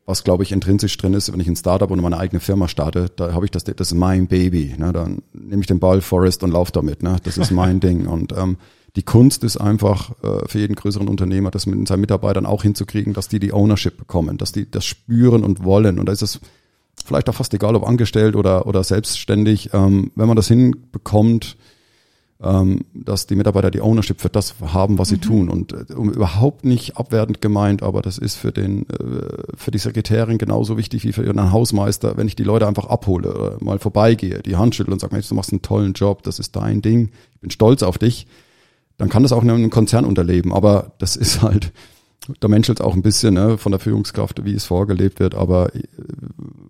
was 0.06 0.24
glaube 0.24 0.44
ich 0.44 0.52
intrinsisch 0.52 0.98
drin 0.98 1.14
ist, 1.14 1.32
wenn 1.32 1.40
ich 1.40 1.48
ein 1.48 1.56
Startup 1.56 1.90
oder 1.90 2.02
meine 2.02 2.18
eigene 2.18 2.40
Firma 2.40 2.68
starte, 2.68 3.10
da 3.16 3.34
habe 3.34 3.46
ich 3.46 3.52
das, 3.52 3.64
das 3.64 3.92
ist 3.92 3.94
mein 3.94 4.28
Baby. 4.28 4.76
Ne? 4.78 4.92
Dann 4.92 5.22
nehme 5.34 5.62
ich 5.62 5.68
den 5.68 5.80
Ball 5.80 6.02
Forest 6.02 6.44
und 6.44 6.52
laufe 6.52 6.72
damit. 6.72 7.04
Ne? 7.04 7.18
Das 7.24 7.38
ist 7.38 7.52
mein 7.52 7.80
Ding. 7.80 8.08
Und 8.08 8.34
ähm, 8.34 8.58
die 8.96 9.04
Kunst 9.04 9.44
ist 9.44 9.58
einfach 9.58 10.12
äh, 10.24 10.48
für 10.48 10.60
jeden 10.60 10.76
größeren 10.76 11.08
Unternehmer, 11.08 11.52
das 11.52 11.66
mit 11.66 11.88
seinen 11.88 12.02
Mitarbeitern 12.02 12.46
auch 12.46 12.64
hinzukriegen, 12.64 13.14
dass 13.14 13.28
die 13.28 13.40
die 13.40 13.54
Ownership 13.54 13.98
bekommen, 13.98 14.38
dass 14.38 14.52
die 14.52 14.70
das 14.70 14.86
spüren 14.86 15.44
und 15.44 15.64
wollen. 15.64 15.98
Und 16.00 16.08
da 16.08 16.12
ist 16.12 16.22
es 16.22 16.40
vielleicht 17.06 17.30
auch 17.30 17.36
fast 17.36 17.54
egal, 17.54 17.76
ob 17.76 17.88
angestellt 17.88 18.36
oder, 18.36 18.68
oder 18.68 18.84
selbstständig. 18.84 19.70
Ähm, 19.74 20.12
wenn 20.16 20.28
man 20.28 20.36
das 20.36 20.48
hinbekommt, 20.48 21.56
ähm, 22.44 22.86
dass 22.94 23.28
die 23.28 23.36
Mitarbeiter 23.36 23.70
die 23.72 23.82
Ownership 23.82 24.20
für 24.20 24.30
das 24.30 24.56
haben, 24.60 24.98
was 24.98 25.10
sie 25.10 25.20
tun. 25.20 25.48
Und 25.48 25.74
äh, 25.74 25.94
überhaupt 25.94 26.66
nicht 26.66 26.98
abwertend 26.98 27.40
gemeint, 27.40 27.84
aber 27.84 28.02
das 28.02 28.18
ist 28.18 28.36
für 28.36 28.52
den, 28.52 28.90
äh, 28.90 29.56
für 29.56 29.72
die 29.72 29.78
Sekretärin 29.78 30.38
genauso 30.38 30.76
wichtig 30.76 31.06
wie 31.06 31.14
für 31.14 31.24
ihren 31.24 31.52
Hausmeister, 31.52 32.18
wenn 32.18 32.28
ich 32.28 32.36
die 32.36 32.44
Leute 32.44 32.68
einfach 32.68 32.88
abhole, 32.88 33.34
oder 33.34 33.58
mal 33.62 33.80
vorbeigehe, 33.80 34.42
die 34.42 34.56
Hand 34.56 34.76
schüttel 34.76 34.92
und 34.92 35.00
sage, 35.00 35.14
Mensch, 35.14 35.30
du 35.30 35.36
machst 35.36 35.52
einen 35.52 35.62
tollen 35.62 35.94
Job, 35.94 36.24
das 36.24 36.40
ist 36.40 36.56
dein 36.56 36.82
Ding, 36.82 37.12
ich 37.36 37.40
bin 37.42 37.52
stolz 37.52 37.84
auf 37.84 37.98
dich, 37.98 38.28
dann 39.02 39.10
kann 39.10 39.24
das 39.24 39.32
auch 39.32 39.42
in 39.42 39.50
einem 39.50 39.72
Konzern 39.72 40.06
unterleben. 40.06 40.54
Aber 40.54 40.92
das 41.00 41.16
ist 41.16 41.42
halt, 41.42 41.74
da 42.40 42.48
menschelt 42.48 42.82
auch 42.82 42.94
ein 42.94 43.02
bisschen 43.02 43.34
ne, 43.34 43.58
von 43.58 43.72
der 43.72 43.80
Führungskraft, 43.80 44.46
wie 44.46 44.54
es 44.54 44.66
vorgelebt 44.66 45.20
wird. 45.20 45.34
Aber 45.34 45.74
äh, 45.74 45.82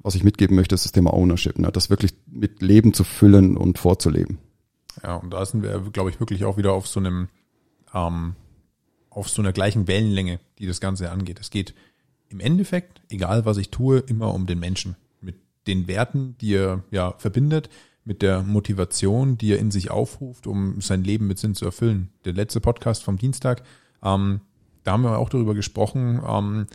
was 0.02 0.16
ich 0.16 0.24
mitgeben 0.24 0.56
möchte, 0.56 0.74
ist 0.74 0.86
das 0.86 0.94
Thema 0.94 1.14
Ownership, 1.14 1.60
ne, 1.60 1.70
das 1.74 1.90
wirklich 1.90 2.14
mit 2.28 2.62
Leben 2.62 2.94
zu 2.94 3.04
füllen 3.04 3.58
und 3.58 3.80
vorzuleben. 3.80 4.38
Ja, 5.04 5.18
und 5.18 5.32
da 5.32 5.46
sind 5.46 5.62
wir, 5.62 5.78
glaube 5.92 6.10
ich, 6.10 6.22
wirklich 6.22 6.46
auch 6.46 6.56
wieder 6.56 6.72
auf 6.72 6.88
so 6.88 7.02
einem, 7.02 7.28
ähm, 7.94 8.36
auf 9.10 9.28
so 9.28 9.42
einer 9.42 9.52
gleichen 9.52 9.90
Wellenlänge, 9.90 10.40
die 10.58 10.68
das 10.68 10.80
Ganze 10.80 11.12
angeht. 11.12 11.38
Es 11.42 11.50
geht 11.50 11.76
im 12.30 12.40
Endeffekt, 12.40 13.02
egal 13.10 13.44
was 13.44 13.58
ich 13.58 13.72
tue, 13.72 14.00
immer 14.00 14.34
um 14.34 14.46
den 14.46 14.60
Menschen. 14.60 14.96
Mit 15.20 15.36
den 15.68 15.90
Werten, 15.90 16.38
die 16.40 16.56
er 16.56 16.82
ja 16.92 17.14
verbindet, 17.18 17.70
mit 18.04 18.22
der 18.22 18.42
Motivation, 18.42 19.38
die 19.38 19.54
er 19.54 19.60
in 19.60 19.72
sich 19.72 19.92
aufruft, 19.92 20.48
um 20.48 20.82
sein 20.82 21.04
Leben 21.04 21.28
mit 21.28 21.40
Sinn 21.40 21.56
zu 21.56 21.66
erfüllen. 21.66 22.10
Der 22.26 22.34
letzte 22.34 22.60
Podcast 22.60 23.04
vom 23.04 23.18
Dienstag, 23.18 23.64
ähm, 24.04 24.42
da 24.84 24.94
haben 24.94 25.04
wir 25.04 25.18
auch 25.20 25.30
darüber 25.30 25.54
gesprochen, 25.54 26.22
ähm, 26.28 26.68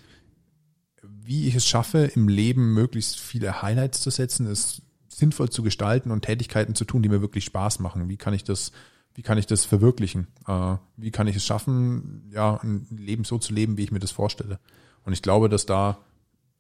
wie 1.02 1.48
ich 1.48 1.56
es 1.56 1.66
schaffe, 1.66 2.10
im 2.14 2.28
Leben 2.28 2.74
möglichst 2.74 3.18
viele 3.18 3.62
Highlights 3.62 4.00
zu 4.00 4.10
setzen, 4.10 4.46
es 4.46 4.82
sinnvoll 5.08 5.50
zu 5.50 5.62
gestalten 5.62 6.10
und 6.10 6.22
Tätigkeiten 6.22 6.74
zu 6.74 6.84
tun, 6.84 7.02
die 7.02 7.08
mir 7.08 7.20
wirklich 7.20 7.44
Spaß 7.44 7.80
machen. 7.80 8.08
Wie 8.08 8.16
kann 8.16 8.34
ich 8.34 8.44
das, 8.44 8.70
wie 9.14 9.22
kann 9.22 9.38
ich 9.38 9.46
das 9.46 9.64
verwirklichen? 9.64 10.28
Äh, 10.46 10.76
wie 10.96 11.10
kann 11.10 11.26
ich 11.26 11.36
es 11.36 11.44
schaffen, 11.44 12.30
ja, 12.32 12.60
ein 12.62 12.86
Leben 12.90 13.24
so 13.24 13.38
zu 13.38 13.52
leben, 13.52 13.76
wie 13.76 13.84
ich 13.84 13.92
mir 13.92 13.98
das 13.98 14.12
vorstelle? 14.12 14.60
Und 15.04 15.12
ich 15.12 15.22
glaube, 15.22 15.48
dass 15.48 15.66
da 15.66 15.98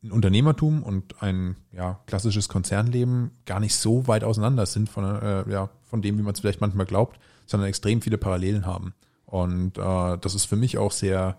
ein 0.02 0.12
Unternehmertum 0.12 0.82
und 0.82 1.22
ein 1.22 1.56
ja, 1.72 2.00
klassisches 2.06 2.48
Konzernleben 2.48 3.30
gar 3.44 3.60
nicht 3.60 3.74
so 3.74 4.06
weit 4.06 4.24
auseinander 4.24 4.66
sind 4.66 4.88
von, 4.88 5.04
äh, 5.04 5.50
ja, 5.50 5.70
von 5.82 6.02
dem, 6.02 6.18
wie 6.18 6.22
man 6.22 6.34
es 6.34 6.40
vielleicht 6.40 6.60
manchmal 6.60 6.86
glaubt, 6.86 7.18
sondern 7.46 7.68
extrem 7.68 8.02
viele 8.02 8.18
Parallelen 8.18 8.66
haben. 8.66 8.94
Und 9.24 9.78
äh, 9.78 10.18
das 10.18 10.34
ist 10.34 10.44
für 10.44 10.56
mich 10.56 10.78
auch 10.78 10.92
sehr, 10.92 11.38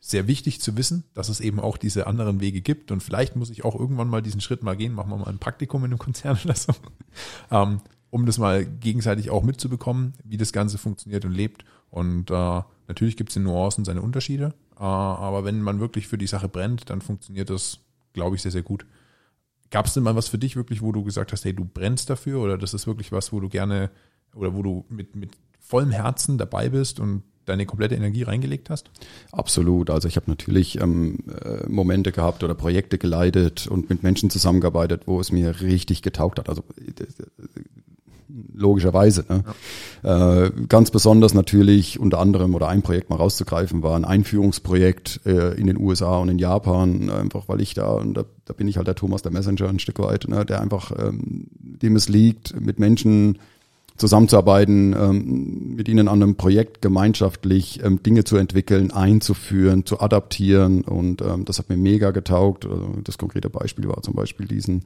sehr 0.00 0.26
wichtig 0.26 0.60
zu 0.60 0.76
wissen, 0.76 1.04
dass 1.14 1.28
es 1.28 1.40
eben 1.40 1.60
auch 1.60 1.76
diese 1.76 2.06
anderen 2.06 2.40
Wege 2.40 2.60
gibt. 2.60 2.90
Und 2.92 3.02
vielleicht 3.02 3.36
muss 3.36 3.50
ich 3.50 3.64
auch 3.64 3.74
irgendwann 3.78 4.08
mal 4.08 4.22
diesen 4.22 4.40
Schritt 4.40 4.62
mal 4.62 4.76
gehen, 4.76 4.94
machen 4.94 5.10
wir 5.10 5.16
mal 5.16 5.28
ein 5.28 5.38
Praktikum 5.38 5.84
in 5.84 5.90
einem 5.90 5.98
Konzern 5.98 6.38
oder 6.44 6.54
so, 6.54 6.72
ähm, 7.50 7.80
um 8.10 8.24
das 8.24 8.38
mal 8.38 8.64
gegenseitig 8.64 9.30
auch 9.30 9.42
mitzubekommen, 9.42 10.14
wie 10.24 10.36
das 10.36 10.52
Ganze 10.52 10.78
funktioniert 10.78 11.24
und 11.24 11.32
lebt. 11.32 11.64
Und 11.90 12.30
äh, 12.30 12.62
natürlich 12.88 13.16
gibt 13.16 13.30
es 13.30 13.36
in 13.36 13.42
Nuancen 13.42 13.84
seine 13.84 14.02
Unterschiede, 14.02 14.54
äh, 14.76 14.82
aber 14.82 15.44
wenn 15.44 15.60
man 15.60 15.80
wirklich 15.80 16.08
für 16.08 16.18
die 16.18 16.26
Sache 16.26 16.48
brennt, 16.48 16.88
dann 16.90 17.00
funktioniert 17.00 17.50
das, 17.50 17.80
glaube 18.16 18.34
ich, 18.34 18.42
sehr, 18.42 18.50
sehr 18.50 18.62
gut. 18.62 18.84
Gab 19.70 19.86
es 19.86 19.94
denn 19.94 20.02
mal 20.02 20.16
was 20.16 20.28
für 20.28 20.38
dich 20.38 20.56
wirklich, 20.56 20.82
wo 20.82 20.90
du 20.90 21.04
gesagt 21.04 21.32
hast, 21.32 21.44
hey, 21.44 21.54
du 21.54 21.64
brennst 21.64 22.10
dafür 22.10 22.40
oder 22.40 22.58
das 22.58 22.74
ist 22.74 22.86
wirklich 22.86 23.12
was, 23.12 23.32
wo 23.32 23.40
du 23.40 23.48
gerne 23.48 23.90
oder 24.34 24.54
wo 24.54 24.62
du 24.62 24.84
mit, 24.88 25.14
mit 25.14 25.30
vollem 25.60 25.90
Herzen 25.90 26.38
dabei 26.38 26.68
bist 26.68 26.98
und 26.98 27.22
deine 27.44 27.66
komplette 27.66 27.94
Energie 27.94 28.22
reingelegt 28.22 28.70
hast? 28.70 28.90
Absolut. 29.32 29.90
Also 29.90 30.08
ich 30.08 30.16
habe 30.16 30.30
natürlich 30.30 30.80
ähm, 30.80 31.18
äh, 31.44 31.68
Momente 31.68 32.10
gehabt 32.12 32.42
oder 32.42 32.54
Projekte 32.54 32.98
geleitet 32.98 33.66
und 33.66 33.88
mit 33.88 34.02
Menschen 34.02 34.30
zusammengearbeitet, 34.30 35.02
wo 35.06 35.20
es 35.20 35.30
mir 35.30 35.60
richtig 35.60 36.02
getaugt 36.02 36.38
hat. 36.38 36.48
Also 36.48 36.62
äh, 36.78 36.92
logischerweise. 38.54 39.24
Ne? 39.28 39.44
Ja. 40.02 40.44
Äh, 40.44 40.52
ganz 40.68 40.90
besonders 40.90 41.34
natürlich 41.34 42.00
unter 42.00 42.18
anderem 42.18 42.54
oder 42.54 42.68
ein 42.68 42.82
Projekt 42.82 43.10
mal 43.10 43.16
rauszugreifen 43.16 43.82
war 43.82 43.96
ein 43.96 44.04
Einführungsprojekt 44.04 45.20
äh, 45.26 45.54
in 45.54 45.66
den 45.66 45.78
USA 45.78 46.18
und 46.18 46.28
in 46.28 46.38
Japan, 46.38 47.10
einfach 47.10 47.48
weil 47.48 47.60
ich 47.60 47.74
da, 47.74 47.88
und 47.88 48.14
da, 48.14 48.24
da 48.44 48.54
bin 48.54 48.68
ich 48.68 48.76
halt 48.76 48.86
der 48.86 48.94
Thomas 48.94 49.22
der 49.22 49.32
Messenger 49.32 49.68
ein 49.68 49.78
Stück 49.78 49.98
weit, 49.98 50.28
ne, 50.28 50.44
der 50.44 50.60
einfach, 50.60 50.92
ähm, 50.98 51.46
dem 51.60 51.96
es 51.96 52.08
liegt, 52.08 52.60
mit 52.60 52.78
Menschen 52.78 53.38
zusammenzuarbeiten, 53.96 54.94
ähm, 54.94 55.74
mit 55.76 55.88
ihnen 55.88 56.08
an 56.08 56.22
einem 56.22 56.36
Projekt 56.36 56.82
gemeinschaftlich 56.82 57.82
ähm, 57.82 58.02
Dinge 58.02 58.24
zu 58.24 58.36
entwickeln, 58.36 58.90
einzuführen, 58.90 59.86
zu 59.86 60.00
adaptieren 60.00 60.82
und 60.82 61.22
ähm, 61.22 61.44
das 61.44 61.58
hat 61.58 61.68
mir 61.68 61.76
mega 61.76 62.10
getaugt. 62.10 62.66
Also 62.66 62.94
das 63.02 63.18
konkrete 63.18 63.48
Beispiel 63.48 63.88
war 63.88 64.02
zum 64.02 64.14
Beispiel 64.14 64.46
diesen 64.46 64.84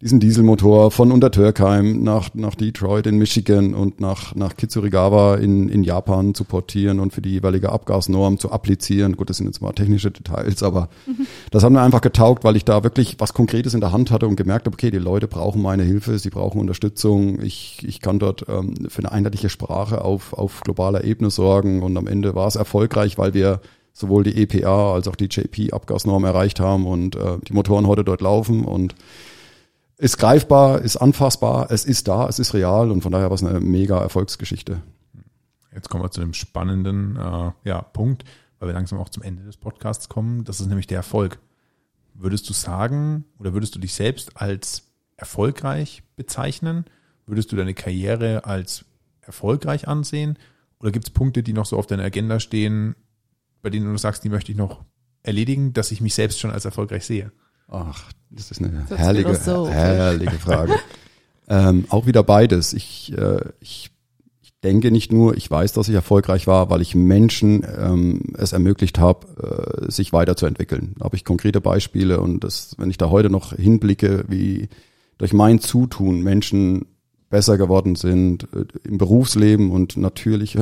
diesen 0.00 0.20
Dieselmotor 0.20 0.92
von 0.92 1.10
Untertürkheim 1.10 2.04
nach, 2.04 2.32
nach 2.32 2.54
Detroit 2.54 3.08
in 3.08 3.18
Michigan 3.18 3.74
und 3.74 4.00
nach, 4.00 4.32
nach 4.36 4.56
Kitsurigawa 4.56 5.34
in, 5.34 5.68
in 5.68 5.82
Japan 5.82 6.34
zu 6.34 6.44
portieren 6.44 7.00
und 7.00 7.12
für 7.12 7.20
die 7.20 7.32
jeweilige 7.32 7.72
Abgasnorm 7.72 8.38
zu 8.38 8.52
applizieren. 8.52 9.16
Gut, 9.16 9.28
das 9.28 9.38
sind 9.38 9.46
jetzt 9.46 9.60
mal 9.60 9.72
technische 9.72 10.12
Details, 10.12 10.62
aber 10.62 10.88
mhm. 11.06 11.26
das 11.50 11.64
hat 11.64 11.72
mir 11.72 11.82
einfach 11.82 12.00
getaugt, 12.00 12.44
weil 12.44 12.54
ich 12.54 12.64
da 12.64 12.84
wirklich 12.84 13.16
was 13.18 13.34
Konkretes 13.34 13.74
in 13.74 13.80
der 13.80 13.90
Hand 13.90 14.12
hatte 14.12 14.28
und 14.28 14.36
gemerkt 14.36 14.66
habe, 14.66 14.74
okay, 14.74 14.92
die 14.92 14.98
Leute 14.98 15.26
brauchen 15.26 15.62
meine 15.62 15.82
Hilfe, 15.82 16.20
sie 16.20 16.30
brauchen 16.30 16.60
Unterstützung. 16.60 17.42
Ich, 17.42 17.84
ich 17.84 18.00
kann 18.00 18.20
dort 18.20 18.46
ähm, 18.48 18.74
für 18.88 19.00
eine 19.00 19.10
einheitliche 19.10 19.48
Sprache 19.48 20.04
auf, 20.04 20.32
auf 20.32 20.60
globaler 20.60 21.02
Ebene 21.02 21.30
sorgen 21.30 21.82
und 21.82 21.96
am 21.96 22.06
Ende 22.06 22.36
war 22.36 22.46
es 22.46 22.54
erfolgreich, 22.54 23.18
weil 23.18 23.34
wir 23.34 23.60
sowohl 23.92 24.22
die 24.22 24.40
EPA 24.40 24.94
als 24.94 25.08
auch 25.08 25.16
die 25.16 25.24
JP-Abgasnorm 25.24 26.22
erreicht 26.22 26.60
haben 26.60 26.86
und 26.86 27.16
äh, 27.16 27.38
die 27.48 27.52
Motoren 27.52 27.88
heute 27.88 28.04
dort 28.04 28.20
laufen 28.20 28.64
und 28.64 28.94
ist 29.98 30.16
greifbar, 30.16 30.80
ist 30.80 30.96
anfassbar, 30.96 31.70
es 31.70 31.84
ist 31.84 32.06
da, 32.08 32.28
es 32.28 32.38
ist 32.38 32.54
real 32.54 32.90
und 32.90 33.02
von 33.02 33.12
daher 33.12 33.30
war 33.30 33.34
es 33.34 33.42
eine 33.42 33.60
mega 33.60 34.00
Erfolgsgeschichte. 34.00 34.80
Jetzt 35.74 35.90
kommen 35.90 36.04
wir 36.04 36.10
zu 36.10 36.20
dem 36.20 36.34
spannenden 36.34 37.16
äh, 37.16 37.50
ja, 37.64 37.82
Punkt, 37.82 38.24
weil 38.58 38.68
wir 38.68 38.74
langsam 38.74 38.98
auch 38.98 39.08
zum 39.08 39.22
Ende 39.22 39.42
des 39.42 39.56
Podcasts 39.56 40.08
kommen. 40.08 40.44
Das 40.44 40.60
ist 40.60 40.68
nämlich 40.68 40.86
der 40.86 40.98
Erfolg. 40.98 41.40
Würdest 42.14 42.48
du 42.48 42.52
sagen 42.52 43.24
oder 43.38 43.52
würdest 43.52 43.74
du 43.74 43.78
dich 43.78 43.92
selbst 43.92 44.40
als 44.40 44.84
erfolgreich 45.16 46.02
bezeichnen? 46.16 46.84
Würdest 47.26 47.52
du 47.52 47.56
deine 47.56 47.74
Karriere 47.74 48.44
als 48.44 48.84
erfolgreich 49.20 49.88
ansehen? 49.88 50.38
Oder 50.80 50.92
gibt 50.92 51.06
es 51.06 51.10
Punkte, 51.10 51.42
die 51.42 51.52
noch 51.52 51.66
so 51.66 51.76
auf 51.76 51.86
deiner 51.86 52.04
Agenda 52.04 52.40
stehen, 52.40 52.94
bei 53.62 53.70
denen 53.70 53.90
du 53.90 53.98
sagst, 53.98 54.24
die 54.24 54.30
möchte 54.30 54.52
ich 54.52 54.58
noch 54.58 54.84
erledigen, 55.22 55.72
dass 55.72 55.90
ich 55.90 56.00
mich 56.00 56.14
selbst 56.14 56.38
schon 56.38 56.50
als 56.50 56.64
erfolgreich 56.64 57.04
sehe? 57.04 57.32
Ach, 57.68 58.10
das 58.30 58.50
ist 58.50 58.60
eine 58.60 58.86
das 58.88 58.98
herrliche, 58.98 59.34
so. 59.34 59.68
herrliche 59.68 60.38
Frage. 60.38 60.74
ähm, 61.48 61.84
auch 61.90 62.06
wieder 62.06 62.22
beides. 62.22 62.72
Ich, 62.72 63.12
äh, 63.16 63.40
ich, 63.60 63.90
ich 64.42 64.52
denke 64.62 64.90
nicht 64.90 65.12
nur, 65.12 65.36
ich 65.36 65.50
weiß, 65.50 65.72
dass 65.74 65.88
ich 65.88 65.94
erfolgreich 65.94 66.46
war, 66.46 66.70
weil 66.70 66.80
ich 66.80 66.94
Menschen 66.94 67.64
ähm, 67.78 68.34
es 68.36 68.52
ermöglicht 68.52 68.98
habe, 68.98 69.86
äh, 69.86 69.90
sich 69.90 70.12
weiterzuentwickeln. 70.12 70.94
Da 70.98 71.04
habe 71.04 71.16
ich 71.16 71.24
konkrete 71.24 71.60
Beispiele 71.60 72.20
und 72.20 72.42
das, 72.42 72.74
wenn 72.78 72.90
ich 72.90 72.98
da 72.98 73.10
heute 73.10 73.30
noch 73.30 73.52
hinblicke, 73.52 74.24
wie 74.28 74.68
durch 75.18 75.32
mein 75.32 75.60
Zutun 75.60 76.22
Menschen 76.22 76.86
besser 77.28 77.58
geworden 77.58 77.94
sind 77.96 78.48
äh, 78.54 78.64
im 78.84 78.98
Berufsleben 78.98 79.70
und 79.70 79.96
natürlich 79.96 80.56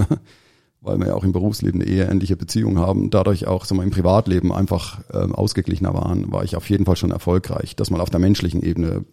weil 0.86 0.98
wir 0.98 1.08
ja 1.08 1.14
auch 1.14 1.24
im 1.24 1.32
Berufsleben 1.32 1.80
eine 1.80 1.90
eheähnliche 1.90 2.36
Beziehung 2.36 2.78
haben, 2.78 3.10
dadurch 3.10 3.46
auch 3.46 3.64
sagen 3.64 3.80
wir, 3.80 3.84
im 3.84 3.90
Privatleben 3.90 4.52
einfach 4.52 5.00
ähm, 5.12 5.34
ausgeglichener 5.34 5.92
waren, 5.94 6.32
war 6.32 6.44
ich 6.44 6.56
auf 6.56 6.70
jeden 6.70 6.84
Fall 6.84 6.96
schon 6.96 7.10
erfolgreich. 7.10 7.76
Dass 7.76 7.90
man 7.90 8.00
auf 8.00 8.10
der 8.10 8.20
menschlichen 8.20 8.62
Ebene 8.62 9.04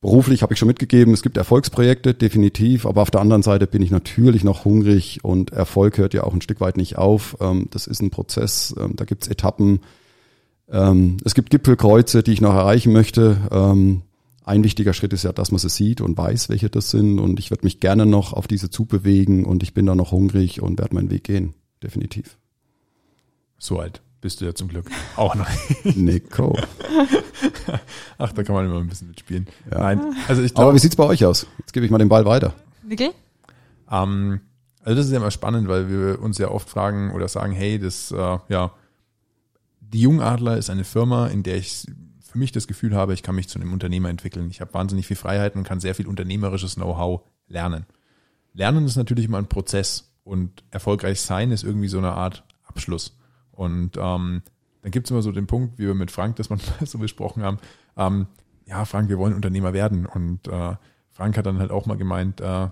beruflich 0.00 0.42
habe 0.42 0.54
ich 0.54 0.58
schon 0.58 0.68
mitgegeben, 0.68 1.12
es 1.12 1.22
gibt 1.22 1.36
Erfolgsprojekte, 1.36 2.14
definitiv, 2.14 2.86
aber 2.86 3.02
auf 3.02 3.10
der 3.10 3.20
anderen 3.20 3.42
Seite 3.42 3.66
bin 3.66 3.82
ich 3.82 3.90
natürlich 3.90 4.44
noch 4.44 4.64
hungrig 4.64 5.20
und 5.22 5.52
Erfolg 5.52 5.98
hört 5.98 6.14
ja 6.14 6.24
auch 6.24 6.32
ein 6.32 6.40
Stück 6.40 6.60
weit 6.60 6.76
nicht 6.76 6.96
auf. 6.96 7.36
Ähm, 7.40 7.68
das 7.70 7.86
ist 7.86 8.00
ein 8.00 8.10
Prozess, 8.10 8.74
ähm, 8.78 8.96
da 8.96 9.04
gibt's 9.04 9.28
Etappen. 9.28 9.80
Ähm, 10.70 11.18
es 11.24 11.34
gibt 11.34 11.50
Gipfelkreuze, 11.50 12.22
die 12.22 12.32
ich 12.32 12.40
noch 12.40 12.54
erreichen 12.54 12.92
möchte. 12.92 13.36
Ein 14.42 14.64
wichtiger 14.64 14.94
Schritt 14.94 15.12
ist 15.12 15.24
ja, 15.24 15.32
dass 15.32 15.50
man 15.50 15.58
sie 15.58 15.68
sieht 15.68 16.00
und 16.00 16.16
weiß, 16.16 16.48
welche 16.48 16.70
das 16.70 16.90
sind. 16.90 17.18
Und 17.18 17.38
ich 17.38 17.50
werde 17.50 17.64
mich 17.64 17.80
gerne 17.80 18.06
noch 18.06 18.32
auf 18.32 18.46
diese 18.46 18.70
zubewegen 18.70 19.44
und 19.44 19.62
ich 19.62 19.74
bin 19.74 19.86
da 19.86 19.94
noch 19.94 20.12
hungrig 20.12 20.62
und 20.62 20.78
werde 20.78 20.94
meinen 20.94 21.10
Weg 21.10 21.24
gehen. 21.24 21.54
Definitiv. 21.82 22.38
So 23.58 23.78
alt 23.78 24.02
bist 24.20 24.40
du 24.40 24.44
ja 24.44 24.54
zum 24.54 24.68
Glück 24.68 24.86
auch 25.16 25.34
noch. 25.34 25.46
Nico. 25.84 26.56
Ach, 28.18 28.32
da 28.32 28.42
kann 28.42 28.54
man 28.54 28.66
immer 28.66 28.78
ein 28.78 28.88
bisschen 28.88 29.08
mitspielen. 29.08 29.46
Ja. 29.70 29.78
Nein, 29.78 30.14
also 30.28 30.42
ich 30.42 30.54
glaube. 30.54 30.68
Aber 30.68 30.74
wie 30.74 30.80
sieht's 30.80 30.96
bei 30.96 31.04
euch 31.04 31.24
aus? 31.24 31.46
Jetzt 31.58 31.72
gebe 31.72 31.86
ich 31.86 31.92
mal 31.92 31.98
den 31.98 32.08
Ball 32.08 32.24
weiter. 32.24 32.54
Nickel? 32.86 33.10
Ähm, 33.90 34.40
also 34.82 34.96
das 34.96 35.06
ist 35.06 35.12
ja 35.12 35.18
immer 35.18 35.30
spannend, 35.30 35.68
weil 35.68 35.88
wir 35.88 36.20
uns 36.20 36.38
ja 36.38 36.50
oft 36.50 36.68
fragen 36.68 37.12
oder 37.12 37.28
sagen, 37.28 37.52
hey, 37.52 37.78
das, 37.78 38.10
äh, 38.10 38.38
ja, 38.48 38.72
die 39.80 40.00
Jungadler 40.00 40.56
ist 40.56 40.70
eine 40.70 40.84
Firma, 40.84 41.26
in 41.28 41.42
der 41.42 41.56
ich 41.56 41.86
für 42.30 42.38
mich 42.38 42.52
das 42.52 42.66
Gefühl 42.66 42.94
habe, 42.94 43.12
ich 43.12 43.22
kann 43.22 43.34
mich 43.34 43.48
zu 43.48 43.58
einem 43.58 43.72
Unternehmer 43.72 44.08
entwickeln. 44.08 44.50
Ich 44.50 44.60
habe 44.60 44.72
wahnsinnig 44.72 45.06
viel 45.06 45.16
Freiheit 45.16 45.56
und 45.56 45.64
kann 45.64 45.80
sehr 45.80 45.96
viel 45.96 46.06
unternehmerisches 46.06 46.76
Know-how 46.76 47.22
lernen. 47.48 47.86
Lernen 48.52 48.86
ist 48.86 48.96
natürlich 48.96 49.24
immer 49.24 49.38
ein 49.38 49.48
Prozess 49.48 50.12
und 50.22 50.62
erfolgreich 50.70 51.20
sein 51.20 51.50
ist 51.50 51.64
irgendwie 51.64 51.88
so 51.88 51.98
eine 51.98 52.12
Art 52.12 52.44
Abschluss. 52.64 53.18
Und 53.50 53.96
ähm, 53.96 54.42
dann 54.82 54.90
gibt 54.92 55.06
es 55.06 55.10
immer 55.10 55.22
so 55.22 55.32
den 55.32 55.48
Punkt, 55.48 55.78
wie 55.78 55.86
wir 55.86 55.94
mit 55.94 56.12
Frank 56.12 56.36
das 56.36 56.50
mal 56.50 56.58
so 56.84 56.98
besprochen 56.98 57.42
haben, 57.42 57.58
ähm, 57.96 58.26
ja, 58.66 58.84
Frank, 58.84 59.08
wir 59.08 59.18
wollen 59.18 59.34
Unternehmer 59.34 59.72
werden. 59.72 60.06
Und 60.06 60.46
äh, 60.46 60.76
Frank 61.10 61.36
hat 61.36 61.46
dann 61.46 61.58
halt 61.58 61.72
auch 61.72 61.86
mal 61.86 61.96
gemeint, 61.96 62.40
äh, 62.40 62.68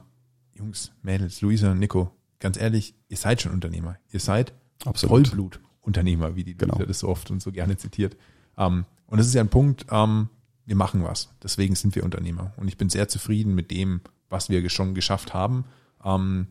Jungs, 0.54 0.92
Mädels, 1.02 1.40
Luisa, 1.40 1.74
Nico, 1.74 2.12
ganz 2.38 2.56
ehrlich, 2.56 2.94
ihr 3.08 3.16
seid 3.16 3.42
schon 3.42 3.52
Unternehmer. 3.52 3.96
Ihr 4.12 4.20
seid 4.20 4.52
Vollblut-Unternehmer, 4.94 6.36
wie 6.36 6.44
die 6.44 6.56
genau. 6.56 6.74
Luisa 6.74 6.86
das 6.86 7.00
so 7.00 7.08
oft 7.08 7.32
und 7.32 7.42
so 7.42 7.50
gerne 7.50 7.76
zitiert. 7.76 8.16
Ähm, 8.58 8.84
und 9.06 9.18
das 9.18 9.26
ist 9.26 9.34
ja 9.34 9.40
ein 9.40 9.48
Punkt, 9.48 9.86
ähm, 9.90 10.28
wir 10.66 10.76
machen 10.76 11.02
was. 11.02 11.30
Deswegen 11.42 11.74
sind 11.74 11.94
wir 11.94 12.04
Unternehmer. 12.04 12.52
Und 12.56 12.68
ich 12.68 12.76
bin 12.76 12.90
sehr 12.90 13.08
zufrieden 13.08 13.54
mit 13.54 13.70
dem, 13.70 14.02
was 14.28 14.50
wir 14.50 14.68
schon 14.68 14.94
geschafft 14.94 15.32
haben. 15.32 15.64
Ähm, 16.04 16.48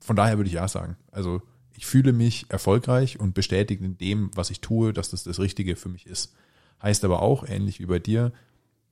von 0.00 0.14
daher 0.14 0.36
würde 0.36 0.48
ich 0.48 0.54
ja 0.54 0.68
sagen. 0.68 0.96
Also 1.10 1.42
ich 1.74 1.86
fühle 1.86 2.12
mich 2.12 2.46
erfolgreich 2.48 3.18
und 3.18 3.34
bestätigt 3.34 3.82
in 3.82 3.98
dem, 3.98 4.30
was 4.34 4.50
ich 4.50 4.60
tue, 4.60 4.92
dass 4.92 5.10
das 5.10 5.24
das 5.24 5.40
Richtige 5.40 5.74
für 5.74 5.88
mich 5.88 6.06
ist. 6.06 6.34
Heißt 6.82 7.04
aber 7.04 7.20
auch, 7.20 7.44
ähnlich 7.44 7.80
wie 7.80 7.86
bei 7.86 7.98
dir, 7.98 8.32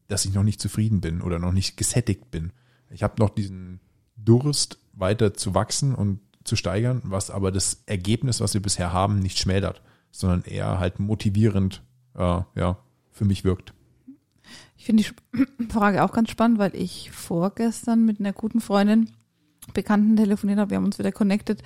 dass 0.09 0.25
ich 0.25 0.35
noch 0.35 0.43
nicht 0.43 0.61
zufrieden 0.61 1.01
bin 1.01 1.23
oder 1.23 1.39
noch 1.39 1.53
nicht 1.53 1.77
gesättigt 1.77 2.31
bin. 2.31 2.53
Ich 2.91 3.03
habe 3.03 3.15
noch 3.19 3.31
diesen 3.31 3.81
Durst, 4.17 4.79
weiter 4.93 5.35
zu 5.35 5.55
wachsen 5.55 5.95
und 5.95 6.21
zu 6.45 6.57
steigern, 6.57 7.01
was 7.05 7.31
aber 7.31 7.51
das 7.51 7.83
Ergebnis, 7.87 8.41
was 8.41 8.55
wir 8.55 8.63
bisher 8.63 8.93
haben, 8.93 9.19
nicht 9.19 9.39
schmälert, 9.39 9.83
sondern 10.11 10.43
eher 10.43 10.79
halt 10.79 10.99
motivierend 10.99 11.83
äh, 12.17 12.41
ja, 12.55 12.79
für 13.11 13.25
mich 13.25 13.45
wirkt. 13.45 13.75
Ich 14.77 14.85
finde 14.85 15.05
die 15.05 15.69
Frage 15.71 16.05
auch 16.05 16.13
ganz 16.13 16.31
spannend, 16.31 16.59
weil 16.59 16.75
ich 16.75 17.11
vorgestern 17.11 18.05
mit 18.05 18.21
einer 18.21 18.33
guten 18.33 18.61
Freundin 18.61 19.11
Bekannten 19.73 20.17
telefoniert 20.17 20.59
habe. 20.59 20.71
Wir 20.71 20.77
haben 20.77 20.85
uns 20.85 20.99
wieder 20.99 21.13
connected, 21.13 21.63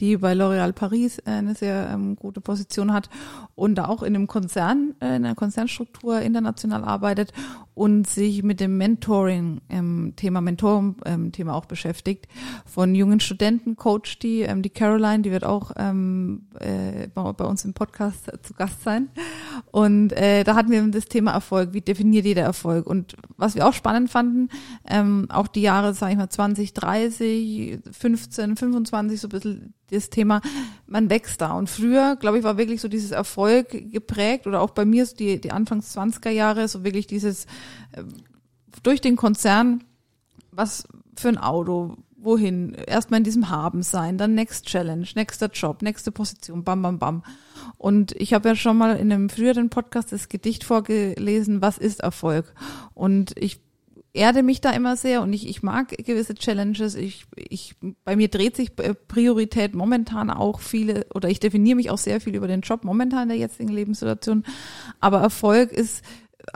die 0.00 0.16
bei 0.16 0.32
L'Oréal 0.32 0.72
Paris 0.72 1.18
äh, 1.20 1.30
eine 1.30 1.54
sehr 1.54 1.90
ähm, 1.92 2.16
gute 2.16 2.40
Position 2.40 2.92
hat 2.92 3.08
und 3.54 3.76
da 3.76 3.86
auch 3.86 4.02
in 4.02 4.14
einem 4.14 4.26
Konzern, 4.26 4.94
äh, 5.00 5.16
in 5.16 5.24
einer 5.24 5.34
Konzernstruktur 5.34 6.20
international 6.20 6.84
arbeitet 6.84 7.32
und 7.74 8.08
sich 8.08 8.42
mit 8.42 8.58
dem 8.58 8.76
Mentoring, 8.76 9.60
ähm, 9.68 10.12
Thema 10.16 10.40
Mentoring, 10.40 10.96
ähm, 11.06 11.48
auch 11.48 11.66
beschäftigt. 11.66 12.26
Von 12.66 12.94
jungen 12.94 13.20
Studenten 13.20 13.76
coach 13.76 14.18
die, 14.18 14.40
ähm, 14.40 14.62
die 14.62 14.70
Caroline, 14.70 15.20
die 15.20 15.30
wird 15.30 15.44
auch 15.44 15.70
ähm, 15.76 16.46
äh, 16.58 17.06
bei, 17.14 17.32
bei 17.32 17.44
uns 17.44 17.64
im 17.64 17.74
Podcast 17.74 18.32
zu 18.42 18.54
Gast 18.54 18.82
sein. 18.82 19.08
Und 19.70 20.12
äh, 20.12 20.42
da 20.42 20.56
hatten 20.56 20.72
wir 20.72 20.82
das 20.88 21.06
Thema 21.06 21.32
Erfolg. 21.32 21.72
Wie 21.72 21.80
definiert 21.80 22.24
jeder 22.24 22.42
Erfolg? 22.42 22.86
Und 22.86 23.16
was 23.36 23.54
wir 23.54 23.66
auch 23.66 23.72
spannend 23.72 24.10
fanden, 24.10 24.48
ähm, 24.88 25.26
auch 25.30 25.46
die 25.46 25.62
Jahre, 25.62 25.94
sage 25.94 26.12
ich 26.12 26.18
mal, 26.18 26.28
20, 26.28 26.74
30, 26.74 27.37
15, 27.90 28.56
25 28.56 29.20
so 29.20 29.28
ein 29.28 29.30
bisschen 29.30 29.74
das 29.90 30.10
Thema, 30.10 30.40
man 30.86 31.10
wächst 31.10 31.40
da. 31.40 31.52
Und 31.52 31.68
früher, 31.68 32.16
glaube 32.16 32.38
ich, 32.38 32.44
war 32.44 32.58
wirklich 32.58 32.80
so 32.80 32.88
dieses 32.88 33.10
Erfolg 33.10 33.70
geprägt 33.92 34.46
oder 34.46 34.60
auch 34.60 34.70
bei 34.70 34.84
mir 34.84 35.06
so 35.06 35.16
die, 35.16 35.40
die 35.40 35.52
Anfangs 35.52 35.96
20er 35.96 36.30
Jahre, 36.30 36.68
so 36.68 36.84
wirklich 36.84 37.06
dieses 37.06 37.44
äh, 37.92 38.02
durch 38.82 39.00
den 39.00 39.16
Konzern, 39.16 39.84
was 40.50 40.84
für 41.16 41.28
ein 41.28 41.38
Auto, 41.38 41.96
wohin, 42.16 42.74
erstmal 42.74 43.18
in 43.18 43.24
diesem 43.24 43.48
Haben 43.48 43.82
sein, 43.82 44.18
dann 44.18 44.34
Next 44.34 44.66
Challenge, 44.66 45.06
nächster 45.14 45.48
Job, 45.48 45.82
nächste 45.82 46.10
Position, 46.10 46.64
bam, 46.64 46.82
bam, 46.82 46.98
bam. 46.98 47.22
Und 47.76 48.12
ich 48.12 48.34
habe 48.34 48.48
ja 48.48 48.56
schon 48.56 48.76
mal 48.76 48.96
in 48.96 49.12
einem 49.12 49.28
früheren 49.28 49.70
Podcast 49.70 50.12
das 50.12 50.28
Gedicht 50.28 50.64
vorgelesen, 50.64 51.62
was 51.62 51.78
ist 51.78 52.00
Erfolg? 52.00 52.54
Und 52.94 53.32
ich 53.38 53.60
erde 54.18 54.42
mich 54.42 54.60
da 54.60 54.70
immer 54.70 54.96
sehr 54.96 55.22
und 55.22 55.32
ich, 55.32 55.48
ich 55.48 55.62
mag 55.62 55.88
gewisse 55.90 56.34
Challenges. 56.34 56.94
Ich, 56.94 57.26
ich, 57.36 57.76
bei 58.04 58.16
mir 58.16 58.28
dreht 58.28 58.56
sich 58.56 58.72
Priorität 58.74 59.74
momentan 59.74 60.30
auch 60.30 60.60
viele 60.60 61.06
oder 61.14 61.28
ich 61.28 61.40
definiere 61.40 61.76
mich 61.76 61.90
auch 61.90 61.98
sehr 61.98 62.20
viel 62.20 62.34
über 62.34 62.48
den 62.48 62.60
Job 62.60 62.84
momentan 62.84 63.24
in 63.24 63.28
der 63.28 63.38
jetzigen 63.38 63.72
Lebenssituation. 63.72 64.44
Aber 65.00 65.20
Erfolg 65.20 65.72
ist 65.72 66.02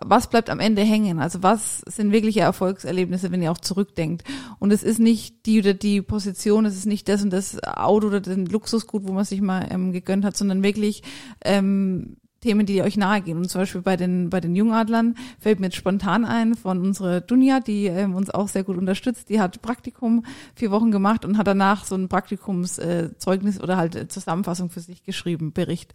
was 0.01 0.29
bleibt 0.29 0.49
am 0.49 0.61
Ende 0.61 0.83
hängen? 0.83 1.21
Also 1.21 1.43
was 1.43 1.81
sind 1.81 2.13
wirkliche 2.13 2.41
Erfolgserlebnisse, 2.41 3.31
wenn 3.31 3.43
ihr 3.43 3.53
auch 3.53 3.59
zurückdenkt? 3.59 4.25
Und 4.59 4.73
es 4.73 4.83
ist 4.83 4.99
nicht 4.99 5.45
die 5.47 5.61
oder 5.61 5.75
die 5.75 6.03
Position, 6.03 6.65
es 6.65 6.77
ist 6.77 6.87
nicht 6.87 7.09
das 7.09 7.23
und 7.23 7.31
das 7.31 7.63
Auto 7.63 8.07
oder 8.07 8.21
den 8.21 8.47
Luxusgut, 8.47 9.07
wo 9.07 9.13
man 9.13 9.25
sich 9.25 9.41
mal 9.41 9.69
ähm, 9.71 9.93
gegönnt 9.93 10.25
hat, 10.25 10.37
sondern 10.37 10.63
wirklich 10.63 11.03
ähm, 11.45 12.17
Themen, 12.43 12.67
die 12.67 12.83
euch 12.83 12.97
nahe 12.97 13.23
gehen. 13.23 13.39
Und 13.39 13.49
zum 13.49 13.63
Beispiel 13.63 13.81
bei 13.81 13.97
den, 13.97 14.29
bei 14.29 14.41
den 14.41 14.55
Jungadlern 14.55 15.15
fällt 15.39 15.61
mir 15.61 15.67
jetzt 15.67 15.77
spontan 15.77 16.25
ein 16.25 16.55
von 16.55 16.81
unserer 16.81 17.21
Dunja, 17.21 17.61
die 17.61 17.87
ähm, 17.87 18.15
uns 18.15 18.29
auch 18.31 18.49
sehr 18.49 18.65
gut 18.65 18.77
unterstützt. 18.77 19.29
Die 19.31 19.41
hat 19.41 19.63
Praktikum 19.63 20.25
vier 20.55 20.71
Wochen 20.71 20.91
gemacht 20.91 21.25
und 21.25 21.39
hat 21.39 21.47
danach 21.47 21.85
so 21.85 21.95
ein 21.95 22.09
Praktikumszeugnis 22.09 23.59
äh, 23.59 23.63
oder 23.63 23.77
halt 23.77 24.13
Zusammenfassung 24.13 24.69
für 24.69 24.81
sich 24.81 25.05
geschrieben, 25.05 25.53
Bericht. 25.53 25.95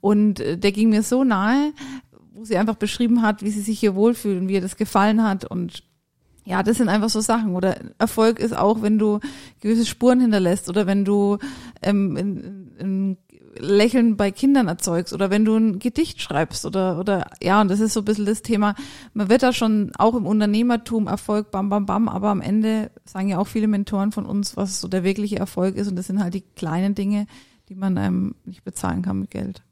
Und 0.00 0.40
äh, 0.40 0.58
der 0.58 0.72
ging 0.72 0.90
mir 0.90 1.02
so 1.02 1.24
nahe, 1.24 1.72
wo 2.34 2.44
sie 2.44 2.58
einfach 2.58 2.76
beschrieben 2.76 3.22
hat, 3.22 3.42
wie 3.42 3.50
sie 3.50 3.62
sich 3.62 3.80
hier 3.80 3.94
wohlfühlt 3.94 4.40
und 4.40 4.48
wie 4.48 4.54
ihr 4.54 4.60
das 4.60 4.76
gefallen 4.76 5.22
hat 5.22 5.44
und 5.44 5.84
ja, 6.46 6.62
das 6.62 6.76
sind 6.76 6.88
einfach 6.88 7.08
so 7.08 7.20
Sachen. 7.20 7.56
Oder 7.56 7.76
Erfolg 7.98 8.38
ist 8.38 8.56
auch, 8.56 8.80
wenn 8.80 8.98
du 8.98 9.18
gewisse 9.60 9.84
Spuren 9.84 10.20
hinterlässt 10.20 10.68
oder 10.68 10.86
wenn 10.86 11.04
du 11.04 11.38
ähm, 11.82 12.16
in, 12.16 12.70
in 12.78 13.16
Lächeln 13.58 14.16
bei 14.16 14.30
Kindern 14.30 14.68
erzeugst 14.68 15.12
oder 15.12 15.30
wenn 15.30 15.44
du 15.44 15.56
ein 15.56 15.78
Gedicht 15.78 16.20
schreibst 16.20 16.64
oder 16.64 16.98
oder 16.98 17.30
ja, 17.42 17.60
und 17.60 17.68
das 17.68 17.80
ist 17.80 17.92
so 17.92 18.00
ein 18.00 18.04
bisschen 18.04 18.26
das 18.26 18.42
Thema. 18.42 18.74
Man 19.14 19.28
wird 19.28 19.42
da 19.42 19.52
schon 19.52 19.92
auch 19.98 20.14
im 20.14 20.26
Unternehmertum 20.26 21.06
Erfolg, 21.06 21.50
bam, 21.50 21.68
bam, 21.68 21.86
bam, 21.86 22.08
aber 22.08 22.30
am 22.30 22.40
Ende 22.40 22.90
sagen 23.04 23.28
ja 23.28 23.38
auch 23.38 23.46
viele 23.46 23.68
Mentoren 23.68 24.12
von 24.12 24.26
uns, 24.26 24.56
was 24.56 24.80
so 24.80 24.88
der 24.88 25.04
wirkliche 25.04 25.38
Erfolg 25.38 25.76
ist 25.76 25.88
und 25.88 25.96
das 25.96 26.06
sind 26.06 26.22
halt 26.22 26.34
die 26.34 26.44
kleinen 26.54 26.94
Dinge, 26.94 27.26
die 27.68 27.74
man 27.74 27.98
einem 27.98 28.34
nicht 28.44 28.64
bezahlen 28.64 29.02
kann 29.02 29.20
mit 29.20 29.30
Geld. 29.30 29.62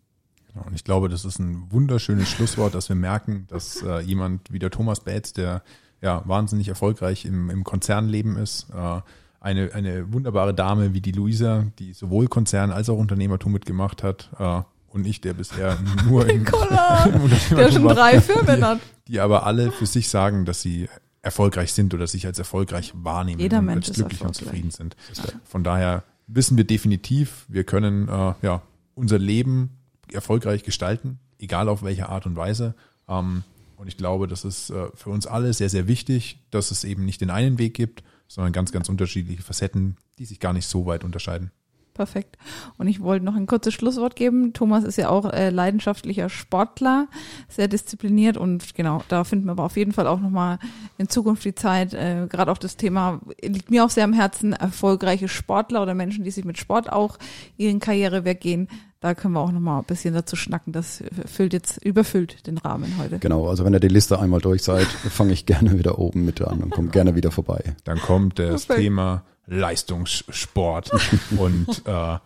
Genau, 0.52 0.66
und 0.66 0.74
ich 0.74 0.84
glaube, 0.84 1.08
das 1.08 1.24
ist 1.24 1.38
ein 1.38 1.70
wunderschönes 1.70 2.28
Schlusswort, 2.28 2.74
dass 2.74 2.88
wir 2.88 2.96
merken, 2.96 3.46
dass 3.48 3.82
äh, 3.82 4.00
jemand 4.00 4.52
wie 4.52 4.58
der 4.58 4.70
Thomas 4.70 5.00
Bates, 5.00 5.32
der 5.32 5.62
ja 6.00 6.22
wahnsinnig 6.26 6.68
erfolgreich 6.68 7.24
im, 7.24 7.50
im 7.50 7.64
Konzernleben 7.64 8.36
ist, 8.36 8.68
äh, 8.74 9.00
eine, 9.44 9.74
eine 9.74 10.10
wunderbare 10.12 10.54
Dame 10.54 10.94
wie 10.94 11.02
die 11.02 11.12
Luisa, 11.12 11.66
die 11.78 11.92
sowohl 11.92 12.28
Konzern 12.28 12.70
als 12.72 12.88
auch 12.88 12.96
Unternehmertum 12.96 13.52
mitgemacht 13.52 14.02
hat, 14.02 14.30
äh, 14.38 14.62
und 14.88 15.06
ich, 15.06 15.20
der 15.20 15.34
bisher 15.34 15.76
nur 16.08 16.28
im, 16.28 16.46
im 17.50 17.56
der 17.56 17.70
schon 17.70 17.88
drei 17.88 18.20
Firmen 18.20 18.64
hat. 18.64 18.78
Die, 19.06 19.12
die 19.12 19.20
aber 19.20 19.44
alle 19.44 19.70
für 19.70 19.86
sich 19.86 20.08
sagen, 20.08 20.44
dass 20.44 20.62
sie 20.62 20.88
erfolgreich 21.20 21.72
sind 21.72 21.92
oder 21.92 22.06
sich 22.06 22.26
als 22.26 22.38
erfolgreich 22.38 22.92
wahrnehmen 22.94 23.40
Jeder 23.40 23.58
und 23.58 23.66
Mensch 23.66 23.88
als 23.88 23.96
glücklich 23.96 24.20
und 24.22 24.34
zufrieden 24.34 24.70
sind. 24.70 24.96
Von 25.44 25.64
daher 25.64 26.04
wissen 26.26 26.56
wir 26.56 26.64
definitiv, 26.64 27.44
wir 27.48 27.64
können 27.64 28.08
äh, 28.08 28.34
ja 28.42 28.62
unser 28.94 29.18
Leben 29.18 29.70
erfolgreich 30.12 30.62
gestalten, 30.62 31.18
egal 31.38 31.68
auf 31.68 31.82
welche 31.82 32.08
Art 32.08 32.24
und 32.24 32.36
Weise. 32.36 32.74
Ähm, 33.08 33.42
und 33.76 33.88
ich 33.88 33.96
glaube, 33.96 34.28
das 34.28 34.44
ist 34.44 34.70
äh, 34.70 34.86
für 34.94 35.10
uns 35.10 35.26
alle 35.26 35.52
sehr, 35.52 35.68
sehr 35.68 35.88
wichtig, 35.88 36.38
dass 36.50 36.70
es 36.70 36.84
eben 36.84 37.04
nicht 37.04 37.20
den 37.20 37.30
einen 37.30 37.58
Weg 37.58 37.74
gibt, 37.74 38.04
sondern 38.34 38.52
ganz, 38.52 38.72
ganz 38.72 38.88
unterschiedliche 38.88 39.42
Facetten, 39.42 39.96
die 40.18 40.24
sich 40.24 40.40
gar 40.40 40.52
nicht 40.52 40.66
so 40.66 40.86
weit 40.86 41.04
unterscheiden. 41.04 41.52
Perfekt. 41.94 42.36
Und 42.76 42.88
ich 42.88 43.00
wollte 43.00 43.24
noch 43.24 43.36
ein 43.36 43.46
kurzes 43.46 43.72
Schlusswort 43.72 44.16
geben. 44.16 44.52
Thomas 44.52 44.82
ist 44.82 44.96
ja 44.96 45.10
auch 45.10 45.32
äh, 45.32 45.50
leidenschaftlicher 45.50 46.28
Sportler, 46.28 47.06
sehr 47.48 47.68
diszipliniert 47.68 48.36
und 48.36 48.74
genau, 48.74 49.04
da 49.06 49.22
finden 49.22 49.46
wir 49.46 49.52
aber 49.52 49.62
auf 49.62 49.76
jeden 49.76 49.92
Fall 49.92 50.08
auch 50.08 50.18
nochmal 50.18 50.58
in 50.98 51.08
Zukunft 51.08 51.44
die 51.44 51.54
Zeit. 51.54 51.94
Äh, 51.94 52.26
Gerade 52.28 52.50
auch 52.50 52.58
das 52.58 52.76
Thema 52.76 53.20
liegt 53.40 53.70
mir 53.70 53.84
auch 53.84 53.90
sehr 53.90 54.02
am 54.02 54.12
Herzen, 54.12 54.54
erfolgreiche 54.54 55.28
Sportler 55.28 55.82
oder 55.82 55.94
Menschen, 55.94 56.24
die 56.24 56.32
sich 56.32 56.44
mit 56.44 56.58
Sport 56.58 56.92
auch 56.92 57.16
ihren 57.56 57.78
Karriereweg 57.78 58.40
gehen. 58.40 58.66
Da 59.04 59.14
können 59.14 59.34
wir 59.34 59.40
auch 59.40 59.52
nochmal 59.52 59.80
ein 59.80 59.84
bisschen 59.84 60.14
dazu 60.14 60.34
schnacken. 60.34 60.72
Das 60.72 61.04
füllt 61.26 61.52
jetzt, 61.52 61.76
überfüllt 61.84 62.46
den 62.46 62.56
Rahmen 62.56 62.96
heute. 62.96 63.18
Genau, 63.18 63.50
also 63.50 63.62
wenn 63.62 63.74
ihr 63.74 63.80
die 63.80 63.88
Liste 63.88 64.18
einmal 64.18 64.40
durch 64.40 64.62
seid, 64.62 64.86
fange 65.10 65.34
ich 65.34 65.44
gerne 65.44 65.78
wieder 65.78 65.98
oben 65.98 66.24
mit 66.24 66.40
an 66.40 66.62
und 66.62 66.70
kommt 66.70 66.92
gerne 66.92 67.14
wieder 67.14 67.30
vorbei. 67.30 67.76
Dann 67.84 67.98
kommt 67.98 68.38
das 68.38 68.64
Perfekt. 68.64 68.80
Thema 68.82 69.22
Leistungssport 69.46 70.90
und 71.36 71.82
äh, 71.84 72.16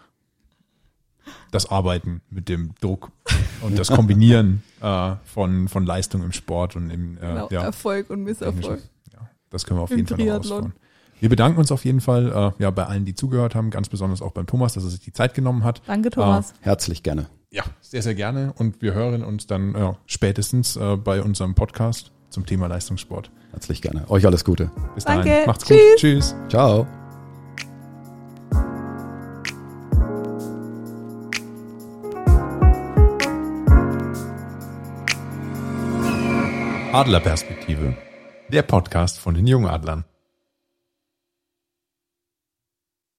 das 1.50 1.68
Arbeiten 1.68 2.20
mit 2.30 2.48
dem 2.48 2.76
Druck 2.80 3.10
und 3.62 3.76
das 3.76 3.88
Kombinieren 3.88 4.62
äh, 4.80 5.16
von, 5.24 5.66
von 5.66 5.84
Leistung 5.84 6.22
im 6.22 6.30
Sport 6.30 6.76
und 6.76 6.90
im 6.90 7.16
äh, 7.16 7.20
Genau, 7.22 7.48
ja, 7.50 7.62
Erfolg 7.64 8.08
und 8.08 8.22
Misserfolg. 8.22 8.82
ja, 9.12 9.28
das 9.50 9.64
können 9.64 9.80
wir 9.80 9.82
auf 9.82 9.90
Im 9.90 9.96
jeden 9.96 10.16
Fall 10.16 10.24
noch 10.24 10.38
ausbauen. 10.38 10.74
Wir 11.20 11.28
bedanken 11.28 11.58
uns 11.58 11.72
auf 11.72 11.84
jeden 11.84 12.00
Fall 12.00 12.54
äh, 12.58 12.62
ja, 12.62 12.70
bei 12.70 12.86
allen, 12.86 13.04
die 13.04 13.14
zugehört 13.14 13.54
haben, 13.54 13.70
ganz 13.70 13.88
besonders 13.88 14.22
auch 14.22 14.32
beim 14.32 14.46
Thomas, 14.46 14.74
dass 14.74 14.84
er 14.84 14.90
sich 14.90 15.00
die 15.00 15.12
Zeit 15.12 15.34
genommen 15.34 15.64
hat. 15.64 15.82
Danke, 15.86 16.10
Thomas. 16.10 16.54
Herzlich 16.60 17.02
gerne. 17.02 17.26
Ja, 17.50 17.64
sehr, 17.80 18.02
sehr 18.02 18.14
gerne. 18.14 18.52
Und 18.56 18.82
wir 18.82 18.94
hören 18.94 19.24
uns 19.24 19.46
dann 19.46 19.74
ja, 19.74 19.96
spätestens 20.06 20.76
äh, 20.76 20.96
bei 20.96 21.22
unserem 21.22 21.54
Podcast 21.54 22.12
zum 22.30 22.46
Thema 22.46 22.66
Leistungssport. 22.66 23.30
Herzlich 23.52 23.82
gerne. 23.82 24.08
Euch 24.10 24.26
alles 24.26 24.44
Gute. 24.44 24.70
Bis 24.94 25.04
Danke. 25.04 25.28
dahin. 25.28 25.46
Macht's 25.46 25.64
Tschüss. 25.64 25.78
gut. 25.78 25.98
Tschüss. 25.98 26.34
Ciao. 26.50 26.86
Adlerperspektive. 36.92 37.96
Der 38.50 38.62
Podcast 38.62 39.18
von 39.18 39.34
den 39.34 39.46
Jungadlern. 39.46 40.04